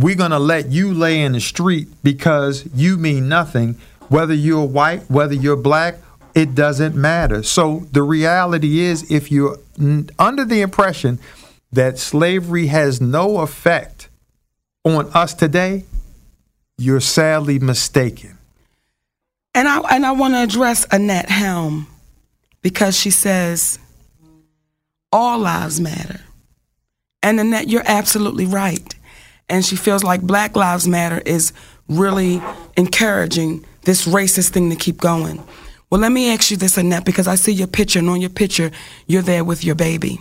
we're 0.00 0.16
going 0.16 0.30
to 0.30 0.38
let 0.38 0.70
you 0.70 0.94
lay 0.94 1.20
in 1.20 1.32
the 1.32 1.40
street 1.40 1.88
because 2.02 2.66
you 2.74 2.96
mean 2.96 3.28
nothing. 3.28 3.76
Whether 4.08 4.34
you're 4.34 4.64
white, 4.64 5.08
whether 5.10 5.34
you're 5.34 5.56
black, 5.56 5.96
it 6.34 6.54
doesn't 6.54 6.94
matter. 6.94 7.42
So 7.42 7.86
the 7.92 8.02
reality 8.02 8.80
is, 8.80 9.10
if 9.10 9.30
you're 9.30 9.58
under 10.18 10.44
the 10.44 10.62
impression 10.62 11.18
that 11.72 11.98
slavery 11.98 12.66
has 12.68 13.00
no 13.00 13.40
effect 13.40 14.08
on 14.84 15.10
us 15.12 15.34
today, 15.34 15.84
you're 16.78 17.00
sadly 17.00 17.58
mistaken. 17.58 18.38
And 19.54 19.68
I 19.68 19.80
and 19.90 20.06
I 20.06 20.12
want 20.12 20.34
to 20.34 20.42
address 20.42 20.86
Annette 20.90 21.28
Helm 21.28 21.88
because 22.62 22.96
she 22.96 23.10
says 23.10 23.78
all 25.12 25.38
lives 25.40 25.80
matter. 25.80 26.20
And 27.22 27.38
Annette, 27.38 27.68
you're 27.68 27.82
absolutely 27.84 28.46
right 28.46 28.94
and 29.50 29.64
she 29.64 29.76
feels 29.76 30.04
like 30.04 30.22
Black 30.22 30.56
Lives 30.56 30.88
Matter 30.88 31.20
is 31.26 31.52
really 31.88 32.40
encouraging 32.76 33.64
this 33.82 34.06
racist 34.06 34.50
thing 34.50 34.70
to 34.70 34.76
keep 34.76 34.98
going. 34.98 35.42
Well, 35.90 36.00
let 36.00 36.12
me 36.12 36.32
ask 36.32 36.50
you 36.52 36.56
this, 36.56 36.78
Annette, 36.78 37.04
because 37.04 37.26
I 37.26 37.34
see 37.34 37.52
your 37.52 37.66
picture, 37.66 37.98
and 37.98 38.08
on 38.08 38.20
your 38.20 38.30
picture, 38.30 38.70
you're 39.08 39.22
there 39.22 39.42
with 39.42 39.64
your 39.64 39.74
baby. 39.74 40.20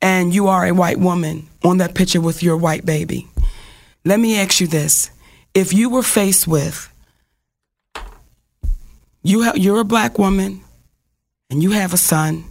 And 0.00 0.34
you 0.34 0.48
are 0.48 0.64
a 0.64 0.72
white 0.72 0.98
woman 0.98 1.48
on 1.62 1.76
that 1.78 1.94
picture 1.94 2.20
with 2.20 2.42
your 2.42 2.56
white 2.56 2.86
baby. 2.86 3.28
Let 4.06 4.18
me 4.18 4.40
ask 4.40 4.58
you 4.58 4.66
this. 4.66 5.10
If 5.52 5.74
you 5.74 5.90
were 5.90 6.02
faced 6.02 6.48
with, 6.48 6.90
you 9.22 9.42
ha- 9.44 9.52
you're 9.54 9.80
a 9.80 9.84
black 9.84 10.18
woman, 10.18 10.62
and 11.50 11.62
you 11.62 11.72
have 11.72 11.92
a 11.92 11.98
son, 11.98 12.44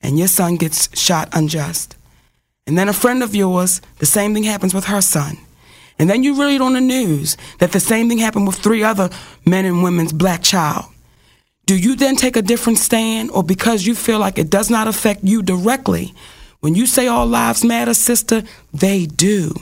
and 0.00 0.18
your 0.18 0.26
son 0.26 0.56
gets 0.56 0.88
shot 0.98 1.28
unjust, 1.32 1.96
and 2.66 2.78
then 2.78 2.88
a 2.88 2.92
friend 2.92 3.22
of 3.22 3.34
yours, 3.34 3.80
the 3.98 4.06
same 4.06 4.34
thing 4.34 4.44
happens 4.44 4.74
with 4.74 4.84
her 4.84 5.00
son. 5.00 5.38
And 5.98 6.08
then 6.08 6.22
you 6.22 6.40
read 6.40 6.60
on 6.60 6.72
the 6.72 6.80
news 6.80 7.36
that 7.58 7.72
the 7.72 7.80
same 7.80 8.08
thing 8.08 8.18
happened 8.18 8.46
with 8.46 8.56
three 8.56 8.82
other 8.82 9.10
men 9.44 9.64
and 9.64 9.82
women's 9.82 10.12
black 10.12 10.42
child. 10.42 10.86
Do 11.66 11.76
you 11.76 11.94
then 11.94 12.16
take 12.16 12.36
a 12.36 12.42
different 12.42 12.78
stand, 12.78 13.30
or 13.30 13.42
because 13.42 13.86
you 13.86 13.94
feel 13.94 14.18
like 14.18 14.38
it 14.38 14.50
does 14.50 14.70
not 14.70 14.88
affect 14.88 15.22
you 15.24 15.42
directly? 15.42 16.14
When 16.60 16.74
you 16.74 16.86
say 16.86 17.06
all 17.06 17.26
lives 17.26 17.64
matter, 17.64 17.94
sister, 17.94 18.42
they 18.72 19.06
do. 19.06 19.54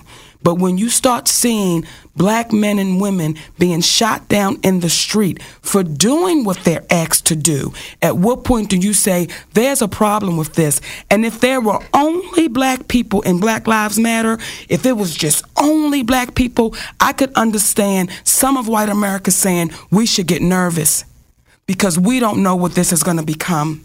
But 0.43 0.57
when 0.57 0.79
you 0.79 0.89
start 0.89 1.27
seeing 1.27 1.85
black 2.17 2.53
men 2.53 2.79
and 2.79 3.01
women 3.01 3.37
being 3.59 3.81
shot 3.81 4.29
down 4.29 4.59
in 4.63 4.81
the 4.81 4.89
street 4.89 5.43
for 5.43 5.83
doing 5.83 6.45
what 6.45 6.59
they're 6.65 6.85
asked 6.91 7.27
to 7.27 7.37
do, 7.37 7.73
at 8.01 8.17
what 8.17 8.45
point 8.45 8.71
do 8.71 8.77
you 8.77 8.93
say, 8.93 9.29
there's 9.55 9.83
a 9.83 9.89
problem 9.89 10.37
with 10.37 10.55
this? 10.55 10.81
And 11.11 11.25
if 11.25 11.41
there 11.41 11.61
were 11.61 11.81
only 11.93 12.49
black 12.49 12.89
people 12.89 13.21
in 13.23 13.41
Black 13.41 13.67
Lives 13.67 13.99
Matter, 13.99 14.39
if 14.69 14.87
it 14.87 14.97
was 14.97 15.15
just 15.15 15.45
only 15.57 16.03
black 16.03 16.35
people, 16.35 16.75
I 17.01 17.13
could 17.13 17.33
understand 17.35 18.11
some 18.23 18.57
of 18.57 18.69
white 18.69 18.89
America 18.89 19.31
saying 19.31 19.73
we 19.91 20.07
should 20.07 20.29
get 20.29 20.41
nervous 20.41 21.05
because 21.67 21.99
we 21.99 22.21
don't 22.21 22.43
know 22.43 22.57
what 22.57 22.75
this 22.75 22.93
is 22.93 23.03
going 23.03 23.19
to 23.19 23.23
become. 23.23 23.85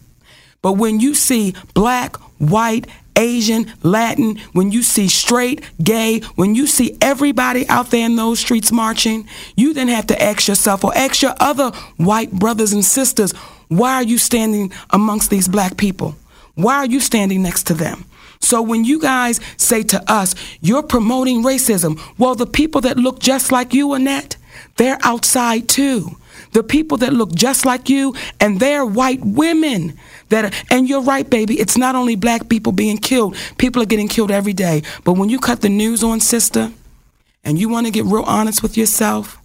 But 0.62 0.74
when 0.74 1.02
you 1.02 1.14
see 1.14 1.56
black, 1.74 2.16
white, 2.40 2.88
Asian, 3.16 3.72
Latin, 3.84 4.38
when 4.54 4.72
you 4.72 4.84
see 4.84 5.08
straight, 5.08 5.64
gay, 5.84 6.20
when 6.36 6.56
you 6.56 6.68
see 6.68 6.98
everybody 7.02 7.68
out 7.68 7.92
there 7.92 8.06
in 8.06 8.16
those 8.16 8.40
streets 8.40 8.72
marching, 8.72 9.28
you 9.56 9.74
then 9.74 9.88
have 9.88 10.08
to 10.08 10.22
ask 10.22 10.48
yourself 10.48 10.84
or 10.84 10.96
ask 10.96 11.22
your 11.22 11.36
other 11.40 11.72
white 11.98 12.32
brothers 12.32 12.74
and 12.74 12.86
sisters, 12.86 13.34
why 13.68 13.96
are 13.96 14.04
you 14.04 14.18
standing 14.18 14.72
amongst 14.92 15.30
these 15.30 15.48
black 15.48 15.78
people? 15.78 16.16
Why 16.56 16.76
are 16.76 16.86
you 16.86 17.00
standing 17.00 17.42
next 17.42 17.64
to 17.68 17.74
them? 17.74 18.06
So 18.40 18.62
when 18.62 18.84
you 18.84 19.00
guys 19.00 19.40
say 19.58 19.84
to 19.84 20.12
us, 20.12 20.36
you're 20.60 20.84
promoting 20.84 21.44
racism, 21.44 22.00
well, 22.18 22.36
the 22.36 22.46
people 22.46 22.82
that 22.82 22.98
look 22.98 23.20
just 23.20 23.52
like 23.52 23.74
you, 23.74 23.94
Annette, 23.94 24.36
they're 24.76 25.00
outside 25.02 25.70
too. 25.70 26.18
The 26.52 26.62
people 26.62 26.98
that 26.98 27.14
look 27.14 27.34
just 27.34 27.66
like 27.66 27.90
you, 27.90 28.14
and 28.40 28.60
they're 28.60 28.86
white 28.86 29.22
women 29.24 29.98
that 30.34 30.54
and 30.70 30.90
you're 30.90 31.02
right 31.02 31.30
baby 31.30 31.60
it's 31.60 31.78
not 31.78 31.96
only 31.96 32.16
black 32.16 32.50
people 32.50 32.72
being 32.72 32.98
killed. 32.98 33.36
People 33.58 33.82
are 33.82 33.86
getting 33.86 34.08
killed 34.08 34.32
every 34.32 34.54
day. 34.54 34.84
But 35.04 35.14
when 35.14 35.30
you 35.30 35.40
cut 35.40 35.62
the 35.62 35.70
news 35.70 36.04
on 36.04 36.20
sister 36.20 36.72
and 37.44 37.60
you 37.60 37.70
want 37.70 37.86
to 37.88 37.92
get 37.92 38.06
real 38.06 38.24
honest 38.24 38.62
with 38.62 38.78
yourself 38.78 39.38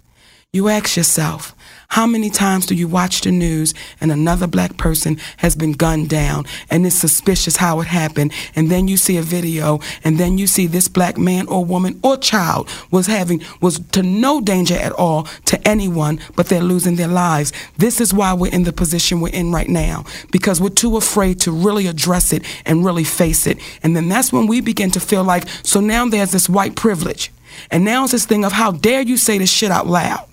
you 0.53 0.69
ask 0.69 0.97
yourself 0.97 1.55
how 1.99 2.07
many 2.07 2.31
times 2.31 2.65
do 2.65 2.77
you 2.77 2.87
watch 2.87 3.23
the 3.23 3.33
news 3.33 3.75
and 4.01 4.13
another 4.13 4.47
black 4.47 4.77
person 4.77 5.19
has 5.39 5.57
been 5.57 5.73
gunned 5.73 6.09
down 6.09 6.47
and 6.71 6.87
it's 6.87 6.95
suspicious 6.95 7.57
how 7.57 7.81
it 7.81 7.89
happened 7.89 8.33
and 8.55 8.71
then 8.71 8.87
you 8.87 8.97
see 8.97 9.17
a 9.17 9.23
video 9.23 9.81
and 10.05 10.17
then 10.17 10.39
you 10.39 10.47
see 10.47 10.69
this 10.69 10.87
black 10.87 11.19
man 11.19 11.49
or 11.49 11.65
woman 11.65 11.99
or 12.05 12.17
child 12.17 12.69
was 12.93 13.09
having 13.09 13.43
was 13.61 13.81
to 13.91 14.01
no 14.01 14.41
danger 14.41 14.77
at 14.77 14.93
all 14.93 15.25
to 15.45 15.59
anyone 15.67 16.21
but 16.37 16.47
they're 16.47 16.61
losing 16.61 16.95
their 16.95 17.09
lives. 17.09 17.53
This 17.79 18.01
is 18.01 18.15
why 18.15 18.33
we're 18.33 18.53
in 18.53 18.63
the 18.63 18.73
position 18.73 19.21
we're 19.21 19.35
in 19.35 19.51
right 19.51 19.69
now 19.69 20.05
because 20.31 20.61
we're 20.61 20.69
too 20.69 20.99
afraid 20.99 21.41
to 21.41 21.51
really 21.51 21.89
address 21.89 22.33
it 22.33 22.45
and 22.65 22.85
really 22.85 23.03
face 23.03 23.45
it. 23.45 23.59
And 23.83 23.97
then 23.97 24.09
that's 24.09 24.33
when 24.33 24.47
we 24.47 24.61
begin 24.61 24.93
to 24.93 25.01
feel 25.01 25.25
like 25.25 25.49
so 25.65 25.81
now 25.81 26.07
there's 26.07 26.31
this 26.31 26.49
white 26.49 26.77
privilege. 26.77 27.33
And 27.73 27.85
now 27.85 28.05
it's 28.05 28.13
this 28.13 28.25
thing 28.25 28.45
of 28.45 28.53
how 28.53 28.71
dare 28.71 29.03
you 29.03 29.17
say 29.17 29.39
this 29.39 29.51
shit 29.51 29.73
out 29.73 29.89
loud? 29.89 30.29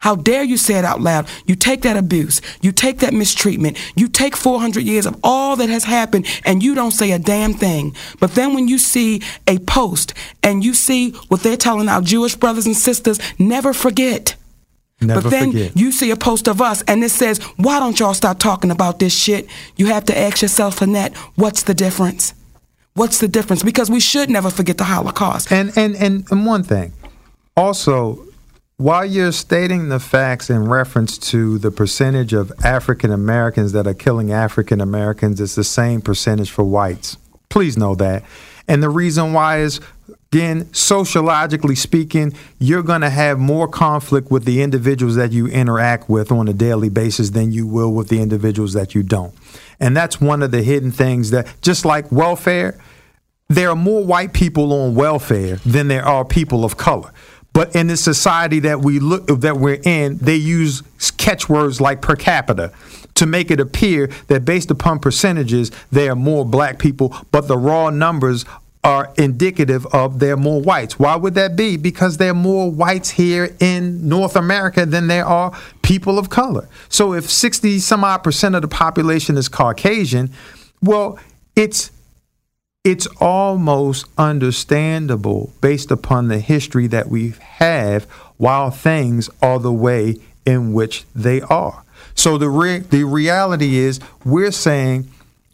How 0.00 0.16
dare 0.16 0.42
you 0.42 0.56
say 0.56 0.74
it 0.78 0.84
out 0.84 1.00
loud? 1.00 1.28
You 1.46 1.54
take 1.54 1.82
that 1.82 1.96
abuse, 1.96 2.40
you 2.62 2.72
take 2.72 3.00
that 3.00 3.12
mistreatment, 3.12 3.78
you 3.94 4.08
take 4.08 4.34
400 4.34 4.82
years 4.82 5.06
of 5.06 5.18
all 5.22 5.56
that 5.56 5.68
has 5.68 5.84
happened, 5.84 6.26
and 6.44 6.62
you 6.62 6.74
don't 6.74 6.90
say 6.90 7.12
a 7.12 7.18
damn 7.18 7.52
thing. 7.52 7.94
But 8.18 8.34
then 8.34 8.54
when 8.54 8.66
you 8.66 8.78
see 8.78 9.22
a 9.46 9.58
post 9.60 10.14
and 10.42 10.64
you 10.64 10.72
see 10.72 11.10
what 11.28 11.42
they're 11.42 11.56
telling 11.56 11.88
our 11.88 12.00
Jewish 12.00 12.34
brothers 12.34 12.66
and 12.66 12.76
sisters, 12.76 13.18
never 13.38 13.74
forget. 13.74 14.36
Never 15.02 15.20
forget. 15.20 15.22
but 15.22 15.30
then 15.30 15.52
forget. 15.52 15.76
you 15.76 15.92
see 15.92 16.10
a 16.10 16.16
post 16.16 16.48
of 16.48 16.62
us 16.62 16.82
and 16.82 17.04
it 17.04 17.10
says, 17.10 17.38
why 17.56 17.78
don't 17.78 18.00
y'all 18.00 18.14
stop 18.14 18.38
talking 18.38 18.70
about 18.70 18.98
this 19.00 19.14
shit? 19.14 19.48
You 19.76 19.86
have 19.86 20.06
to 20.06 20.18
ask 20.18 20.40
yourself, 20.40 20.80
Annette, 20.80 21.14
what's 21.36 21.62
the 21.62 21.74
difference? 21.74 22.32
What's 22.94 23.18
the 23.18 23.28
difference? 23.28 23.62
Because 23.62 23.90
we 23.90 24.00
should 24.00 24.30
never 24.30 24.50
forget 24.50 24.78
the 24.78 24.84
Holocaust. 24.84 25.52
And 25.52 25.76
and 25.76 25.94
and, 25.96 26.26
and 26.30 26.44
one 26.46 26.62
thing, 26.64 26.92
also, 27.56 28.26
while 28.80 29.04
you're 29.04 29.30
stating 29.30 29.90
the 29.90 30.00
facts 30.00 30.48
in 30.48 30.66
reference 30.66 31.18
to 31.18 31.58
the 31.58 31.70
percentage 31.70 32.32
of 32.32 32.50
African 32.64 33.12
Americans 33.12 33.72
that 33.72 33.86
are 33.86 33.92
killing 33.92 34.32
African 34.32 34.80
Americans, 34.80 35.38
it's 35.38 35.54
the 35.54 35.62
same 35.62 36.00
percentage 36.00 36.50
for 36.50 36.64
whites. 36.64 37.18
Please 37.50 37.76
know 37.76 37.94
that. 37.96 38.24
And 38.66 38.82
the 38.82 38.88
reason 38.88 39.34
why 39.34 39.58
is 39.58 39.80
again, 40.32 40.72
sociologically 40.72 41.74
speaking, 41.74 42.32
you're 42.58 42.82
going 42.82 43.02
to 43.02 43.10
have 43.10 43.38
more 43.38 43.68
conflict 43.68 44.30
with 44.30 44.46
the 44.46 44.62
individuals 44.62 45.16
that 45.16 45.30
you 45.30 45.46
interact 45.48 46.08
with 46.08 46.32
on 46.32 46.48
a 46.48 46.54
daily 46.54 46.88
basis 46.88 47.30
than 47.30 47.52
you 47.52 47.66
will 47.66 47.92
with 47.92 48.08
the 48.08 48.22
individuals 48.22 48.72
that 48.72 48.94
you 48.94 49.02
don't. 49.02 49.34
And 49.78 49.94
that's 49.94 50.22
one 50.22 50.42
of 50.42 50.52
the 50.52 50.62
hidden 50.62 50.90
things 50.90 51.32
that, 51.32 51.52
just 51.60 51.84
like 51.84 52.10
welfare, 52.10 52.80
there 53.48 53.68
are 53.68 53.76
more 53.76 54.02
white 54.02 54.32
people 54.32 54.72
on 54.72 54.94
welfare 54.94 55.56
than 55.66 55.88
there 55.88 56.06
are 56.06 56.24
people 56.24 56.64
of 56.64 56.78
color. 56.78 57.12
But 57.52 57.74
in 57.74 57.88
the 57.88 57.96
society 57.96 58.60
that 58.60 58.80
we 58.80 59.00
look 59.00 59.26
that 59.26 59.56
we're 59.56 59.80
in, 59.82 60.18
they 60.18 60.36
use 60.36 60.82
catchwords 61.16 61.80
like 61.80 62.00
per 62.00 62.16
capita 62.16 62.72
to 63.14 63.26
make 63.26 63.50
it 63.50 63.60
appear 63.60 64.06
that 64.28 64.44
based 64.44 64.70
upon 64.70 64.98
percentages, 64.98 65.70
there 65.90 66.12
are 66.12 66.16
more 66.16 66.44
black 66.44 66.78
people, 66.78 67.14
but 67.32 67.48
the 67.48 67.58
raw 67.58 67.90
numbers 67.90 68.44
are 68.82 69.12
indicative 69.18 69.84
of 69.86 70.20
there 70.20 70.34
are 70.34 70.38
more 70.38 70.60
whites. 70.62 70.98
Why 70.98 71.16
would 71.16 71.34
that 71.34 71.54
be? 71.54 71.76
Because 71.76 72.16
there 72.16 72.30
are 72.30 72.34
more 72.34 72.70
whites 72.70 73.10
here 73.10 73.54
in 73.60 74.08
North 74.08 74.36
America 74.36 74.86
than 74.86 75.06
there 75.06 75.26
are 75.26 75.52
people 75.82 76.18
of 76.18 76.30
color. 76.30 76.66
So 76.88 77.12
if 77.12 77.28
60 77.28 77.78
some 77.80 78.04
odd 78.04 78.18
percent 78.18 78.54
of 78.54 78.62
the 78.62 78.68
population 78.68 79.36
is 79.36 79.48
Caucasian, 79.48 80.30
well, 80.80 81.18
it's 81.54 81.90
it's 82.82 83.06
almost 83.20 84.06
understandable 84.16 85.52
based 85.60 85.90
upon 85.90 86.28
the 86.28 86.38
history 86.38 86.86
that 86.86 87.08
we 87.08 87.34
have 87.40 88.04
while 88.38 88.70
things 88.70 89.28
are 89.42 89.58
the 89.58 89.72
way 89.72 90.16
in 90.46 90.72
which 90.72 91.04
they 91.14 91.42
are. 91.42 91.84
So 92.14 92.38
the 92.38 92.48
re- 92.48 92.78
the 92.78 93.04
reality 93.04 93.76
is 93.76 94.00
we're 94.24 94.50
saying 94.50 95.10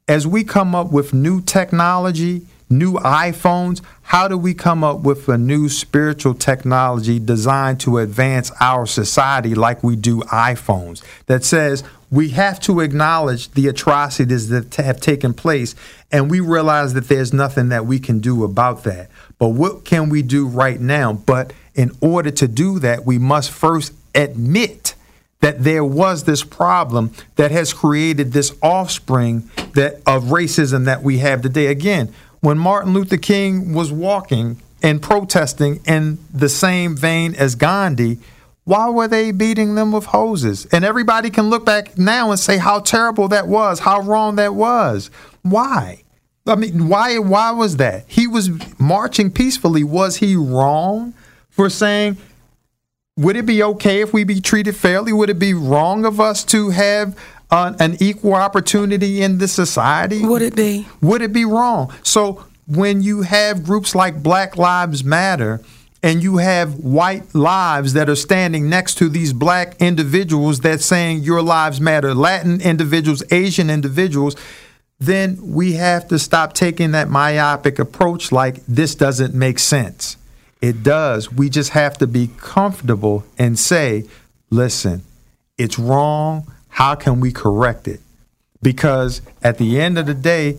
as 0.07 0.25
we 0.25 0.45
come 0.45 0.75
up 0.75 0.93
with 0.93 1.13
new 1.13 1.41
technology, 1.41 2.47
new 2.69 2.95
iPhones, 2.95 3.81
how 4.03 4.29
do 4.29 4.37
we 4.37 4.55
come 4.55 4.83
up 4.83 5.01
with 5.01 5.29
a 5.29 5.39
new 5.39 5.69
spiritual 5.69 6.35
technology 6.35 7.19
designed 7.19 7.81
to 7.81 7.99
advance 7.99 8.51
our 8.61 8.87
society 8.87 9.55
like 9.55 9.83
we 9.83 9.97
do 9.97 10.21
iPhones 10.23 11.03
that 11.27 11.45
says 11.45 11.85
we 12.11 12.31
have 12.31 12.61
to 12.61 12.81
acknowledge 12.81 13.51
the 13.53 13.67
atrocities 13.69 14.49
that 14.49 14.75
have 14.77 15.01
taken 15.01 15.35
place 15.35 15.75
and 16.13 16.31
we 16.31 16.41
realize 16.41 16.95
that 16.95 17.09
there's 17.09 17.33
nothing 17.33 17.69
that 17.71 17.87
we 17.87 17.99
can 17.99 18.21
do 18.21 18.45
about 18.45 18.85
that. 18.85 19.09
But 19.39 19.49
what 19.51 19.85
can 19.85 20.09
we 20.09 20.23
do 20.23 20.47
right 20.47 20.81
now? 20.81 21.13
But 21.13 21.53
in 21.75 21.91
order 22.01 22.31
to 22.31 22.49
do 22.49 22.79
that, 22.79 23.05
we 23.05 23.19
must 23.19 23.51
first 23.51 23.93
admit 24.15 24.95
that 25.41 25.63
there 25.63 25.85
was 25.85 26.25
this 26.25 26.43
problem 26.43 27.13
that 27.37 27.51
has 27.51 27.73
created 27.73 28.33
this 28.33 28.53
offspring 28.63 29.51
that 29.75 29.97
of 30.07 30.25
racism 30.25 30.87
that 30.87 31.03
we 31.03 31.19
have 31.19 31.43
today. 31.43 31.67
Again, 31.67 32.13
when 32.47 32.59
Martin 32.59 32.93
Luther 32.93 33.17
King 33.17 33.75
was 33.75 33.91
walking 33.91 34.63
and 34.81 35.03
protesting 35.03 35.81
in 35.85 36.17
the 36.33 36.49
same 36.49 36.97
vein 36.97 37.35
as 37.35 37.57
Gandhi, 37.57 38.19
why 38.63 38.89
were 38.89 39.09
they 39.09 39.33
beating 39.33 39.75
them 39.75 39.91
with 39.91 40.05
hoses? 40.05 40.65
And 40.67 40.85
everybody 40.85 41.29
can 41.29 41.51
look 41.51 41.67
back 41.67 41.99
now 41.99 42.31
and 42.31 42.39
say 42.39 42.59
how 42.59 42.79
terrible 42.79 43.27
that 43.31 43.49
was, 43.49 43.81
how 43.81 44.01
wrong 44.01 44.37
that 44.37 44.55
was. 44.55 45.11
Why? 45.43 46.05
I 46.47 46.55
mean, 46.55 46.87
why 46.87 47.19
why 47.19 47.51
was 47.51 47.79
that? 47.79 48.05
He 48.07 48.29
was 48.29 48.49
marching 48.79 49.33
peacefully. 49.33 49.83
Was 49.83 50.19
he 50.19 50.37
wrong 50.37 51.15
for 51.51 51.69
saying 51.69 52.17
would 53.17 53.35
it 53.35 53.47
be 53.47 53.61
okay 53.63 54.03
if 54.03 54.13
we 54.13 54.23
be 54.23 54.41
treated 54.41 54.77
fairly? 54.77 55.13
Would 55.13 55.31
it 55.31 55.39
be 55.41 55.53
wrong 55.53 56.05
of 56.05 56.21
us 56.21 56.45
to 56.45 56.71
have 56.71 57.19
uh, 57.51 57.75
an 57.79 57.97
equal 58.01 58.35
opportunity 58.35 59.23
in 59.23 59.39
this 59.39 59.53
society? 59.53 60.25
Would 60.25 60.43
it 60.43 60.57
be? 60.57 60.87
Would 61.01 61.23
it 61.23 61.33
be 61.33 61.45
wrong? 61.45 61.93
So 62.03 62.45
when 62.67 63.03
you 63.03 63.23
have 63.23 63.65
groups 63.65 63.95
like 63.95 64.23
Black 64.23 64.57
Lives 64.57 65.05
Matter 65.05 65.61
and 66.03 66.23
you 66.23 66.37
have 66.39 66.75
white 66.75 67.35
lives 67.35 67.93
that 67.95 68.09
are 68.09 68.17
standing 68.17 68.69
next 68.69 68.97
to 68.99 69.09
these 69.09 69.33
black 69.33 69.75
individuals 69.81 70.61
that 70.61 70.81
saying 70.81 71.23
your 71.23 71.43
lives 71.43 71.81
matter, 71.81 72.15
Latin 72.15 72.61
individuals, 72.61 73.23
Asian 73.31 73.71
individuals, 73.71 74.37
then 74.99 75.39
we 75.41 75.73
have 75.75 76.09
to 76.09 76.19
stop 76.19 76.53
taking 76.53 76.93
that 76.93 77.09
myopic 77.09 77.79
approach 77.79 78.33
like 78.33 78.65
this 78.67 78.95
doesn't 78.95 79.35
make 79.35 79.59
sense. 79.59 80.17
It 80.61 80.83
does. 80.83 81.33
We 81.33 81.51
just 81.51 81.71
have 81.71 81.99
to 81.99 82.07
be 82.07 82.31
comfortable 82.39 83.25
and 83.39 83.59
say, 83.59 84.05
listen, 84.51 85.03
it's 85.59 85.79
wrong. 85.79 86.51
How 86.77 86.95
can 86.95 87.21
we 87.21 87.33
correct 87.33 87.89
it? 87.89 88.01
Because 88.61 89.23
at 89.43 89.57
the 89.57 89.81
end 89.81 89.97
of 89.97 90.05
the 90.05 90.13
day, 90.13 90.59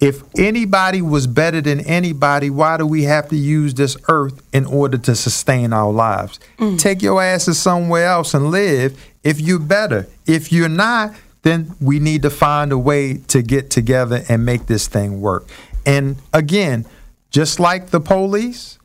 if 0.00 0.22
anybody 0.38 1.02
was 1.02 1.26
better 1.26 1.60
than 1.60 1.80
anybody, 1.80 2.48
why 2.48 2.78
do 2.78 2.86
we 2.86 3.02
have 3.02 3.28
to 3.28 3.36
use 3.36 3.74
this 3.74 3.94
earth 4.08 4.40
in 4.54 4.64
order 4.64 4.96
to 4.96 5.14
sustain 5.14 5.74
our 5.74 5.92
lives? 5.92 6.40
Mm. 6.58 6.78
Take 6.78 7.02
your 7.02 7.22
asses 7.22 7.60
somewhere 7.60 8.06
else 8.06 8.32
and 8.32 8.50
live 8.50 8.98
if 9.22 9.38
you're 9.38 9.58
better. 9.58 10.06
If 10.26 10.50
you're 10.50 10.70
not, 10.70 11.14
then 11.42 11.76
we 11.78 11.98
need 11.98 12.22
to 12.22 12.30
find 12.30 12.72
a 12.72 12.78
way 12.78 13.18
to 13.28 13.42
get 13.42 13.68
together 13.68 14.24
and 14.30 14.46
make 14.46 14.64
this 14.64 14.88
thing 14.88 15.20
work. 15.20 15.46
And 15.84 16.16
again, 16.32 16.86
just 17.30 17.60
like 17.60 17.90
the 17.90 18.00
police, 18.00 18.78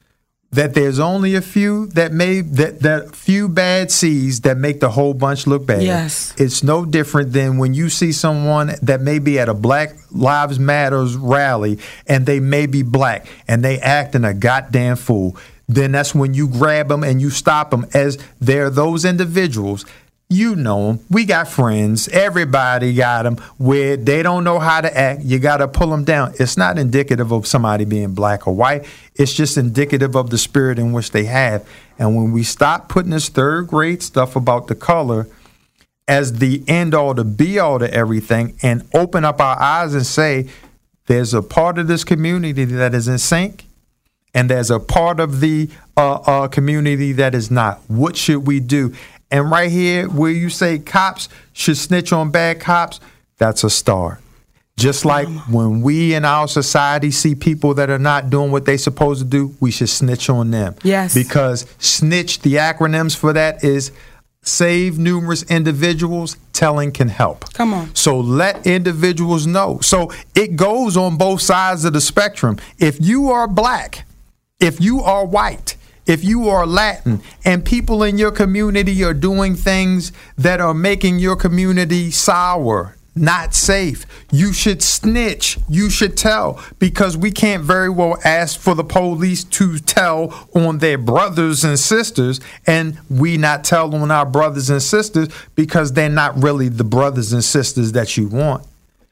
that 0.55 0.73
there's 0.73 0.99
only 0.99 1.35
a 1.35 1.41
few 1.41 1.87
that 1.87 2.13
may 2.13 2.39
that 2.41 2.79
that 2.79 3.15
few 3.15 3.49
bad 3.49 3.91
seeds 3.91 4.41
that 4.41 4.57
make 4.57 4.79
the 4.79 4.89
whole 4.89 5.13
bunch 5.13 5.47
look 5.47 5.65
bad. 5.65 5.83
Yes. 5.83 6.33
It's 6.37 6.63
no 6.63 6.85
different 6.85 7.33
than 7.33 7.57
when 7.57 7.73
you 7.73 7.89
see 7.89 8.11
someone 8.11 8.71
that 8.81 9.01
may 9.01 9.19
be 9.19 9.37
at 9.37 9.49
a 9.49 9.53
Black 9.53 9.95
Lives 10.11 10.57
Matters 10.57 11.15
rally 11.15 11.79
and 12.07 12.25
they 12.25 12.39
may 12.39 12.67
be 12.67 12.83
black 12.83 13.27
and 13.47 13.63
they 13.63 13.79
acting 13.79 14.23
a 14.23 14.33
goddamn 14.33 14.95
fool. 14.95 15.37
Then 15.67 15.91
that's 15.91 16.15
when 16.15 16.33
you 16.33 16.47
grab 16.47 16.87
them 16.87 17.03
and 17.03 17.19
you 17.19 17.31
stop 17.31 17.71
them 17.71 17.85
as 17.93 18.17
they're 18.39 18.69
those 18.69 19.03
individuals 19.03 19.85
you 20.29 20.55
know 20.55 20.87
them. 20.87 21.05
We 21.09 21.25
got 21.25 21.47
friends. 21.47 22.07
Everybody 22.07 22.93
got 22.95 23.23
them 23.23 23.37
where 23.57 23.95
they 23.95 24.23
don't 24.23 24.43
know 24.43 24.59
how 24.59 24.81
to 24.81 24.97
act. 24.97 25.21
You 25.21 25.37
got 25.37 25.57
to 25.57 25.67
pull 25.67 25.89
them 25.89 26.03
down. 26.03 26.33
It's 26.39 26.57
not 26.57 26.79
indicative 26.79 27.31
of 27.31 27.45
somebody 27.45 27.85
being 27.85 28.13
black 28.13 28.47
or 28.47 28.55
white. 28.55 28.85
It's 29.13 29.33
just 29.33 29.57
indicative 29.57 30.15
of 30.15 30.31
the 30.31 30.37
spirit 30.37 30.79
in 30.79 30.93
which 30.93 31.11
they 31.11 31.25
have. 31.25 31.67
And 31.99 32.15
when 32.15 32.31
we 32.31 32.43
stop 32.43 32.89
putting 32.89 33.11
this 33.11 33.29
third 33.29 33.67
grade 33.67 34.01
stuff 34.01 34.35
about 34.35 34.67
the 34.67 34.75
color 34.75 35.27
as 36.07 36.39
the 36.39 36.63
end 36.67 36.93
all, 36.93 37.13
the 37.13 37.23
be 37.23 37.59
all 37.59 37.79
to 37.79 37.91
everything, 37.93 38.55
and 38.61 38.87
open 38.93 39.25
up 39.25 39.39
our 39.39 39.59
eyes 39.59 39.93
and 39.93 40.05
say, 40.05 40.49
there's 41.05 41.35
a 41.35 41.43
part 41.43 41.77
of 41.77 41.87
this 41.87 42.03
community 42.03 42.65
that 42.65 42.95
is 42.95 43.07
in 43.07 43.19
sync 43.19 43.65
and 44.35 44.49
there's 44.49 44.69
a 44.69 44.79
part 44.79 45.19
of 45.19 45.39
the 45.39 45.69
uh, 45.95 46.15
uh, 46.15 46.47
community 46.49 47.13
that 47.13 47.33
is 47.33 47.49
not. 47.49 47.79
What 47.87 48.17
should 48.17 48.45
we 48.45 48.59
do? 48.59 48.93
And 49.31 49.49
right 49.49 49.71
here, 49.71 50.07
where 50.07 50.31
you 50.31 50.49
say 50.49 50.79
cops 50.79 51.29
should 51.53 51.77
snitch 51.77 52.13
on 52.13 52.31
bad 52.31 52.59
cops, 52.59 52.99
that's 53.37 53.63
a 53.63 53.69
start. 53.69 54.21
Just 54.77 55.05
like 55.05 55.27
when 55.47 55.81
we 55.81 56.13
in 56.13 56.25
our 56.25 56.49
society 56.49 57.09
see 57.09 57.33
people 57.33 57.73
that 57.75 57.89
are 57.89 57.99
not 57.99 58.29
doing 58.29 58.51
what 58.51 58.65
they 58.65 58.75
supposed 58.75 59.21
to 59.21 59.25
do, 59.25 59.55
we 59.61 59.71
should 59.71 59.87
snitch 59.87 60.29
on 60.29 60.51
them. 60.51 60.75
Yes. 60.83 61.13
Because 61.13 61.65
snitch, 61.79 62.41
the 62.41 62.55
acronyms 62.55 63.15
for 63.15 63.31
that 63.31 63.63
is 63.63 63.93
save 64.41 64.99
numerous 64.99 65.43
individuals, 65.43 66.35
telling 66.51 66.91
can 66.91 67.07
help. 67.07 67.53
Come 67.53 67.73
on. 67.73 67.95
So 67.95 68.19
let 68.19 68.67
individuals 68.67 69.47
know. 69.47 69.79
So 69.81 70.11
it 70.35 70.57
goes 70.57 70.97
on 70.97 71.17
both 71.17 71.41
sides 71.41 71.85
of 71.85 71.93
the 71.93 72.01
spectrum. 72.01 72.57
If 72.77 72.97
you 72.99 73.31
are 73.31 73.47
black, 73.47 74.05
if 74.59 74.81
you 74.81 75.01
are 75.01 75.25
white, 75.25 75.77
if 76.05 76.23
you 76.23 76.49
are 76.49 76.65
Latin, 76.65 77.21
and 77.43 77.65
people 77.65 78.03
in 78.03 78.17
your 78.17 78.31
community 78.31 79.03
are 79.03 79.13
doing 79.13 79.55
things 79.55 80.11
that 80.37 80.61
are 80.61 80.73
making 80.73 81.19
your 81.19 81.35
community 81.35 82.11
sour, 82.11 82.95
not 83.15 83.55
safe. 83.55 84.05
You 84.31 84.51
should 84.51 84.83
snitch. 84.83 85.57
You 85.69 85.89
should 85.89 86.17
tell 86.17 86.61
because 86.79 87.15
we 87.15 87.31
can't 87.31 87.63
very 87.63 87.89
well 87.89 88.17
ask 88.25 88.59
for 88.59 88.75
the 88.75 88.83
police 88.83 89.43
to 89.45 89.79
tell 89.79 90.47
on 90.53 90.79
their 90.79 90.97
brothers 90.97 91.63
and 91.63 91.79
sisters 91.79 92.41
and 92.67 92.99
we 93.09 93.37
not 93.37 93.63
tell 93.63 93.95
on 93.95 94.11
our 94.11 94.25
brothers 94.25 94.69
and 94.69 94.83
sisters 94.83 95.29
because 95.55 95.93
they're 95.93 96.09
not 96.09 96.43
really 96.43 96.67
the 96.67 96.83
brothers 96.83 97.31
and 97.31 97.43
sisters 97.43 97.93
that 97.93 98.17
you 98.17 98.27
want. 98.27 98.65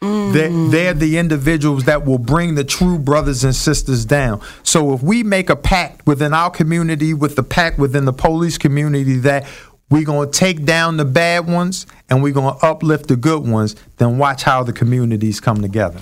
They're, 0.03 0.69
they're 0.69 0.93
the 0.93 1.17
individuals 1.17 1.85
that 1.85 2.05
will 2.05 2.17
bring 2.17 2.55
the 2.55 2.63
true 2.63 2.99
brothers 2.99 3.43
and 3.43 3.55
sisters 3.55 4.05
down. 4.05 4.41
So 4.63 4.93
if 4.93 5.01
we 5.01 5.23
make 5.23 5.49
a 5.49 5.55
pact 5.55 6.05
within 6.05 6.33
our 6.33 6.49
community, 6.49 7.13
with 7.13 7.35
the 7.35 7.43
pact 7.43 7.79
within 7.79 8.05
the 8.05 8.13
police 8.13 8.57
community, 8.57 9.17
that 9.19 9.47
we're 9.89 10.05
going 10.05 10.29
to 10.29 10.37
take 10.37 10.65
down 10.65 10.97
the 10.97 11.05
bad 11.05 11.47
ones 11.47 11.85
and 12.09 12.21
we're 12.21 12.33
going 12.33 12.57
to 12.57 12.65
uplift 12.65 13.07
the 13.07 13.15
good 13.15 13.47
ones, 13.47 13.75
then 13.97 14.17
watch 14.17 14.43
how 14.43 14.63
the 14.63 14.73
communities 14.73 15.39
come 15.39 15.61
together. 15.61 16.01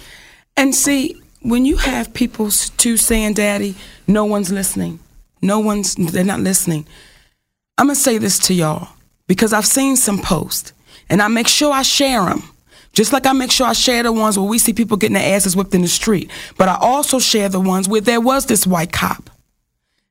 And 0.58 0.74
see, 0.74 1.22
when 1.42 1.66
you 1.66 1.78
have 1.78 2.14
people 2.14 2.50
too 2.50 2.98
saying, 2.98 3.34
Daddy, 3.34 3.76
no 4.08 4.26
one's 4.26 4.52
listening. 4.52 5.00
No 5.42 5.60
one's, 5.60 5.96
they're 5.96 6.24
not 6.24 6.40
listening. 6.40 6.88
I'm 7.78 7.88
going 7.88 7.96
to 7.96 8.02
say 8.02 8.18
this 8.18 8.40
to 8.48 8.54
y'all 8.54 8.90
because 9.28 9.54
I've 9.54 9.66
seen 9.66 9.96
some 9.96 10.20
posts 10.20 10.74
and 11.10 11.22
I 11.22 11.28
make 11.28 11.48
sure 11.48 11.74
I 11.74 11.82
share 11.82 12.26
them. 12.26 12.44
Just 12.94 13.14
like 13.14 13.26
I 13.26 13.34
make 13.34 13.52
sure 13.52 13.68
I 13.68 13.74
share 13.74 14.04
the 14.04 14.12
ones 14.12 14.38
where 14.38 14.48
we 14.48 14.60
see 14.60 14.74
people 14.74 14.98
getting 14.98 15.14
their 15.14 15.36
asses 15.36 15.56
whipped 15.56 15.74
in 15.74 15.82
the 15.82 15.88
street. 15.88 16.30
But 16.58 16.68
I 16.68 16.78
also 16.80 17.20
share 17.20 17.50
the 17.50 17.60
ones 17.60 17.88
where 17.88 18.02
there 18.02 18.20
was 18.20 18.46
this 18.46 18.68
white 18.68 18.92
cop. 18.92 19.30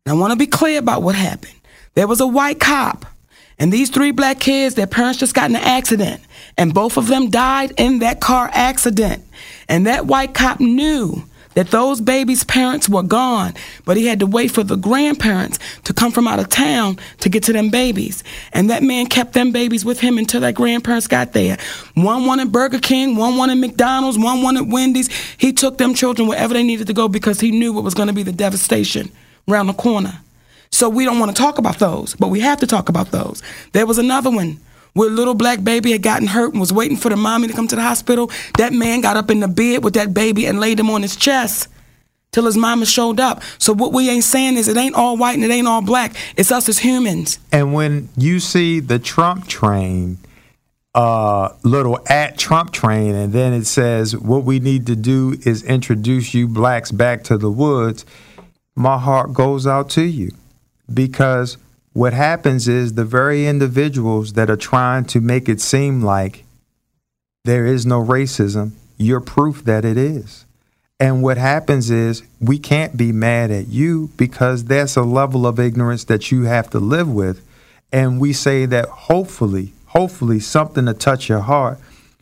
And 0.07 0.15
I 0.15 0.21
want 0.21 0.33
to 0.33 0.37
be 0.37 0.47
clear 0.47 0.79
about 0.79 1.03
what 1.03 1.15
happened. 1.15 1.55
There 1.95 2.07
was 2.07 2.21
a 2.21 2.27
white 2.27 2.61
cop, 2.61 3.05
and 3.59 3.73
these 3.73 3.91
three 3.91 4.13
black 4.13 4.41
kids, 4.41 4.75
their 4.75 4.87
parents 4.87 5.19
just 5.19 5.35
got 5.35 5.51
in 5.51 5.57
an 5.57 5.63
accident, 5.63 6.23
and 6.57 6.73
both 6.73 6.97
of 6.97 7.09
them 7.09 7.29
died 7.29 7.73
in 7.77 7.99
that 7.99 8.21
car 8.21 8.49
accident. 8.53 9.23
And 9.69 9.87
that 9.87 10.07
white 10.07 10.33
cop 10.33 10.61
knew 10.61 11.25
that 11.55 11.71
those 11.71 12.01
babies' 12.01 12.45
parents 12.45 12.89
were 12.89 13.03
gone, 13.03 13.55
but 13.85 13.97
he 13.97 14.07
had 14.07 14.21
to 14.21 14.27
wait 14.27 14.51
for 14.51 14.63
the 14.63 14.77
grandparents 14.77 15.59
to 15.85 15.93
come 15.93 16.13
from 16.13 16.29
out 16.29 16.39
of 16.39 16.49
town 16.49 16.99
to 17.19 17.29
get 17.29 17.43
to 17.45 17.53
them 17.53 17.71
babies. 17.71 18.23
And 18.53 18.71
that 18.71 18.83
man 18.83 19.07
kept 19.07 19.33
them 19.33 19.51
babies 19.51 19.85
with 19.85 20.01
him 20.01 20.19
until 20.19 20.41
that 20.43 20.55
grandparents 20.55 21.07
got 21.07 21.33
there. 21.33 21.59
One 21.95 22.27
wanted 22.27 22.53
Burger 22.53 22.79
King, 22.79 23.17
one 23.17 23.37
wanted 23.37 23.57
McDonald's, 23.57 24.19
one 24.19 24.43
wanted 24.43 24.71
Wendy's. 24.71 25.09
He 25.37 25.53
took 25.53 25.79
them 25.79 25.95
children 25.95 26.29
wherever 26.29 26.55
they 26.55 26.63
needed 26.63 26.87
to 26.87 26.93
go 26.93 27.09
because 27.09 27.41
he 27.41 27.51
knew 27.51 27.73
what 27.73 27.85
was 27.85 27.95
going 27.95 28.09
to 28.09 28.15
be 28.15 28.23
the 28.23 28.33
devastation 28.33 29.11
around 29.49 29.67
the 29.67 29.73
corner. 29.73 30.21
So 30.71 30.89
we 30.89 31.05
don't 31.05 31.19
want 31.19 31.35
to 31.35 31.43
talk 31.43 31.59
about 31.59 31.79
those, 31.79 32.15
but 32.15 32.29
we 32.29 32.41
have 32.41 32.61
to 32.61 32.67
talk 32.67 32.89
about 32.89 33.11
those. 33.11 33.43
There 33.73 33.87
was 33.87 33.99
another 33.99 34.31
one 34.31 34.61
where 34.95 35.11
little 35.11 35.35
black 35.35 35.63
baby 35.63 35.93
had 35.93 36.03
gotten 36.03 36.27
hurt 36.27 36.53
and 36.53 36.61
was 36.61 36.73
waiting 36.73 36.97
for 36.97 37.09
the 37.09 37.17
mommy 37.17 37.49
to 37.49 37.55
come 37.55 37.69
to 37.69 37.77
the 37.77 37.83
hospital. 37.83 38.31
That 38.59 38.73
man 38.73 39.01
got 39.01 39.17
up 39.17 39.31
in 39.31 39.41
the 39.41 39.49
bed 39.49 39.85
with 39.85 39.95
that 39.95 40.15
baby 40.15 40.47
and 40.47 40.61
laid 40.61 40.81
him 40.81 40.91
on 40.91 41.03
his 41.03 41.17
chest 41.17 41.69
till 42.33 42.45
his 42.45 42.57
mama 42.57 42.87
showed 42.87 43.21
up. 43.21 43.43
So 43.59 43.73
what 43.73 43.93
we 43.93 44.09
ain't 44.09 44.25
saying 44.25 44.57
is 44.57 44.69
it 44.69 44.77
ain't 44.77 44.95
all 44.95 45.17
white 45.17 45.35
and 45.35 45.45
it 45.45 45.51
ain't 45.51 45.67
all 45.67 45.83
black. 45.83 46.15
It's 46.37 46.53
us 46.53 46.69
as 46.69 46.79
humans. 46.79 47.39
And 47.53 47.75
when 47.75 48.09
you 48.17 48.41
see 48.41 48.81
the 48.81 48.99
Trump 48.99 49.47
train, 49.47 50.19
uh, 50.95 51.51
little 51.63 52.01
at 52.09 52.37
Trump 52.37 52.73
train, 52.73 53.15
and 53.15 53.33
then 53.33 53.53
it 53.53 53.67
says, 53.67 54.17
What 54.17 54.45
we 54.45 54.59
need 54.59 54.87
to 54.87 54.97
do 54.97 55.39
is 55.45 55.63
introduce 55.63 56.35
you 56.35 56.49
blacks 56.49 56.91
back 56.91 57.25
to 57.25 57.39
the 57.39 57.51
woods, 57.51 58.05
my 58.75 58.99
heart 58.99 59.33
goes 59.33 59.67
out 59.67 59.91
to 59.91 60.03
you. 60.03 60.33
Because 60.93 61.57
what 61.93 62.13
happens 62.13 62.69
is 62.69 62.95
the 62.95 63.05
very 63.05 63.47
individuals 63.47 64.35
that 64.35 64.49
are 64.49 64.57
trying 64.57 65.05
to 65.07 65.21
make 65.21 65.49
it 65.49 65.61
seem 65.61 66.03
like 66.03 66.45
there 67.45 67.67
is 67.67 67.85
no 67.87 68.05
racism, 68.05 68.73
you're 68.97 69.21
proof 69.21 69.65
that 69.65 69.85
it 69.85 69.97
is. 69.97 70.45
And 71.01 71.23
what 71.23 71.39
happens 71.39 71.91
is 71.91 72.23
we 72.41 72.59
can't 72.59 72.97
be 72.97 73.11
mad 73.11 73.51
at 73.51 73.69
you 73.69 74.11
because 74.19 74.65
that's 74.65 74.97
a 74.97 75.03
level 75.03 75.47
of 75.47 75.59
ignorance 75.59 76.05
that 76.05 76.31
you 76.31 76.43
have 76.45 76.69
to 76.71 76.79
live 76.79 77.11
with. 77.11 77.45
And 77.91 78.21
we 78.21 78.35
say 78.35 78.67
that 78.67 78.87
hopefully, 78.87 79.73
hopefully, 79.87 80.39
something 80.39 80.85
to 80.85 80.93
touch 80.93 81.29
your 81.29 81.41
heart 81.41 81.79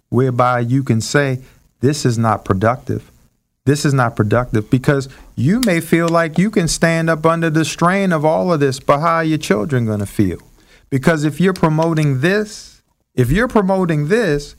whereby 0.08 0.60
you 0.60 0.84
can 0.84 1.00
say, 1.00 1.40
This 1.80 2.06
is 2.06 2.16
not 2.16 2.44
productive. 2.44 3.10
This 3.68 3.84
is 3.84 3.92
not 3.92 4.16
productive 4.16 4.70
because 4.70 5.10
you 5.36 5.60
may 5.66 5.82
feel 5.82 6.08
like 6.08 6.38
you 6.38 6.50
can 6.50 6.68
stand 6.68 7.10
up 7.10 7.26
under 7.26 7.50
the 7.50 7.66
strain 7.66 8.12
of 8.12 8.24
all 8.24 8.50
of 8.50 8.60
this, 8.60 8.80
but 8.80 9.00
how 9.00 9.16
are 9.16 9.24
your 9.24 9.36
children 9.36 9.84
going 9.84 9.98
to 9.98 10.06
feel? 10.06 10.38
Because 10.88 11.24
if 11.24 11.38
you're 11.38 11.52
promoting 11.52 12.22
this, 12.22 12.80
if 13.14 13.30
you're 13.30 13.46
promoting 13.46 14.08
this 14.08 14.56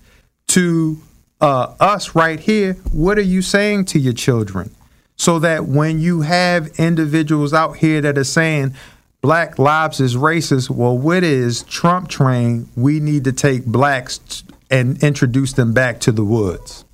to 0.50 1.02
uh, 1.42 1.74
us 1.80 2.14
right 2.14 2.40
here, 2.40 2.74
what 2.92 3.18
are 3.18 3.24
you 3.24 3.42
saying 3.42 3.86
to 3.86 4.00
your 4.00 4.14
children? 4.14 4.70
So 5.16 5.40
that 5.40 5.66
when 5.66 6.00
you 6.00 6.22
have 6.22 6.68
individuals 6.78 7.52
out 7.52 7.78
here 7.78 8.02
that 8.02 8.16
are 8.16 8.24
saying 8.24 8.76
black 9.22 9.58
lives 9.58 10.00
is 10.00 10.16
racist, 10.16 10.70
well, 10.70 10.96
what 10.96 11.24
is 11.24 11.64
Trump 11.64 12.10
train? 12.10 12.70
We 12.76 13.00
need 13.00 13.24
to 13.24 13.34
take 13.34 13.66
blacks 13.66 14.44
and 14.70 15.02
introduce 15.02 15.54
them 15.54 15.74
back 15.74 16.00
to 16.02 16.12
the 16.12 16.24
woods. 16.24 16.86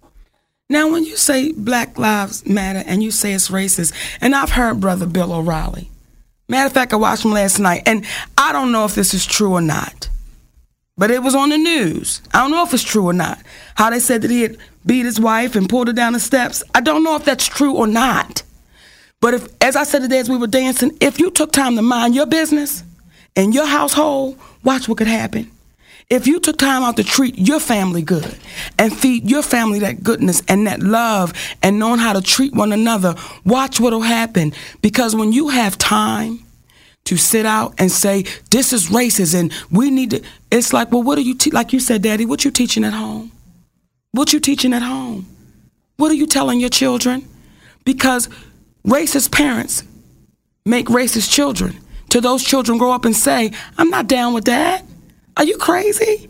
Now, 0.67 0.91
when 0.91 1.03
you 1.03 1.15
say 1.15 1.51
Black 1.51 1.99
Lives 1.99 2.45
Matter 2.47 2.83
and 2.87 3.03
you 3.03 3.11
say 3.11 3.33
it's 3.33 3.49
racist, 3.49 3.93
and 4.19 4.33
I've 4.33 4.51
heard 4.51 4.79
Brother 4.79 5.05
Bill 5.05 5.31
O'Reilly. 5.31 5.91
Matter 6.49 6.65
of 6.67 6.73
fact, 6.73 6.91
I 6.91 6.95
watched 6.95 7.23
him 7.23 7.31
last 7.31 7.59
night, 7.59 7.83
and 7.85 8.03
I 8.35 8.51
don't 8.51 8.71
know 8.71 8.85
if 8.85 8.95
this 8.95 9.13
is 9.13 9.27
true 9.27 9.53
or 9.53 9.61
not, 9.61 10.09
but 10.97 11.11
it 11.11 11.21
was 11.21 11.35
on 11.35 11.49
the 11.49 11.57
news. 11.57 12.21
I 12.33 12.39
don't 12.41 12.51
know 12.51 12.63
if 12.63 12.73
it's 12.73 12.83
true 12.83 13.05
or 13.05 13.13
not. 13.13 13.39
How 13.75 13.91
they 13.91 13.99
said 13.99 14.23
that 14.23 14.31
he 14.31 14.41
had 14.41 14.57
beat 14.85 15.05
his 15.05 15.19
wife 15.19 15.55
and 15.55 15.69
pulled 15.69 15.87
her 15.87 15.93
down 15.93 16.13
the 16.13 16.19
steps. 16.19 16.63
I 16.73 16.81
don't 16.81 17.03
know 17.03 17.15
if 17.15 17.25
that's 17.25 17.45
true 17.45 17.75
or 17.75 17.85
not. 17.87 18.41
But 19.21 19.35
if, 19.35 19.47
as 19.61 19.75
I 19.75 19.83
said 19.83 20.01
today 20.01 20.19
as 20.19 20.29
we 20.29 20.37
were 20.37 20.47
dancing, 20.47 20.97
if 20.99 21.19
you 21.19 21.29
took 21.29 21.51
time 21.51 21.75
to 21.75 21.81
mind 21.83 22.15
your 22.15 22.25
business 22.27 22.83
and 23.35 23.53
your 23.53 23.67
household, 23.67 24.39
watch 24.63 24.87
what 24.87 24.97
could 24.97 25.07
happen. 25.07 25.51
If 26.09 26.27
you 26.27 26.39
took 26.39 26.57
time 26.57 26.83
out 26.83 26.97
to 26.97 27.03
treat 27.03 27.37
your 27.37 27.59
family 27.59 28.03
good 28.03 28.37
and 28.77 28.95
feed 28.95 29.29
your 29.29 29.41
family 29.41 29.79
that 29.79 30.03
goodness 30.03 30.43
and 30.47 30.67
that 30.67 30.81
love 30.81 31.33
and 31.63 31.79
knowing 31.79 31.99
how 31.99 32.13
to 32.13 32.21
treat 32.21 32.53
one 32.53 32.71
another, 32.71 33.15
watch 33.43 33.79
what'll 33.79 34.01
happen. 34.01 34.53
Because 34.81 35.15
when 35.15 35.31
you 35.31 35.49
have 35.49 35.77
time 35.79 36.45
to 37.05 37.17
sit 37.17 37.45
out 37.45 37.73
and 37.79 37.91
say, 37.91 38.25
this 38.51 38.71
is 38.71 38.87
racist 38.87 39.39
and 39.39 39.51
we 39.71 39.89
need 39.89 40.11
to, 40.11 40.21
it's 40.51 40.73
like, 40.73 40.91
well, 40.91 41.01
what 41.01 41.17
are 41.17 41.21
you, 41.21 41.33
te- 41.33 41.51
like 41.51 41.73
you 41.73 41.79
said, 41.79 42.03
Daddy, 42.03 42.25
what 42.25 42.45
you 42.45 42.51
teaching 42.51 42.83
at 42.83 42.93
home? 42.93 43.31
What 44.11 44.31
you 44.31 44.39
teaching 44.39 44.73
at 44.73 44.83
home? 44.83 45.25
What 45.97 46.11
are 46.11 46.15
you 46.15 46.27
telling 46.27 46.59
your 46.59 46.69
children? 46.69 47.27
Because 47.83 48.29
racist 48.85 49.31
parents 49.31 49.83
make 50.65 50.87
racist 50.87 51.31
children. 51.31 51.79
To 52.09 52.21
those 52.21 52.43
children 52.43 52.77
grow 52.77 52.91
up 52.91 53.05
and 53.05 53.15
say, 53.15 53.51
I'm 53.77 53.89
not 53.89 54.07
down 54.07 54.33
with 54.33 54.45
that. 54.45 54.85
Are 55.37 55.43
you 55.43 55.57
crazy? 55.57 56.29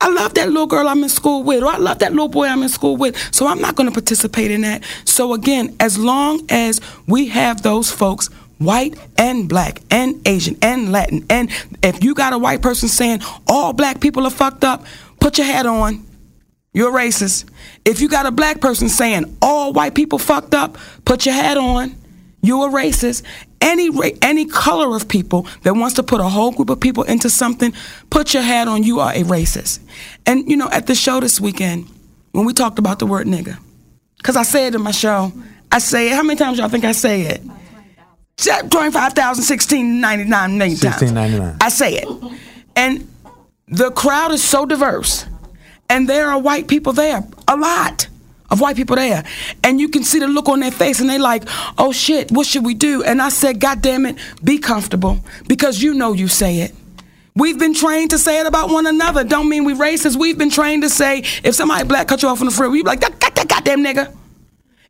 I 0.00 0.08
love 0.08 0.34
that 0.34 0.48
little 0.48 0.66
girl 0.66 0.86
I'm 0.88 1.02
in 1.02 1.08
school 1.08 1.42
with, 1.42 1.62
or 1.62 1.66
I 1.66 1.76
love 1.76 1.98
that 1.98 2.12
little 2.12 2.28
boy 2.28 2.46
I'm 2.46 2.62
in 2.62 2.68
school 2.68 2.96
with, 2.96 3.16
so 3.34 3.46
I'm 3.46 3.60
not 3.60 3.74
going 3.74 3.88
to 3.88 3.92
participate 3.92 4.50
in 4.50 4.60
that. 4.60 4.84
So, 5.04 5.32
again, 5.34 5.74
as 5.80 5.98
long 5.98 6.46
as 6.48 6.80
we 7.06 7.28
have 7.28 7.62
those 7.62 7.90
folks, 7.90 8.28
white 8.58 8.96
and 9.16 9.48
black 9.48 9.82
and 9.90 10.26
Asian 10.26 10.56
and 10.62 10.92
Latin, 10.92 11.26
and 11.28 11.50
if 11.82 12.02
you 12.04 12.14
got 12.14 12.32
a 12.32 12.38
white 12.38 12.62
person 12.62 12.88
saying 12.88 13.22
all 13.48 13.72
black 13.72 14.00
people 14.00 14.24
are 14.24 14.30
fucked 14.30 14.62
up, 14.62 14.86
put 15.20 15.36
your 15.36 15.46
hat 15.48 15.66
on. 15.66 16.06
You're 16.72 16.92
racist. 16.92 17.48
If 17.84 18.00
you 18.00 18.08
got 18.08 18.24
a 18.24 18.30
black 18.30 18.60
person 18.60 18.88
saying 18.88 19.36
all 19.42 19.72
white 19.72 19.94
people 19.96 20.18
fucked 20.18 20.54
up, 20.54 20.78
put 21.04 21.26
your 21.26 21.34
hat 21.34 21.56
on. 21.56 21.96
You're 22.40 22.68
a 22.68 22.72
racist. 22.72 23.24
Any 23.60 23.90
any 24.22 24.44
color 24.46 24.94
of 24.94 25.08
people 25.08 25.46
that 25.62 25.74
wants 25.74 25.96
to 25.96 26.02
put 26.02 26.20
a 26.20 26.28
whole 26.28 26.52
group 26.52 26.70
of 26.70 26.78
people 26.78 27.02
into 27.04 27.28
something, 27.28 27.72
put 28.08 28.32
your 28.32 28.42
hat 28.42 28.68
on. 28.68 28.84
You 28.84 29.00
are 29.00 29.12
a 29.12 29.22
racist. 29.24 29.80
And 30.26 30.48
you 30.48 30.56
know, 30.56 30.68
at 30.70 30.86
the 30.86 30.94
show 30.94 31.20
this 31.20 31.40
weekend, 31.40 31.88
when 32.32 32.44
we 32.44 32.52
talked 32.52 32.78
about 32.78 32.98
the 33.00 33.06
word 33.06 33.26
nigga, 33.26 33.58
because 34.16 34.36
I 34.36 34.44
say 34.44 34.68
it 34.68 34.74
in 34.74 34.82
my 34.82 34.92
show, 34.92 35.32
I 35.72 35.78
say 35.78 36.10
it. 36.10 36.14
How 36.14 36.22
many 36.22 36.38
times 36.38 36.58
y'all 36.58 36.68
think 36.68 36.84
I 36.84 36.92
say 36.92 37.22
it? 37.22 37.42
25,000, 38.70 39.42
1699 39.42 40.58
times. 40.58 40.84
1699. 40.84 41.56
I 41.60 41.68
say 41.68 41.94
it. 41.94 42.08
And 42.76 43.08
the 43.66 43.90
crowd 43.90 44.30
is 44.30 44.44
so 44.44 44.66
diverse. 44.66 45.26
And 45.90 46.08
there 46.08 46.28
are 46.28 46.38
white 46.38 46.68
people 46.68 46.92
there, 46.92 47.24
a 47.48 47.56
lot 47.56 48.07
of 48.50 48.60
white 48.60 48.76
people 48.76 48.96
there. 48.96 49.24
And 49.62 49.80
you 49.80 49.88
can 49.88 50.04
see 50.04 50.18
the 50.18 50.26
look 50.26 50.48
on 50.48 50.60
their 50.60 50.70
face 50.70 51.00
and 51.00 51.08
they 51.08 51.18
like, 51.18 51.44
oh 51.76 51.92
shit, 51.92 52.30
what 52.30 52.46
should 52.46 52.64
we 52.64 52.74
do? 52.74 53.02
And 53.02 53.20
I 53.20 53.28
said, 53.28 53.60
God 53.60 53.82
damn 53.82 54.06
it, 54.06 54.16
be 54.42 54.58
comfortable 54.58 55.18
because 55.46 55.82
you 55.82 55.94
know 55.94 56.12
you 56.12 56.28
say 56.28 56.60
it. 56.60 56.74
We've 57.34 57.58
been 57.58 57.74
trained 57.74 58.10
to 58.10 58.18
say 58.18 58.40
it 58.40 58.46
about 58.46 58.70
one 58.70 58.86
another. 58.86 59.22
Don't 59.22 59.48
mean 59.48 59.64
we 59.64 59.74
racist. 59.74 60.16
We've 60.16 60.36
been 60.36 60.50
trained 60.50 60.82
to 60.82 60.90
say 60.90 61.18
if 61.44 61.54
somebody 61.54 61.84
black 61.84 62.08
cut 62.08 62.22
you 62.22 62.28
off 62.28 62.40
on 62.40 62.46
the 62.46 62.52
freeway, 62.52 62.72
we 62.72 62.82
be 62.82 62.88
like, 62.88 63.00
that, 63.00 63.20
that, 63.20 63.34
that 63.36 63.48
goddamn 63.48 63.84
nigga. 63.84 64.12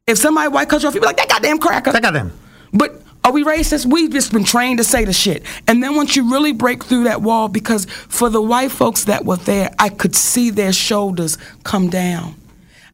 If 0.07 0.17
somebody 0.17 0.49
white 0.49 0.69
cut 0.69 0.83
you 0.83 0.89
off, 0.89 0.95
you 0.95 1.01
be 1.01 1.07
like, 1.07 1.19
that 1.19 1.29
goddamn 1.29 1.59
cracker. 1.59 1.91
Out 1.91 2.13
them. 2.15 2.33
But 2.73 3.03
Are 3.23 3.33
we 3.33 3.45
racist? 3.45 3.85
We've 3.85 4.11
just 4.11 4.33
been 4.33 4.45
trained 4.45 4.79
to 4.79 4.85
say 4.85 5.05
the 5.05 5.13
shit. 5.13 5.43
And 5.67 5.83
then 5.83 5.97
once 5.97 6.17
you 6.17 6.31
really 6.33 6.53
break 6.53 6.83
through 6.83 7.05
that 7.05 7.21
wall, 7.21 7.49
because 7.49 7.85
for 7.85 8.31
the 8.31 8.41
white 8.41 8.71
folks 8.71 9.05
that 9.05 9.27
were 9.27 9.37
there, 9.37 9.71
I 9.79 9.91
could 9.91 10.17
see 10.17 10.49
their 10.49 10.73
shoulders 10.73 11.37
come 11.65 11.91
down. 11.91 12.37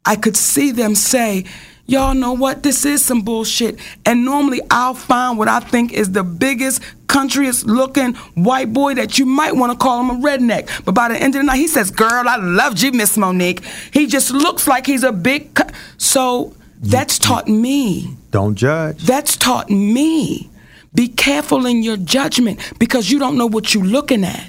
I 0.05 0.17
could 0.17 0.37
see 0.37 0.71
them 0.71 0.95
say, 0.95 1.45
Y'all 1.87 2.15
know 2.15 2.33
what? 2.33 2.63
This 2.63 2.87
is 2.87 3.05
some 3.05 3.21
bullshit. 3.21 3.79
And 4.07 4.25
normally 4.25 4.63
I'll 4.71 4.95
find 4.95 5.37
what 5.37 5.49
I 5.49 5.61
think 5.61 5.93
is 5.93 6.13
the 6.13 6.25
biggest, 6.25 6.81
countryest 7.09 7.67
looking 7.67 8.15
white 8.35 8.73
boy 8.73 8.95
that 8.95 9.19
you 9.19 9.27
might 9.27 9.55
want 9.55 9.71
to 9.71 9.77
call 9.77 10.01
him 10.01 10.11
a 10.11 10.27
redneck. 10.27 10.85
But 10.87 10.95
by 10.95 11.09
the 11.09 11.17
end 11.17 11.35
of 11.35 11.43
the 11.43 11.47
night, 11.47 11.59
he 11.59 11.69
says, 11.69 11.91
Girl, 11.91 12.27
I 12.27 12.37
loved 12.37 12.81
you, 12.81 12.93
Miss 12.93 13.19
Monique. 13.19 13.63
He 13.93 14.07
just 14.07 14.31
looks 14.31 14.67
like 14.67 14.87
he's 14.87 15.03
a 15.03 15.13
big. 15.13 15.53
Co- 15.55 15.69
so 15.99 16.57
that's 16.81 17.19
taught 17.19 17.49
me. 17.49 18.17
Don't 18.31 18.55
judge. 18.55 19.03
That's 19.03 19.37
taught 19.37 19.69
me. 19.69 20.51
Be 20.95 21.09
careful 21.09 21.67
in 21.67 21.83
your 21.83 21.99
judgment 21.99 22.61
because 22.79 23.11
you 23.11 23.19
don't 23.19 23.37
know 23.37 23.47
what 23.47 23.75
you're 23.75 23.85
looking 23.85 24.25
at. 24.25 24.49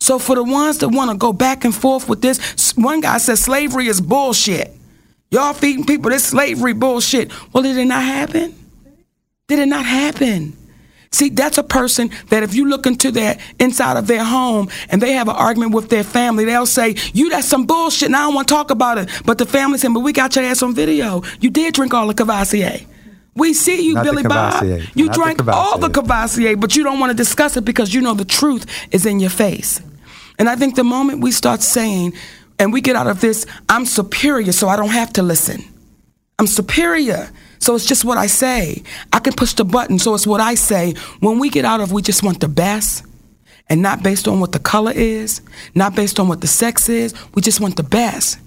So 0.00 0.18
for 0.18 0.36
the 0.36 0.42
ones 0.42 0.78
that 0.78 0.88
want 0.88 1.10
to 1.10 1.16
go 1.16 1.32
back 1.32 1.64
and 1.64 1.74
forth 1.74 2.08
with 2.08 2.22
this, 2.22 2.72
one 2.76 3.00
guy 3.00 3.18
says 3.18 3.40
slavery 3.40 3.88
is 3.88 4.00
bullshit. 4.00 4.72
Y'all 5.32 5.54
feeding 5.54 5.86
people 5.86 6.10
this 6.10 6.24
slavery 6.24 6.74
bullshit. 6.74 7.32
Well, 7.52 7.62
did 7.62 7.78
it 7.78 7.86
not 7.86 8.02
happen? 8.02 8.54
Did 9.48 9.60
it 9.60 9.66
not 9.66 9.86
happen? 9.86 10.56
See, 11.10 11.30
that's 11.30 11.56
a 11.56 11.62
person 11.62 12.10
that 12.28 12.42
if 12.42 12.54
you 12.54 12.68
look 12.68 12.86
into 12.86 13.10
their 13.10 13.38
inside 13.58 13.96
of 13.96 14.06
their 14.06 14.24
home 14.24 14.68
and 14.90 15.00
they 15.00 15.12
have 15.12 15.28
an 15.28 15.36
argument 15.36 15.72
with 15.72 15.88
their 15.88 16.04
family, 16.04 16.44
they'll 16.44 16.66
say, 16.66 16.96
You 17.14 17.30
that's 17.30 17.48
some 17.48 17.64
bullshit 17.64 18.06
and 18.06 18.16
I 18.16 18.26
don't 18.26 18.34
want 18.34 18.48
to 18.48 18.54
talk 18.54 18.70
about 18.70 18.98
it. 18.98 19.08
But 19.24 19.38
the 19.38 19.46
family 19.46 19.78
saying, 19.78 19.94
But 19.94 20.00
we 20.00 20.12
got 20.12 20.36
your 20.36 20.44
ass 20.44 20.62
on 20.62 20.74
video. 20.74 21.22
You 21.40 21.48
did 21.48 21.72
drink 21.74 21.94
all 21.94 22.06
the 22.06 22.14
Courvoisier. 22.14 22.80
We 23.34 23.54
see 23.54 23.80
you, 23.86 23.94
Not 23.94 24.04
Billy 24.04 24.22
Bob. 24.24 24.62
You 24.62 25.06
Not 25.06 25.14
the 25.14 25.18
drank 25.18 25.48
all 25.48 25.78
the. 25.78 25.88
Courvoisier, 25.88 26.56
but 26.56 26.76
you 26.76 26.84
don't 26.84 27.00
want 27.00 27.10
to 27.10 27.16
discuss 27.16 27.56
it 27.56 27.64
because 27.64 27.94
you 27.94 28.02
know 28.02 28.12
the 28.12 28.26
truth 28.26 28.66
is 28.90 29.06
in 29.06 29.18
your 29.18 29.30
face. 29.30 29.80
And 30.38 30.48
I 30.48 30.56
think 30.56 30.76
the 30.76 30.84
moment 30.84 31.20
we 31.20 31.30
start 31.30 31.62
saying, 31.62 32.12
and 32.62 32.72
we 32.72 32.80
get 32.80 32.94
out 32.94 33.08
of 33.08 33.20
this, 33.20 33.44
I'm 33.68 33.84
superior, 33.84 34.52
so 34.52 34.68
I 34.68 34.76
don't 34.76 34.90
have 34.90 35.12
to 35.14 35.22
listen. 35.24 35.64
I'm 36.38 36.46
superior. 36.46 37.28
So 37.58 37.74
it's 37.74 37.84
just 37.84 38.04
what 38.04 38.18
I 38.18 38.28
say. 38.28 38.84
I 39.12 39.18
can 39.18 39.32
push 39.32 39.52
the 39.54 39.64
button, 39.64 39.98
so 39.98 40.14
it's 40.14 40.28
what 40.28 40.40
I 40.40 40.54
say. 40.54 40.94
When 41.18 41.40
we 41.40 41.50
get 41.50 41.64
out 41.64 41.80
of 41.80 41.90
we 41.90 42.02
just 42.02 42.22
want 42.22 42.38
the 42.38 42.46
best 42.46 43.04
and 43.68 43.82
not 43.82 44.04
based 44.04 44.28
on 44.28 44.38
what 44.38 44.52
the 44.52 44.60
color 44.60 44.92
is, 44.94 45.40
not 45.74 45.96
based 45.96 46.20
on 46.20 46.28
what 46.28 46.40
the 46.40 46.46
sex 46.46 46.88
is, 46.88 47.14
we 47.34 47.42
just 47.42 47.60
want 47.60 47.76
the 47.76 47.82
best. 47.82 48.38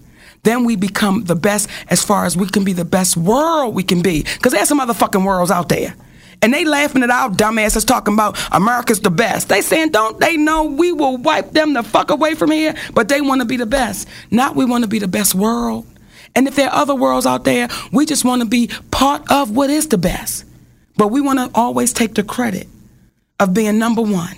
Then 0.44 0.64
we 0.64 0.78
become 0.78 1.26
the 1.26 1.36
best 1.36 1.68
as 1.90 2.02
far 2.02 2.24
as 2.24 2.38
we 2.38 2.48
can 2.48 2.64
be 2.64 2.72
the 2.72 2.86
best 2.86 3.18
world 3.18 3.76
we 3.76 3.84
can 3.84 4.02
be. 4.02 4.24
Because 4.24 4.54
there's 4.54 4.70
some 4.70 4.80
motherfucking 4.80 5.26
worlds 5.26 5.52
out 5.52 5.68
there. 5.68 5.94
And 6.42 6.54
they 6.54 6.66
laughing 6.66 7.04
at 7.04 7.10
our 7.10 7.30
dumbasses 7.30 7.86
talking 7.86 8.14
about 8.14 8.38
America's 8.52 9.00
the 9.00 9.10
best. 9.10 9.50
They 9.50 9.62
saying, 9.62 9.90
don't 9.92 10.20
they 10.20 10.38
know 10.38 10.66
we 10.66 10.92
will 10.92 11.18
wipe 11.18 11.52
them 11.52 11.74
the 11.74 11.84
fuck 11.84 12.12
away 12.12 12.36
from 12.36 12.52
here? 12.52 12.76
But 12.94 13.10
they 13.10 13.22
want 13.22 13.42
to 13.42 13.46
be 13.46 13.58
the 13.58 13.66
best. 13.66 14.08
Not 14.32 14.56
we 14.56 14.66
want 14.66 14.84
to 14.84 14.90
be 14.90 15.00
the 15.00 15.08
best 15.08 15.36
world. 15.36 15.86
And 16.36 16.48
if 16.48 16.56
there 16.56 16.70
are 16.70 16.82
other 16.82 16.96
worlds 16.96 17.26
out 17.26 17.46
there, 17.46 17.70
we 17.92 18.06
just 18.06 18.26
want 18.26 18.42
to 18.42 18.48
be 18.48 18.70
part 18.92 19.24
of 19.32 19.52
what 19.56 19.70
is 19.70 19.88
the 19.88 19.98
best. 19.98 20.46
But 20.98 21.08
we 21.08 21.22
want 21.22 21.40
to 21.40 21.50
always 21.56 21.94
take 21.94 22.14
the 22.14 22.24
credit 22.24 22.68
of 23.40 23.54
being 23.54 23.78
number 23.80 24.02
one, 24.02 24.36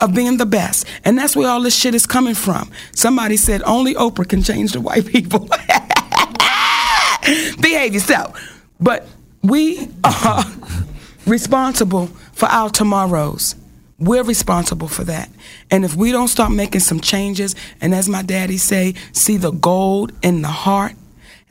of 0.00 0.14
being 0.14 0.36
the 0.36 0.46
best. 0.46 0.86
And 1.04 1.18
that's 1.18 1.34
where 1.34 1.48
all 1.48 1.62
this 1.62 1.76
shit 1.76 1.94
is 1.94 2.06
coming 2.06 2.34
from. 2.34 2.70
Somebody 2.92 3.36
said 3.36 3.62
only 3.62 3.94
Oprah 3.94 4.28
can 4.28 4.42
change 4.42 4.72
the 4.72 4.80
white 4.80 5.06
people. 5.06 5.40
Behave 7.60 7.94
yourself. 7.94 8.60
But 8.80 9.06
we 9.42 9.88
are 10.04 10.44
responsible 11.26 12.06
for 12.32 12.46
our 12.46 12.70
tomorrows. 12.70 13.54
We're 13.98 14.24
responsible 14.24 14.88
for 14.88 15.04
that. 15.04 15.30
And 15.70 15.84
if 15.84 15.94
we 15.94 16.12
don't 16.12 16.28
start 16.28 16.52
making 16.52 16.80
some 16.80 17.00
changes, 17.00 17.54
and 17.80 17.94
as 17.94 18.08
my 18.08 18.22
daddy 18.22 18.58
say, 18.58 18.94
see 19.12 19.36
the 19.36 19.52
gold 19.52 20.12
in 20.22 20.42
the 20.42 20.48
heart, 20.48 20.94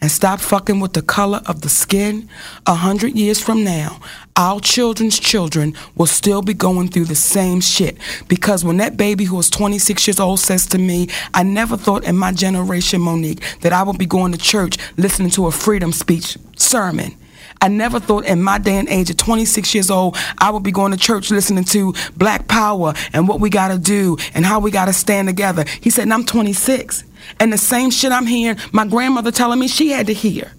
and 0.04 0.12
stop 0.12 0.42
fucking 0.42 0.82
with 0.82 0.92
the 0.92 1.02
color 1.02 1.42
of 1.46 1.62
the 1.62 1.70
skin, 1.70 2.28
a 2.68 2.74
hundred 2.74 3.14
years 3.14 3.42
from 3.42 3.64
now, 3.64 4.02
our 4.36 4.60
children's 4.60 5.18
children 5.18 5.74
will 5.96 6.08
still 6.08 6.42
be 6.42 6.54
going 6.54 6.90
through 6.90 7.06
the 7.06 7.16
same 7.16 7.62
shit. 7.62 7.98
Because 8.28 8.66
when 8.66 8.76
that 8.78 8.98
baby 8.98 9.24
who 9.24 9.38
was 9.38 9.50
26 9.50 10.06
years 10.06 10.20
old 10.20 10.42
says 10.42 10.66
to 10.68 10.78
me, 10.78 11.08
I 11.34 11.44
never 11.44 11.78
thought 11.78 12.04
in 12.04 12.18
my 12.18 12.34
generation, 12.34 13.00
Monique, 13.00 13.42
that 13.62 13.72
I 13.72 13.82
would 13.82 13.98
be 13.98 14.06
going 14.06 14.34
to 14.34 14.38
church 14.38 14.78
listening 14.98 15.30
to 15.32 15.48
a 15.48 15.52
freedom 15.52 15.94
speech 15.94 16.38
sermon. 16.58 17.16
I 17.64 17.70
never 17.70 17.98
thought 17.98 18.26
in 18.26 18.44
my 18.44 18.58
day 18.58 18.76
and 18.76 18.90
age 18.90 19.10
at 19.10 19.18
26 19.18 19.74
years 19.74 19.90
old, 19.90 20.18
I 20.38 20.52
would 20.52 20.64
be 20.64 20.74
going 20.74 20.92
to 20.92 20.98
church 20.98 21.32
listening 21.32 21.64
to 21.64 21.94
Black 22.18 22.50
Power 22.50 22.94
and 23.14 23.26
what 23.26 23.40
we 23.40 23.50
got 23.50 23.70
to 23.70 23.78
do 23.78 24.18
and 24.34 24.46
how 24.46 24.60
we 24.60 24.70
got 24.70 24.86
to 24.88 24.94
stand 24.94 25.30
together. 25.30 25.64
He 25.80 25.90
said, 25.90 26.02
and 26.02 26.14
I'm 26.14 26.26
26. 26.26 27.06
And 27.40 27.54
the 27.54 27.58
same 27.58 27.90
shit 27.90 28.12
I'm 28.12 28.26
hearing, 28.26 28.58
my 28.74 28.86
grandmother 28.86 29.32
telling 29.32 29.60
me 29.60 29.70
she 29.70 29.92
had 29.92 30.08
to 30.08 30.14
hear. 30.14 30.52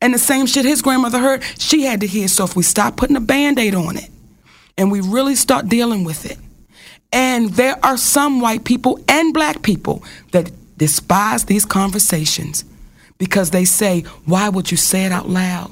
And 0.00 0.12
the 0.12 0.18
same 0.18 0.46
shit 0.46 0.64
his 0.64 0.82
grandmother 0.82 1.20
heard, 1.20 1.44
she 1.60 1.82
had 1.82 2.00
to 2.00 2.08
hear. 2.08 2.26
So 2.26 2.42
if 2.42 2.56
we 2.56 2.64
stop 2.64 2.96
putting 2.96 3.14
a 3.14 3.20
band 3.20 3.60
aid 3.60 3.76
on 3.76 3.96
it 3.96 4.10
and 4.76 4.90
we 4.90 5.00
really 5.00 5.36
start 5.36 5.68
dealing 5.68 6.02
with 6.02 6.28
it, 6.28 6.38
and 7.12 7.50
there 7.50 7.78
are 7.84 7.96
some 7.96 8.40
white 8.40 8.64
people 8.64 8.98
and 9.06 9.32
black 9.32 9.62
people 9.62 10.02
that 10.32 10.50
despise 10.76 11.44
these 11.44 11.64
conversations 11.64 12.64
because 13.16 13.50
they 13.52 13.64
say, 13.64 14.00
Why 14.24 14.48
would 14.48 14.72
you 14.72 14.76
say 14.76 15.04
it 15.04 15.12
out 15.12 15.28
loud? 15.28 15.70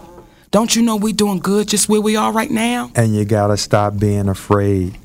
Don't 0.56 0.74
you 0.74 0.80
know 0.80 0.96
we're 0.96 1.12
doing 1.12 1.40
good 1.40 1.68
just 1.68 1.86
where 1.86 2.00
we 2.00 2.16
are 2.16 2.32
right 2.32 2.50
now? 2.50 2.90
And 2.94 3.14
you 3.14 3.26
got 3.26 3.48
to 3.48 3.58
stop 3.58 3.98
being 3.98 4.26
afraid. 4.26 4.96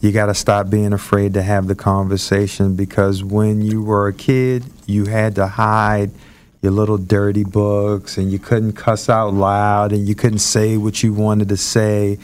You 0.00 0.10
got 0.10 0.26
to 0.26 0.34
stop 0.34 0.70
being 0.70 0.94
afraid 0.94 1.34
to 1.34 1.42
have 1.42 1.66
the 1.66 1.74
conversation 1.74 2.76
because 2.76 3.22
when 3.22 3.60
you 3.60 3.82
were 3.82 4.08
a 4.08 4.14
kid, 4.14 4.64
you 4.86 5.04
had 5.04 5.34
to 5.34 5.48
hide 5.48 6.12
your 6.62 6.72
little 6.72 6.96
dirty 6.96 7.44
books 7.44 8.16
and 8.16 8.32
you 8.32 8.38
couldn't 8.38 8.72
cuss 8.72 9.10
out 9.10 9.34
loud 9.34 9.92
and 9.92 10.08
you 10.08 10.14
couldn't 10.14 10.38
say 10.38 10.78
what 10.78 11.02
you 11.02 11.12
wanted 11.12 11.50
to 11.50 11.58
say. 11.58 12.18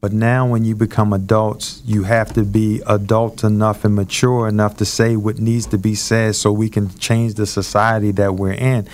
But 0.00 0.12
now, 0.12 0.46
when 0.46 0.64
you 0.64 0.76
become 0.76 1.12
adults, 1.12 1.82
you 1.84 2.04
have 2.04 2.32
to 2.34 2.44
be 2.44 2.82
adult 2.86 3.42
enough 3.42 3.84
and 3.84 3.96
mature 3.96 4.46
enough 4.46 4.76
to 4.76 4.84
say 4.84 5.16
what 5.16 5.40
needs 5.40 5.66
to 5.66 5.76
be 5.76 5.96
said 5.96 6.36
so 6.36 6.52
we 6.52 6.68
can 6.68 6.96
change 6.98 7.34
the 7.34 7.46
society 7.48 8.12
that 8.12 8.36
we're 8.36 8.52
in, 8.52 8.86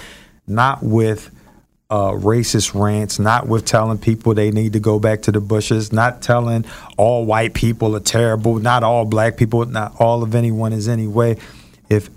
not 0.47 0.83
with 0.83 1.31
uh, 1.91 2.11
racist 2.11 2.78
rants, 2.78 3.18
not 3.18 3.49
with 3.49 3.64
telling 3.64 3.99
people 3.99 4.34
they 4.34 4.51
need 4.51 4.74
to 4.74 4.80
go 4.80 4.99
back 4.99 5.22
to 5.22 5.32
the 5.32 5.41
bushes, 5.41 5.93
not 5.93 6.20
telling 6.20 6.64
all 6.97 7.24
white 7.24 7.55
people 7.55 7.97
are 7.97 8.01
terrible, 8.01 8.59
not 8.59 8.82
all 8.82 9.05
black 9.07 9.36
people, 9.36 9.64
not 9.64 9.99
all 9.99 10.22
of 10.22 10.34
anyone 10.34 10.72
is 10.72 10.89
anyway. 10.89 11.36
If 11.89 12.11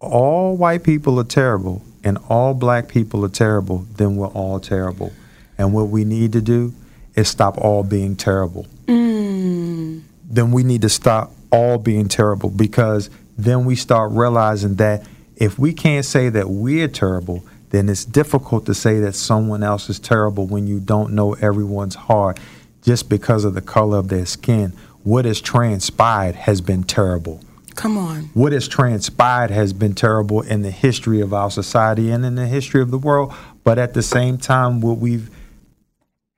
all 0.00 0.56
white 0.56 0.82
people 0.82 1.20
are 1.20 1.24
terrible 1.24 1.82
and 2.02 2.18
all 2.28 2.54
black 2.54 2.88
people 2.88 3.24
are 3.24 3.28
terrible, 3.28 3.86
then 3.96 4.16
we're 4.16 4.26
all 4.26 4.58
terrible. 4.58 5.12
And 5.56 5.72
what 5.72 5.88
we 5.88 6.04
need 6.04 6.32
to 6.32 6.40
do 6.40 6.72
is 7.14 7.28
stop 7.28 7.58
all 7.58 7.84
being 7.84 8.16
terrible. 8.16 8.66
Then 8.88 10.50
we 10.50 10.64
need 10.64 10.82
to 10.82 10.88
stop 10.88 11.30
all 11.52 11.78
being 11.78 12.08
terrible 12.08 12.50
because 12.50 13.10
then 13.38 13.64
we 13.64 13.76
start 13.76 14.10
realizing 14.12 14.76
that 14.76 15.06
if 15.36 15.58
we 15.58 15.72
can't 15.72 16.04
say 16.04 16.28
that 16.30 16.48
we're 16.48 16.88
terrible, 16.88 17.44
then 17.72 17.88
it's 17.88 18.04
difficult 18.04 18.66
to 18.66 18.74
say 18.74 19.00
that 19.00 19.14
someone 19.14 19.62
else 19.62 19.88
is 19.88 19.98
terrible 19.98 20.46
when 20.46 20.66
you 20.66 20.78
don't 20.78 21.12
know 21.12 21.32
everyone's 21.34 21.94
heart 21.94 22.38
just 22.82 23.08
because 23.08 23.44
of 23.44 23.54
the 23.54 23.62
color 23.62 23.98
of 23.98 24.08
their 24.08 24.26
skin. 24.26 24.74
What 25.04 25.24
has 25.24 25.40
transpired 25.40 26.34
has 26.34 26.60
been 26.60 26.84
terrible. 26.84 27.40
Come 27.74 27.96
on. 27.96 28.24
What 28.34 28.52
has 28.52 28.68
transpired 28.68 29.50
has 29.50 29.72
been 29.72 29.94
terrible 29.94 30.42
in 30.42 30.60
the 30.60 30.70
history 30.70 31.22
of 31.22 31.32
our 31.32 31.50
society 31.50 32.10
and 32.10 32.26
in 32.26 32.34
the 32.34 32.46
history 32.46 32.82
of 32.82 32.90
the 32.90 32.98
world. 32.98 33.32
But 33.64 33.78
at 33.78 33.94
the 33.94 34.02
same 34.02 34.36
time, 34.36 34.82
what 34.82 34.98
we've 34.98 35.30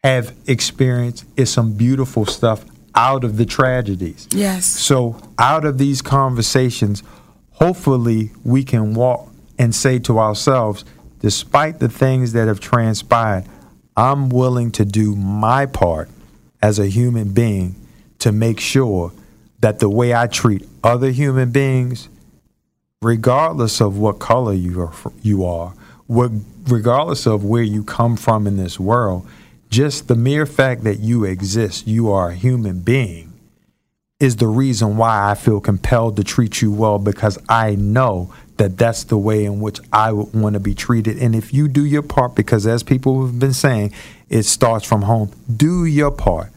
have 0.04 0.36
experienced 0.46 1.24
is 1.36 1.50
some 1.50 1.72
beautiful 1.72 2.26
stuff 2.26 2.64
out 2.94 3.24
of 3.24 3.38
the 3.38 3.46
tragedies. 3.46 4.28
Yes. 4.30 4.66
So, 4.66 5.18
out 5.38 5.64
of 5.64 5.78
these 5.78 6.02
conversations, 6.02 7.02
hopefully 7.52 8.30
we 8.44 8.62
can 8.62 8.94
walk 8.94 9.32
and 9.58 9.74
say 9.74 9.98
to 10.00 10.18
ourselves, 10.18 10.84
despite 11.24 11.78
the 11.78 11.88
things 11.88 12.34
that 12.34 12.48
have 12.48 12.60
transpired, 12.60 13.46
I'm 13.96 14.28
willing 14.28 14.70
to 14.72 14.84
do 14.84 15.16
my 15.16 15.64
part 15.64 16.10
as 16.60 16.78
a 16.78 16.86
human 16.86 17.32
being 17.32 17.76
to 18.18 18.30
make 18.30 18.60
sure 18.60 19.10
that 19.60 19.78
the 19.78 19.88
way 19.88 20.14
I 20.14 20.26
treat 20.26 20.68
other 20.82 21.10
human 21.10 21.50
beings, 21.50 22.10
regardless 23.00 23.80
of 23.80 23.96
what 23.96 24.18
color 24.18 24.52
you 24.52 24.82
are, 24.82 24.92
you 25.22 25.46
are 25.46 25.72
what, 26.08 26.30
regardless 26.68 27.26
of 27.26 27.42
where 27.42 27.62
you 27.62 27.84
come 27.84 28.18
from 28.18 28.46
in 28.46 28.58
this 28.58 28.78
world, 28.78 29.26
just 29.70 30.08
the 30.08 30.16
mere 30.16 30.44
fact 30.44 30.84
that 30.84 31.00
you 31.00 31.24
exist, 31.24 31.86
you 31.86 32.12
are 32.12 32.32
a 32.32 32.34
human 32.34 32.80
being, 32.80 33.32
is 34.20 34.36
the 34.36 34.46
reason 34.46 34.98
why 34.98 35.30
I 35.30 35.36
feel 35.36 35.62
compelled 35.62 36.16
to 36.16 36.22
treat 36.22 36.60
you 36.60 36.70
well 36.70 36.98
because 36.98 37.38
I 37.48 37.76
know 37.76 38.34
that 38.56 38.78
that's 38.78 39.04
the 39.04 39.18
way 39.18 39.44
in 39.44 39.60
which 39.60 39.80
I 39.92 40.12
would 40.12 40.32
want 40.34 40.54
to 40.54 40.60
be 40.60 40.74
treated. 40.74 41.18
And 41.18 41.34
if 41.34 41.52
you 41.52 41.68
do 41.68 41.84
your 41.84 42.02
part, 42.02 42.34
because 42.34 42.66
as 42.66 42.82
people 42.82 43.26
have 43.26 43.38
been 43.38 43.52
saying, 43.52 43.92
it 44.28 44.44
starts 44.44 44.86
from 44.86 45.02
home, 45.02 45.32
do 45.54 45.84
your 45.84 46.10
part. 46.10 46.50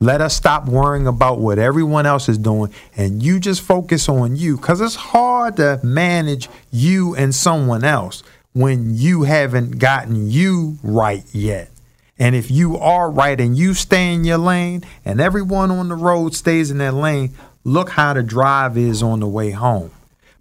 Let 0.00 0.20
us 0.20 0.34
stop 0.34 0.66
worrying 0.66 1.06
about 1.06 1.38
what 1.38 1.60
everyone 1.60 2.06
else 2.06 2.28
is 2.28 2.36
doing 2.36 2.72
and 2.96 3.22
you 3.22 3.38
just 3.38 3.60
focus 3.60 4.08
on 4.08 4.34
you 4.34 4.56
because 4.56 4.80
it's 4.80 4.96
hard 4.96 5.56
to 5.58 5.78
manage 5.84 6.48
you 6.72 7.14
and 7.14 7.32
someone 7.32 7.84
else 7.84 8.24
when 8.52 8.96
you 8.96 9.22
haven't 9.22 9.78
gotten 9.78 10.28
you 10.28 10.78
right 10.82 11.22
yet. 11.32 11.70
And 12.18 12.34
if 12.34 12.50
you 12.50 12.76
are 12.78 13.10
right 13.10 13.40
and 13.40 13.56
you 13.56 13.74
stay 13.74 14.12
in 14.12 14.24
your 14.24 14.38
lane 14.38 14.82
and 15.04 15.20
everyone 15.20 15.70
on 15.70 15.88
the 15.88 15.94
road 15.94 16.34
stays 16.34 16.70
in 16.70 16.78
their 16.78 16.92
lane, 16.92 17.32
look 17.62 17.90
how 17.90 18.12
the 18.12 18.24
drive 18.24 18.76
is 18.76 19.04
on 19.04 19.20
the 19.20 19.28
way 19.28 19.52
home. 19.52 19.92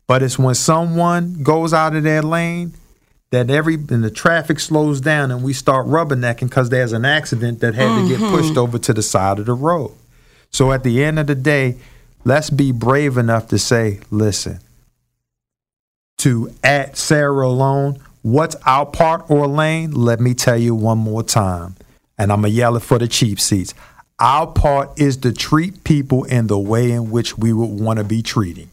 But 0.08 0.24
it's 0.24 0.38
when 0.38 0.56
someone 0.56 1.42
goes 1.44 1.74
out 1.74 1.96
of 1.96 2.04
their 2.04 2.22
lane 2.22 2.74
that 3.32 3.50
every 3.50 3.76
and 3.76 4.04
the 4.04 4.12
traffic 4.12 4.60
slows 4.60 5.00
down 5.02 5.32
and 5.32 5.42
we 5.42 5.54
start 5.54 5.88
rubbernecking 5.88 6.50
because 6.50 6.70
there's 6.70 6.94
an 6.94 7.06
accident 7.06 7.62
that 7.62 7.74
had 7.74 7.88
mm-hmm. 7.88 8.04
to 8.04 8.10
get 8.10 8.20
mm-hmm. 8.20 8.36
pushed 8.36 8.58
over 8.58 8.78
to 8.78 8.94
the 8.94 9.02
side 9.02 9.40
of 9.40 9.46
the 9.46 9.54
road. 9.54 9.92
So 10.52 10.74
at 10.74 10.84
the 10.84 11.04
end 11.04 11.18
of 11.18 11.28
the 11.28 11.36
day, 11.36 11.78
let's 12.26 12.50
be 12.50 12.74
brave 12.74 13.18
enough 13.18 13.48
to 13.48 13.58
say, 13.58 14.02
listen, 14.12 14.60
to 16.18 16.54
at 16.64 16.98
Sarah 16.98 17.48
alone, 17.48 18.00
what's 18.22 18.56
our 18.66 18.86
part 18.86 19.32
or 19.32 19.48
lane? 19.48 19.92
Let 19.92 20.20
me 20.20 20.34
tell 20.34 20.58
you 20.58 20.76
one 20.76 20.98
more 20.98 21.24
time. 21.24 21.76
And 22.18 22.32
I'm 22.32 22.42
going 22.42 22.52
to 22.52 22.58
yell 22.58 22.76
it 22.76 22.82
for 22.82 23.00
the 23.00 23.08
cheap 23.08 23.40
seats. 23.40 23.74
Our 24.20 24.46
part 24.46 25.00
is 25.00 25.18
to 25.18 25.32
treat 25.32 25.84
people 25.84 26.26
in 26.26 26.48
the 26.48 26.60
way 26.60 26.92
in 26.92 27.10
which 27.10 27.38
we 27.38 27.54
would 27.54 27.80
want 27.80 27.98
to 27.98 28.04
be 28.04 28.22
treated. 28.22 28.70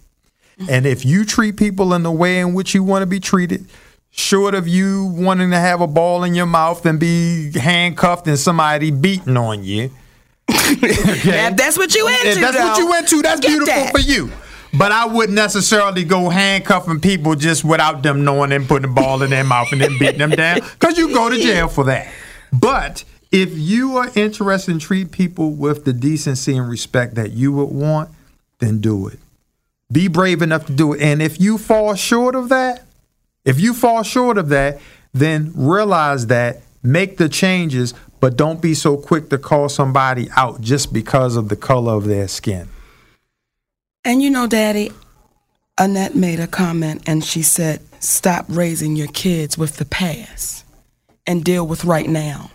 And 0.68 0.86
if 0.86 1.04
you 1.04 1.24
treat 1.24 1.56
people 1.56 1.94
in 1.94 2.02
the 2.02 2.10
way 2.10 2.40
in 2.40 2.54
which 2.54 2.74
you 2.74 2.82
want 2.82 3.02
to 3.02 3.06
be 3.06 3.20
treated, 3.20 3.66
short 4.10 4.54
of 4.54 4.66
you 4.66 5.06
wanting 5.14 5.50
to 5.50 5.58
have 5.58 5.80
a 5.80 5.86
ball 5.86 6.24
in 6.24 6.34
your 6.34 6.46
mouth 6.46 6.84
and 6.84 6.98
be 6.98 7.52
handcuffed 7.52 8.26
and 8.26 8.38
somebody 8.38 8.90
beating 8.90 9.36
on 9.36 9.62
you. 9.62 9.90
okay? 10.50 11.52
that's 11.54 11.76
what 11.76 11.94
you 11.94 12.08
into. 12.08 12.28
If 12.28 12.40
that's 12.40 12.56
though. 12.56 12.68
what 12.68 12.78
you 12.78 12.96
into. 12.96 13.22
That's 13.22 13.46
beautiful 13.46 13.74
that. 13.74 13.92
for 13.92 14.00
you. 14.00 14.32
But 14.76 14.92
I 14.92 15.06
wouldn't 15.06 15.34
necessarily 15.34 16.04
go 16.04 16.28
handcuffing 16.28 17.00
people 17.00 17.34
just 17.34 17.64
without 17.64 18.02
them 18.02 18.24
knowing 18.24 18.52
and 18.52 18.66
putting 18.68 18.90
a 18.90 18.92
ball 18.92 19.22
in 19.22 19.30
their 19.30 19.44
mouth 19.44 19.68
and 19.72 19.80
then 19.80 19.98
beating 19.98 20.18
them 20.18 20.30
down 20.30 20.60
because 20.60 20.98
you 20.98 21.12
go 21.14 21.30
to 21.30 21.36
jail 21.36 21.68
for 21.68 21.84
that. 21.84 22.12
But 22.52 23.04
if 23.30 23.56
you 23.56 23.96
are 23.96 24.10
interested 24.14 24.72
in 24.72 24.78
treat 24.78 25.10
people 25.10 25.52
with 25.52 25.84
the 25.84 25.92
decency 25.92 26.56
and 26.56 26.68
respect 26.68 27.14
that 27.14 27.32
you 27.32 27.52
would 27.52 27.70
want, 27.70 28.10
then 28.58 28.80
do 28.80 29.08
it. 29.08 29.18
Be 29.90 30.08
brave 30.08 30.42
enough 30.42 30.66
to 30.66 30.72
do 30.72 30.92
it. 30.92 31.00
And 31.00 31.22
if 31.22 31.40
you 31.40 31.56
fall 31.56 31.94
short 31.94 32.34
of 32.34 32.50
that, 32.50 32.84
if 33.44 33.58
you 33.58 33.72
fall 33.72 34.02
short 34.02 34.36
of 34.36 34.50
that, 34.50 34.80
then 35.14 35.52
realize 35.54 36.26
that, 36.26 36.60
make 36.82 37.16
the 37.16 37.28
changes, 37.28 37.94
but 38.20 38.36
don't 38.36 38.60
be 38.60 38.74
so 38.74 38.96
quick 38.96 39.30
to 39.30 39.38
call 39.38 39.68
somebody 39.68 40.28
out 40.36 40.60
just 40.60 40.92
because 40.92 41.36
of 41.36 41.48
the 41.48 41.56
color 41.56 41.94
of 41.94 42.04
their 42.04 42.28
skin. 42.28 42.68
And 44.04 44.22
you 44.22 44.30
know, 44.30 44.46
Daddy, 44.46 44.90
Annette 45.78 46.14
made 46.14 46.40
a 46.40 46.46
comment 46.46 47.02
and 47.06 47.24
she 47.24 47.42
said, 47.42 47.80
Stop 48.00 48.46
raising 48.48 48.94
your 48.94 49.08
kids 49.08 49.58
with 49.58 49.76
the 49.76 49.84
past 49.84 50.64
and 51.26 51.44
deal 51.44 51.66
with 51.66 51.84
right 51.84 52.08
now. 52.08 52.50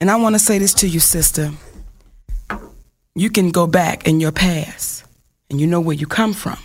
And 0.00 0.10
I 0.10 0.16
want 0.16 0.34
to 0.34 0.38
say 0.38 0.58
this 0.58 0.74
to 0.74 0.88
you, 0.88 1.00
sister. 1.00 1.52
You 3.14 3.30
can 3.30 3.50
go 3.50 3.66
back 3.66 4.08
in 4.08 4.20
your 4.20 4.32
past 4.32 5.03
and 5.50 5.60
you 5.60 5.66
know 5.66 5.80
where 5.80 5.96
you 5.96 6.06
come 6.06 6.32
from. 6.32 6.58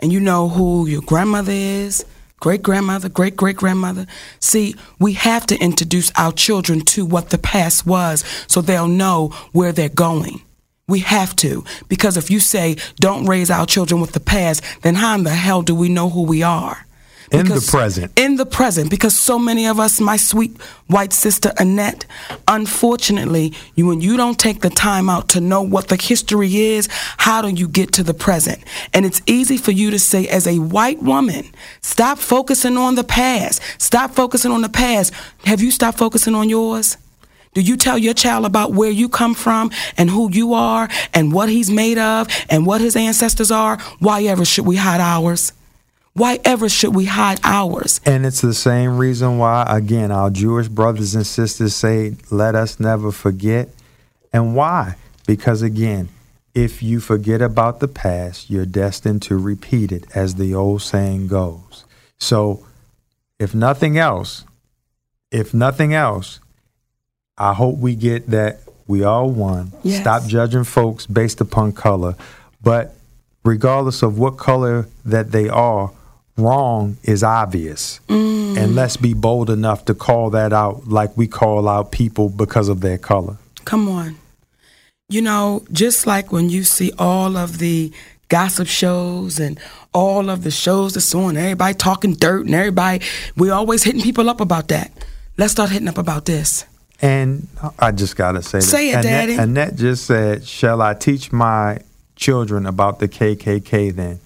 And 0.00 0.12
you 0.12 0.20
know 0.20 0.48
who 0.48 0.86
your 0.86 1.02
grandmother 1.02 1.52
is, 1.52 2.04
great 2.40 2.62
grandmother, 2.62 3.08
great 3.08 3.36
great 3.36 3.56
grandmother. 3.56 4.06
See, 4.40 4.74
we 4.98 5.14
have 5.14 5.46
to 5.46 5.58
introduce 5.58 6.12
our 6.16 6.32
children 6.32 6.80
to 6.82 7.06
what 7.06 7.30
the 7.30 7.38
past 7.38 7.86
was 7.86 8.24
so 8.48 8.60
they'll 8.60 8.88
know 8.88 9.28
where 9.52 9.72
they're 9.72 9.88
going. 9.88 10.42
We 10.86 11.00
have 11.00 11.34
to. 11.36 11.64
Because 11.88 12.16
if 12.16 12.30
you 12.30 12.40
say, 12.40 12.76
don't 12.96 13.24
raise 13.24 13.50
our 13.50 13.66
children 13.66 14.00
with 14.00 14.12
the 14.12 14.20
past, 14.20 14.62
then 14.82 14.96
how 14.96 15.14
in 15.14 15.24
the 15.24 15.30
hell 15.30 15.62
do 15.62 15.74
we 15.74 15.88
know 15.88 16.10
who 16.10 16.22
we 16.22 16.42
are? 16.42 16.86
In 17.30 17.46
the 17.46 17.68
present. 17.70 18.18
In 18.18 18.36
the 18.36 18.46
present, 18.46 18.90
because 18.90 19.16
so 19.16 19.38
many 19.38 19.66
of 19.66 19.80
us, 19.80 20.00
my 20.00 20.16
sweet 20.16 20.60
white 20.86 21.12
sister 21.12 21.52
Annette, 21.58 22.04
unfortunately, 22.48 23.52
you 23.74 23.86
when 23.86 24.00
you 24.00 24.16
don't 24.16 24.38
take 24.38 24.60
the 24.60 24.70
time 24.70 25.08
out 25.08 25.28
to 25.30 25.40
know 25.40 25.62
what 25.62 25.88
the 25.88 25.96
history 25.96 26.56
is, 26.56 26.88
how 27.18 27.42
do 27.42 27.48
you 27.48 27.68
get 27.68 27.92
to 27.94 28.02
the 28.02 28.14
present? 28.14 28.62
And 28.92 29.06
it's 29.06 29.22
easy 29.26 29.56
for 29.56 29.70
you 29.70 29.90
to 29.90 29.98
say, 29.98 30.26
as 30.28 30.46
a 30.46 30.58
white 30.58 31.02
woman, 31.02 31.46
stop 31.80 32.18
focusing 32.18 32.76
on 32.76 32.94
the 32.94 33.04
past. 33.04 33.62
Stop 33.78 34.12
focusing 34.12 34.52
on 34.52 34.62
the 34.62 34.68
past. 34.68 35.12
Have 35.44 35.60
you 35.60 35.70
stopped 35.70 35.98
focusing 35.98 36.34
on 36.34 36.48
yours? 36.48 36.96
Do 37.54 37.60
you 37.60 37.76
tell 37.76 37.96
your 37.96 38.14
child 38.14 38.44
about 38.44 38.72
where 38.72 38.90
you 38.90 39.08
come 39.08 39.34
from 39.34 39.70
and 39.96 40.10
who 40.10 40.28
you 40.30 40.54
are 40.54 40.88
and 41.14 41.32
what 41.32 41.48
he's 41.48 41.70
made 41.70 41.98
of 41.98 42.26
and 42.50 42.66
what 42.66 42.80
his 42.80 42.96
ancestors 42.96 43.52
are? 43.52 43.78
Why 44.00 44.24
ever 44.24 44.44
should 44.44 44.66
we 44.66 44.76
hide 44.76 45.00
ours? 45.00 45.52
Why 46.16 46.38
ever 46.44 46.68
should 46.68 46.94
we 46.94 47.06
hide 47.06 47.40
ours? 47.42 48.00
And 48.04 48.24
it's 48.24 48.40
the 48.40 48.54
same 48.54 48.98
reason 48.98 49.36
why, 49.38 49.64
again, 49.68 50.12
our 50.12 50.30
Jewish 50.30 50.68
brothers 50.68 51.16
and 51.16 51.26
sisters 51.26 51.74
say, 51.74 52.14
let 52.30 52.54
us 52.54 52.78
never 52.78 53.10
forget. 53.10 53.68
And 54.32 54.54
why? 54.54 54.94
Because, 55.26 55.60
again, 55.60 56.10
if 56.54 56.84
you 56.84 57.00
forget 57.00 57.42
about 57.42 57.80
the 57.80 57.88
past, 57.88 58.48
you're 58.48 58.64
destined 58.64 59.22
to 59.22 59.36
repeat 59.36 59.90
it, 59.90 60.04
as 60.14 60.36
the 60.36 60.54
old 60.54 60.82
saying 60.82 61.26
goes. 61.26 61.84
So, 62.16 62.64
if 63.40 63.52
nothing 63.52 63.98
else, 63.98 64.44
if 65.32 65.52
nothing 65.52 65.94
else, 65.94 66.38
I 67.36 67.54
hope 67.54 67.78
we 67.78 67.96
get 67.96 68.28
that 68.28 68.60
we 68.86 69.02
all 69.02 69.30
won. 69.30 69.72
Yes. 69.82 70.02
Stop 70.02 70.26
judging 70.26 70.62
folks 70.62 71.06
based 71.06 71.40
upon 71.40 71.72
color. 71.72 72.14
But 72.62 72.94
regardless 73.44 74.04
of 74.04 74.16
what 74.16 74.36
color 74.36 74.86
that 75.04 75.32
they 75.32 75.48
are, 75.48 75.90
wrong 76.36 76.96
is 77.02 77.22
obvious. 77.22 78.00
Mm. 78.08 78.56
And 78.56 78.74
let's 78.74 78.96
be 78.96 79.14
bold 79.14 79.50
enough 79.50 79.84
to 79.86 79.94
call 79.94 80.30
that 80.30 80.52
out 80.52 80.88
like 80.88 81.16
we 81.16 81.26
call 81.26 81.68
out 81.68 81.92
people 81.92 82.28
because 82.28 82.68
of 82.68 82.80
their 82.80 82.98
color. 82.98 83.36
Come 83.64 83.88
on. 83.88 84.16
You 85.08 85.22
know, 85.22 85.64
just 85.72 86.06
like 86.06 86.32
when 86.32 86.48
you 86.48 86.64
see 86.64 86.92
all 86.98 87.36
of 87.36 87.58
the 87.58 87.92
gossip 88.28 88.66
shows 88.66 89.38
and 89.38 89.60
all 89.92 90.30
of 90.30 90.42
the 90.42 90.50
shows 90.50 90.94
that's 90.94 91.14
on, 91.14 91.36
everybody 91.36 91.74
talking 91.74 92.14
dirt 92.14 92.46
and 92.46 92.54
everybody, 92.54 93.04
we 93.36 93.50
always 93.50 93.82
hitting 93.82 94.00
people 94.00 94.30
up 94.30 94.40
about 94.40 94.68
that. 94.68 94.90
Let's 95.36 95.52
start 95.52 95.70
hitting 95.70 95.88
up 95.88 95.98
about 95.98 96.24
this. 96.24 96.64
And 97.02 97.48
I 97.78 97.90
just 97.90 98.16
got 98.16 98.32
to 98.32 98.42
say 98.42 98.60
Say 98.60 98.88
it, 98.90 98.92
Annette, 98.92 99.02
Daddy. 99.02 99.34
Annette 99.34 99.76
just 99.76 100.06
said, 100.06 100.46
Shall 100.46 100.80
I 100.80 100.94
teach 100.94 101.32
my 101.32 101.80
children 102.16 102.66
about 102.66 102.98
the 102.98 103.08
KKK 103.08 103.94
then? 103.94 104.20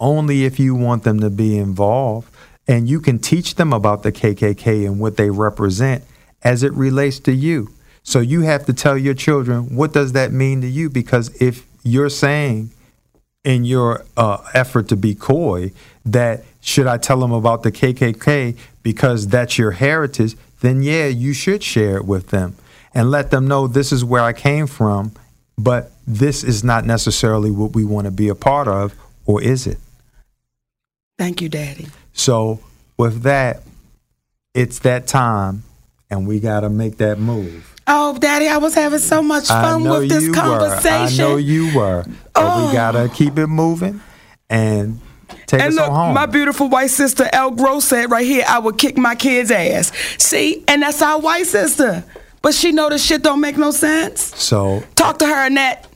Only 0.00 0.44
if 0.44 0.58
you 0.58 0.74
want 0.74 1.04
them 1.04 1.20
to 1.20 1.30
be 1.30 1.56
involved. 1.56 2.28
And 2.66 2.88
you 2.88 3.00
can 3.00 3.18
teach 3.18 3.56
them 3.56 3.72
about 3.72 4.02
the 4.02 4.12
KKK 4.12 4.86
and 4.86 4.98
what 4.98 5.16
they 5.16 5.30
represent 5.30 6.04
as 6.42 6.62
it 6.62 6.72
relates 6.72 7.18
to 7.20 7.32
you. 7.32 7.70
So 8.02 8.20
you 8.20 8.42
have 8.42 8.66
to 8.66 8.72
tell 8.72 8.96
your 8.96 9.14
children, 9.14 9.74
what 9.74 9.92
does 9.92 10.12
that 10.12 10.32
mean 10.32 10.60
to 10.60 10.66
you? 10.66 10.90
Because 10.90 11.34
if 11.40 11.66
you're 11.82 12.10
saying 12.10 12.70
in 13.44 13.64
your 13.64 14.04
uh, 14.16 14.42
effort 14.54 14.88
to 14.88 14.96
be 14.96 15.14
coy 15.14 15.70
that 16.04 16.44
should 16.60 16.86
I 16.86 16.96
tell 16.96 17.20
them 17.20 17.32
about 17.32 17.62
the 17.62 17.72
KKK 17.72 18.56
because 18.82 19.28
that's 19.28 19.58
your 19.58 19.72
heritage, 19.72 20.34
then 20.60 20.82
yeah, 20.82 21.06
you 21.06 21.34
should 21.34 21.62
share 21.62 21.96
it 21.98 22.06
with 22.06 22.28
them 22.28 22.56
and 22.94 23.10
let 23.10 23.30
them 23.30 23.46
know 23.46 23.66
this 23.66 23.92
is 23.92 24.04
where 24.04 24.22
I 24.22 24.32
came 24.32 24.66
from, 24.66 25.12
but 25.58 25.90
this 26.06 26.44
is 26.44 26.64
not 26.64 26.84
necessarily 26.84 27.50
what 27.50 27.74
we 27.74 27.84
want 27.84 28.06
to 28.06 28.10
be 28.10 28.28
a 28.28 28.34
part 28.34 28.68
of, 28.68 28.94
or 29.26 29.42
is 29.42 29.66
it? 29.66 29.78
Thank 31.18 31.40
you, 31.40 31.48
Daddy. 31.48 31.86
So, 32.12 32.60
with 32.96 33.22
that, 33.22 33.62
it's 34.54 34.80
that 34.80 35.06
time, 35.06 35.64
and 36.10 36.26
we 36.26 36.40
got 36.40 36.60
to 36.60 36.70
make 36.70 36.98
that 36.98 37.18
move. 37.18 37.74
Oh, 37.86 38.16
Daddy, 38.18 38.48
I 38.48 38.56
was 38.58 38.74
having 38.74 38.98
so 38.98 39.22
much 39.22 39.48
fun 39.48 39.84
with 39.84 40.08
this 40.08 40.34
conversation. 40.34 41.24
Were. 41.24 41.30
I 41.30 41.32
know 41.32 41.36
you 41.36 41.76
were. 41.76 42.04
But 42.04 42.18
oh. 42.34 42.66
we 42.66 42.72
got 42.72 42.92
to 42.92 43.10
keep 43.12 43.38
it 43.38 43.46
moving 43.46 44.00
and 44.48 45.00
take 45.46 45.60
and 45.60 45.70
us 45.70 45.74
look, 45.74 45.90
home. 45.90 46.14
My 46.14 46.26
beautiful 46.26 46.68
white 46.68 46.90
sister, 46.90 47.28
El 47.32 47.50
Gross, 47.50 47.84
said 47.84 48.10
right 48.10 48.24
here, 48.24 48.44
I 48.48 48.58
would 48.58 48.78
kick 48.78 48.96
my 48.96 49.14
kid's 49.14 49.50
ass. 49.50 49.92
See? 50.18 50.64
And 50.66 50.82
that's 50.82 51.02
our 51.02 51.20
white 51.20 51.46
sister. 51.46 52.04
But 52.40 52.54
she 52.54 52.72
know 52.72 52.88
this 52.88 53.04
shit 53.04 53.22
don't 53.22 53.40
make 53.40 53.58
no 53.58 53.70
sense. 53.70 54.34
So. 54.42 54.82
Talk 54.94 55.18
to 55.18 55.26
her, 55.26 55.46
Annette. 55.46 55.86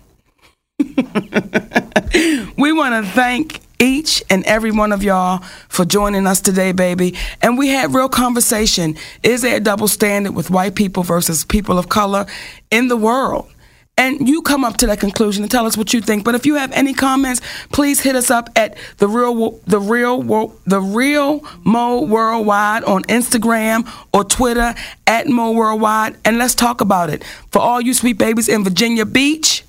we 2.56 2.72
want 2.72 3.04
to 3.04 3.10
thank 3.12 3.60
each 3.78 4.22
and 4.28 4.44
every 4.44 4.70
one 4.70 4.92
of 4.92 5.02
y'all 5.02 5.42
for 5.68 5.84
joining 5.84 6.26
us 6.26 6.40
today, 6.40 6.72
baby. 6.72 7.14
And 7.42 7.58
we 7.58 7.68
had 7.68 7.94
real 7.94 8.08
conversation. 8.08 8.96
Is 9.22 9.42
there 9.42 9.56
a 9.56 9.60
double 9.60 9.88
standard 9.88 10.32
with 10.32 10.50
white 10.50 10.74
people 10.74 11.02
versus 11.02 11.44
people 11.44 11.78
of 11.78 11.88
color 11.88 12.26
in 12.70 12.88
the 12.88 12.96
world? 12.96 13.50
and 13.98 14.28
you 14.28 14.40
come 14.42 14.64
up 14.64 14.76
to 14.76 14.86
that 14.86 15.00
conclusion 15.00 15.42
and 15.42 15.50
tell 15.50 15.66
us 15.66 15.76
what 15.76 15.92
you 15.92 16.00
think. 16.00 16.24
But 16.24 16.36
if 16.36 16.46
you 16.46 16.54
have 16.54 16.70
any 16.72 16.94
comments, 16.94 17.40
please 17.72 18.00
hit 18.00 18.14
us 18.14 18.30
up 18.30 18.48
at 18.54 18.78
the 18.98 19.08
real 19.08 19.58
the 19.66 19.80
real 19.80 20.22
the 20.66 20.80
real 20.80 21.44
Mo 21.64 22.02
Worldwide 22.02 22.84
on 22.84 23.02
Instagram 23.04 23.90
or 24.14 24.22
Twitter 24.24 24.74
at 25.06 25.26
Mo 25.26 25.50
Worldwide, 25.50 26.16
and 26.24 26.38
let's 26.38 26.54
talk 26.54 26.80
about 26.80 27.10
it. 27.10 27.24
For 27.50 27.58
all 27.58 27.80
you 27.80 27.92
sweet 27.92 28.16
babies 28.16 28.48
in 28.48 28.64
Virginia 28.64 29.04
Beach, 29.04 29.64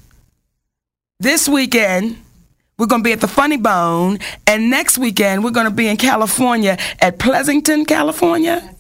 this 1.20 1.50
weekend. 1.50 2.18
We're 2.80 2.88
going 2.88 3.02
to 3.02 3.08
be 3.08 3.12
at 3.12 3.20
the 3.20 3.28
Funny 3.28 3.58
Bone, 3.58 4.20
and 4.48 4.70
next 4.70 4.98
weekend 4.98 5.44
we're 5.44 5.52
going 5.52 5.68
to 5.68 5.72
be 5.72 5.88
in 5.88 5.98
California 5.98 6.78
at 7.00 7.20
Pleasanton, 7.20 7.86
California. 7.86 8.76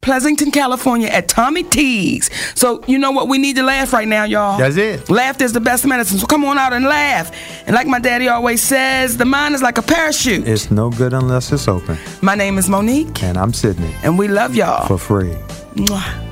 Pleasanton, 0.00 0.50
California 0.50 1.06
at 1.06 1.28
Tommy 1.28 1.62
T's. 1.62 2.28
So 2.58 2.82
you 2.88 2.98
know 2.98 3.12
what? 3.12 3.28
We 3.28 3.38
need 3.38 3.54
to 3.56 3.62
laugh 3.62 3.92
right 3.92 4.08
now, 4.08 4.24
y'all. 4.24 4.58
That's 4.58 4.76
it. 4.76 5.08
Laughter 5.08 5.44
is 5.44 5.52
the 5.52 5.60
best 5.60 5.86
medicine. 5.86 6.18
So 6.18 6.26
come 6.26 6.44
on 6.44 6.58
out 6.58 6.72
and 6.72 6.84
laugh. 6.86 7.30
And 7.66 7.76
like 7.76 7.86
my 7.86 8.00
daddy 8.00 8.26
always 8.26 8.60
says, 8.62 9.16
the 9.16 9.26
mind 9.26 9.54
is 9.54 9.62
like 9.62 9.78
a 9.78 9.82
parachute. 9.82 10.48
It's 10.48 10.72
no 10.72 10.90
good 10.90 11.12
unless 11.12 11.52
it's 11.52 11.68
open. 11.68 11.98
My 12.20 12.34
name 12.34 12.58
is 12.58 12.68
Mo'Nique. 12.68 13.22
And 13.22 13.38
I'm 13.38 13.52
Sidney. 13.52 13.94
And 14.02 14.18
we 14.18 14.26
love 14.26 14.56
y'all. 14.56 14.88
For 14.88 14.98
free. 14.98 15.36
Mwah. 15.76 16.31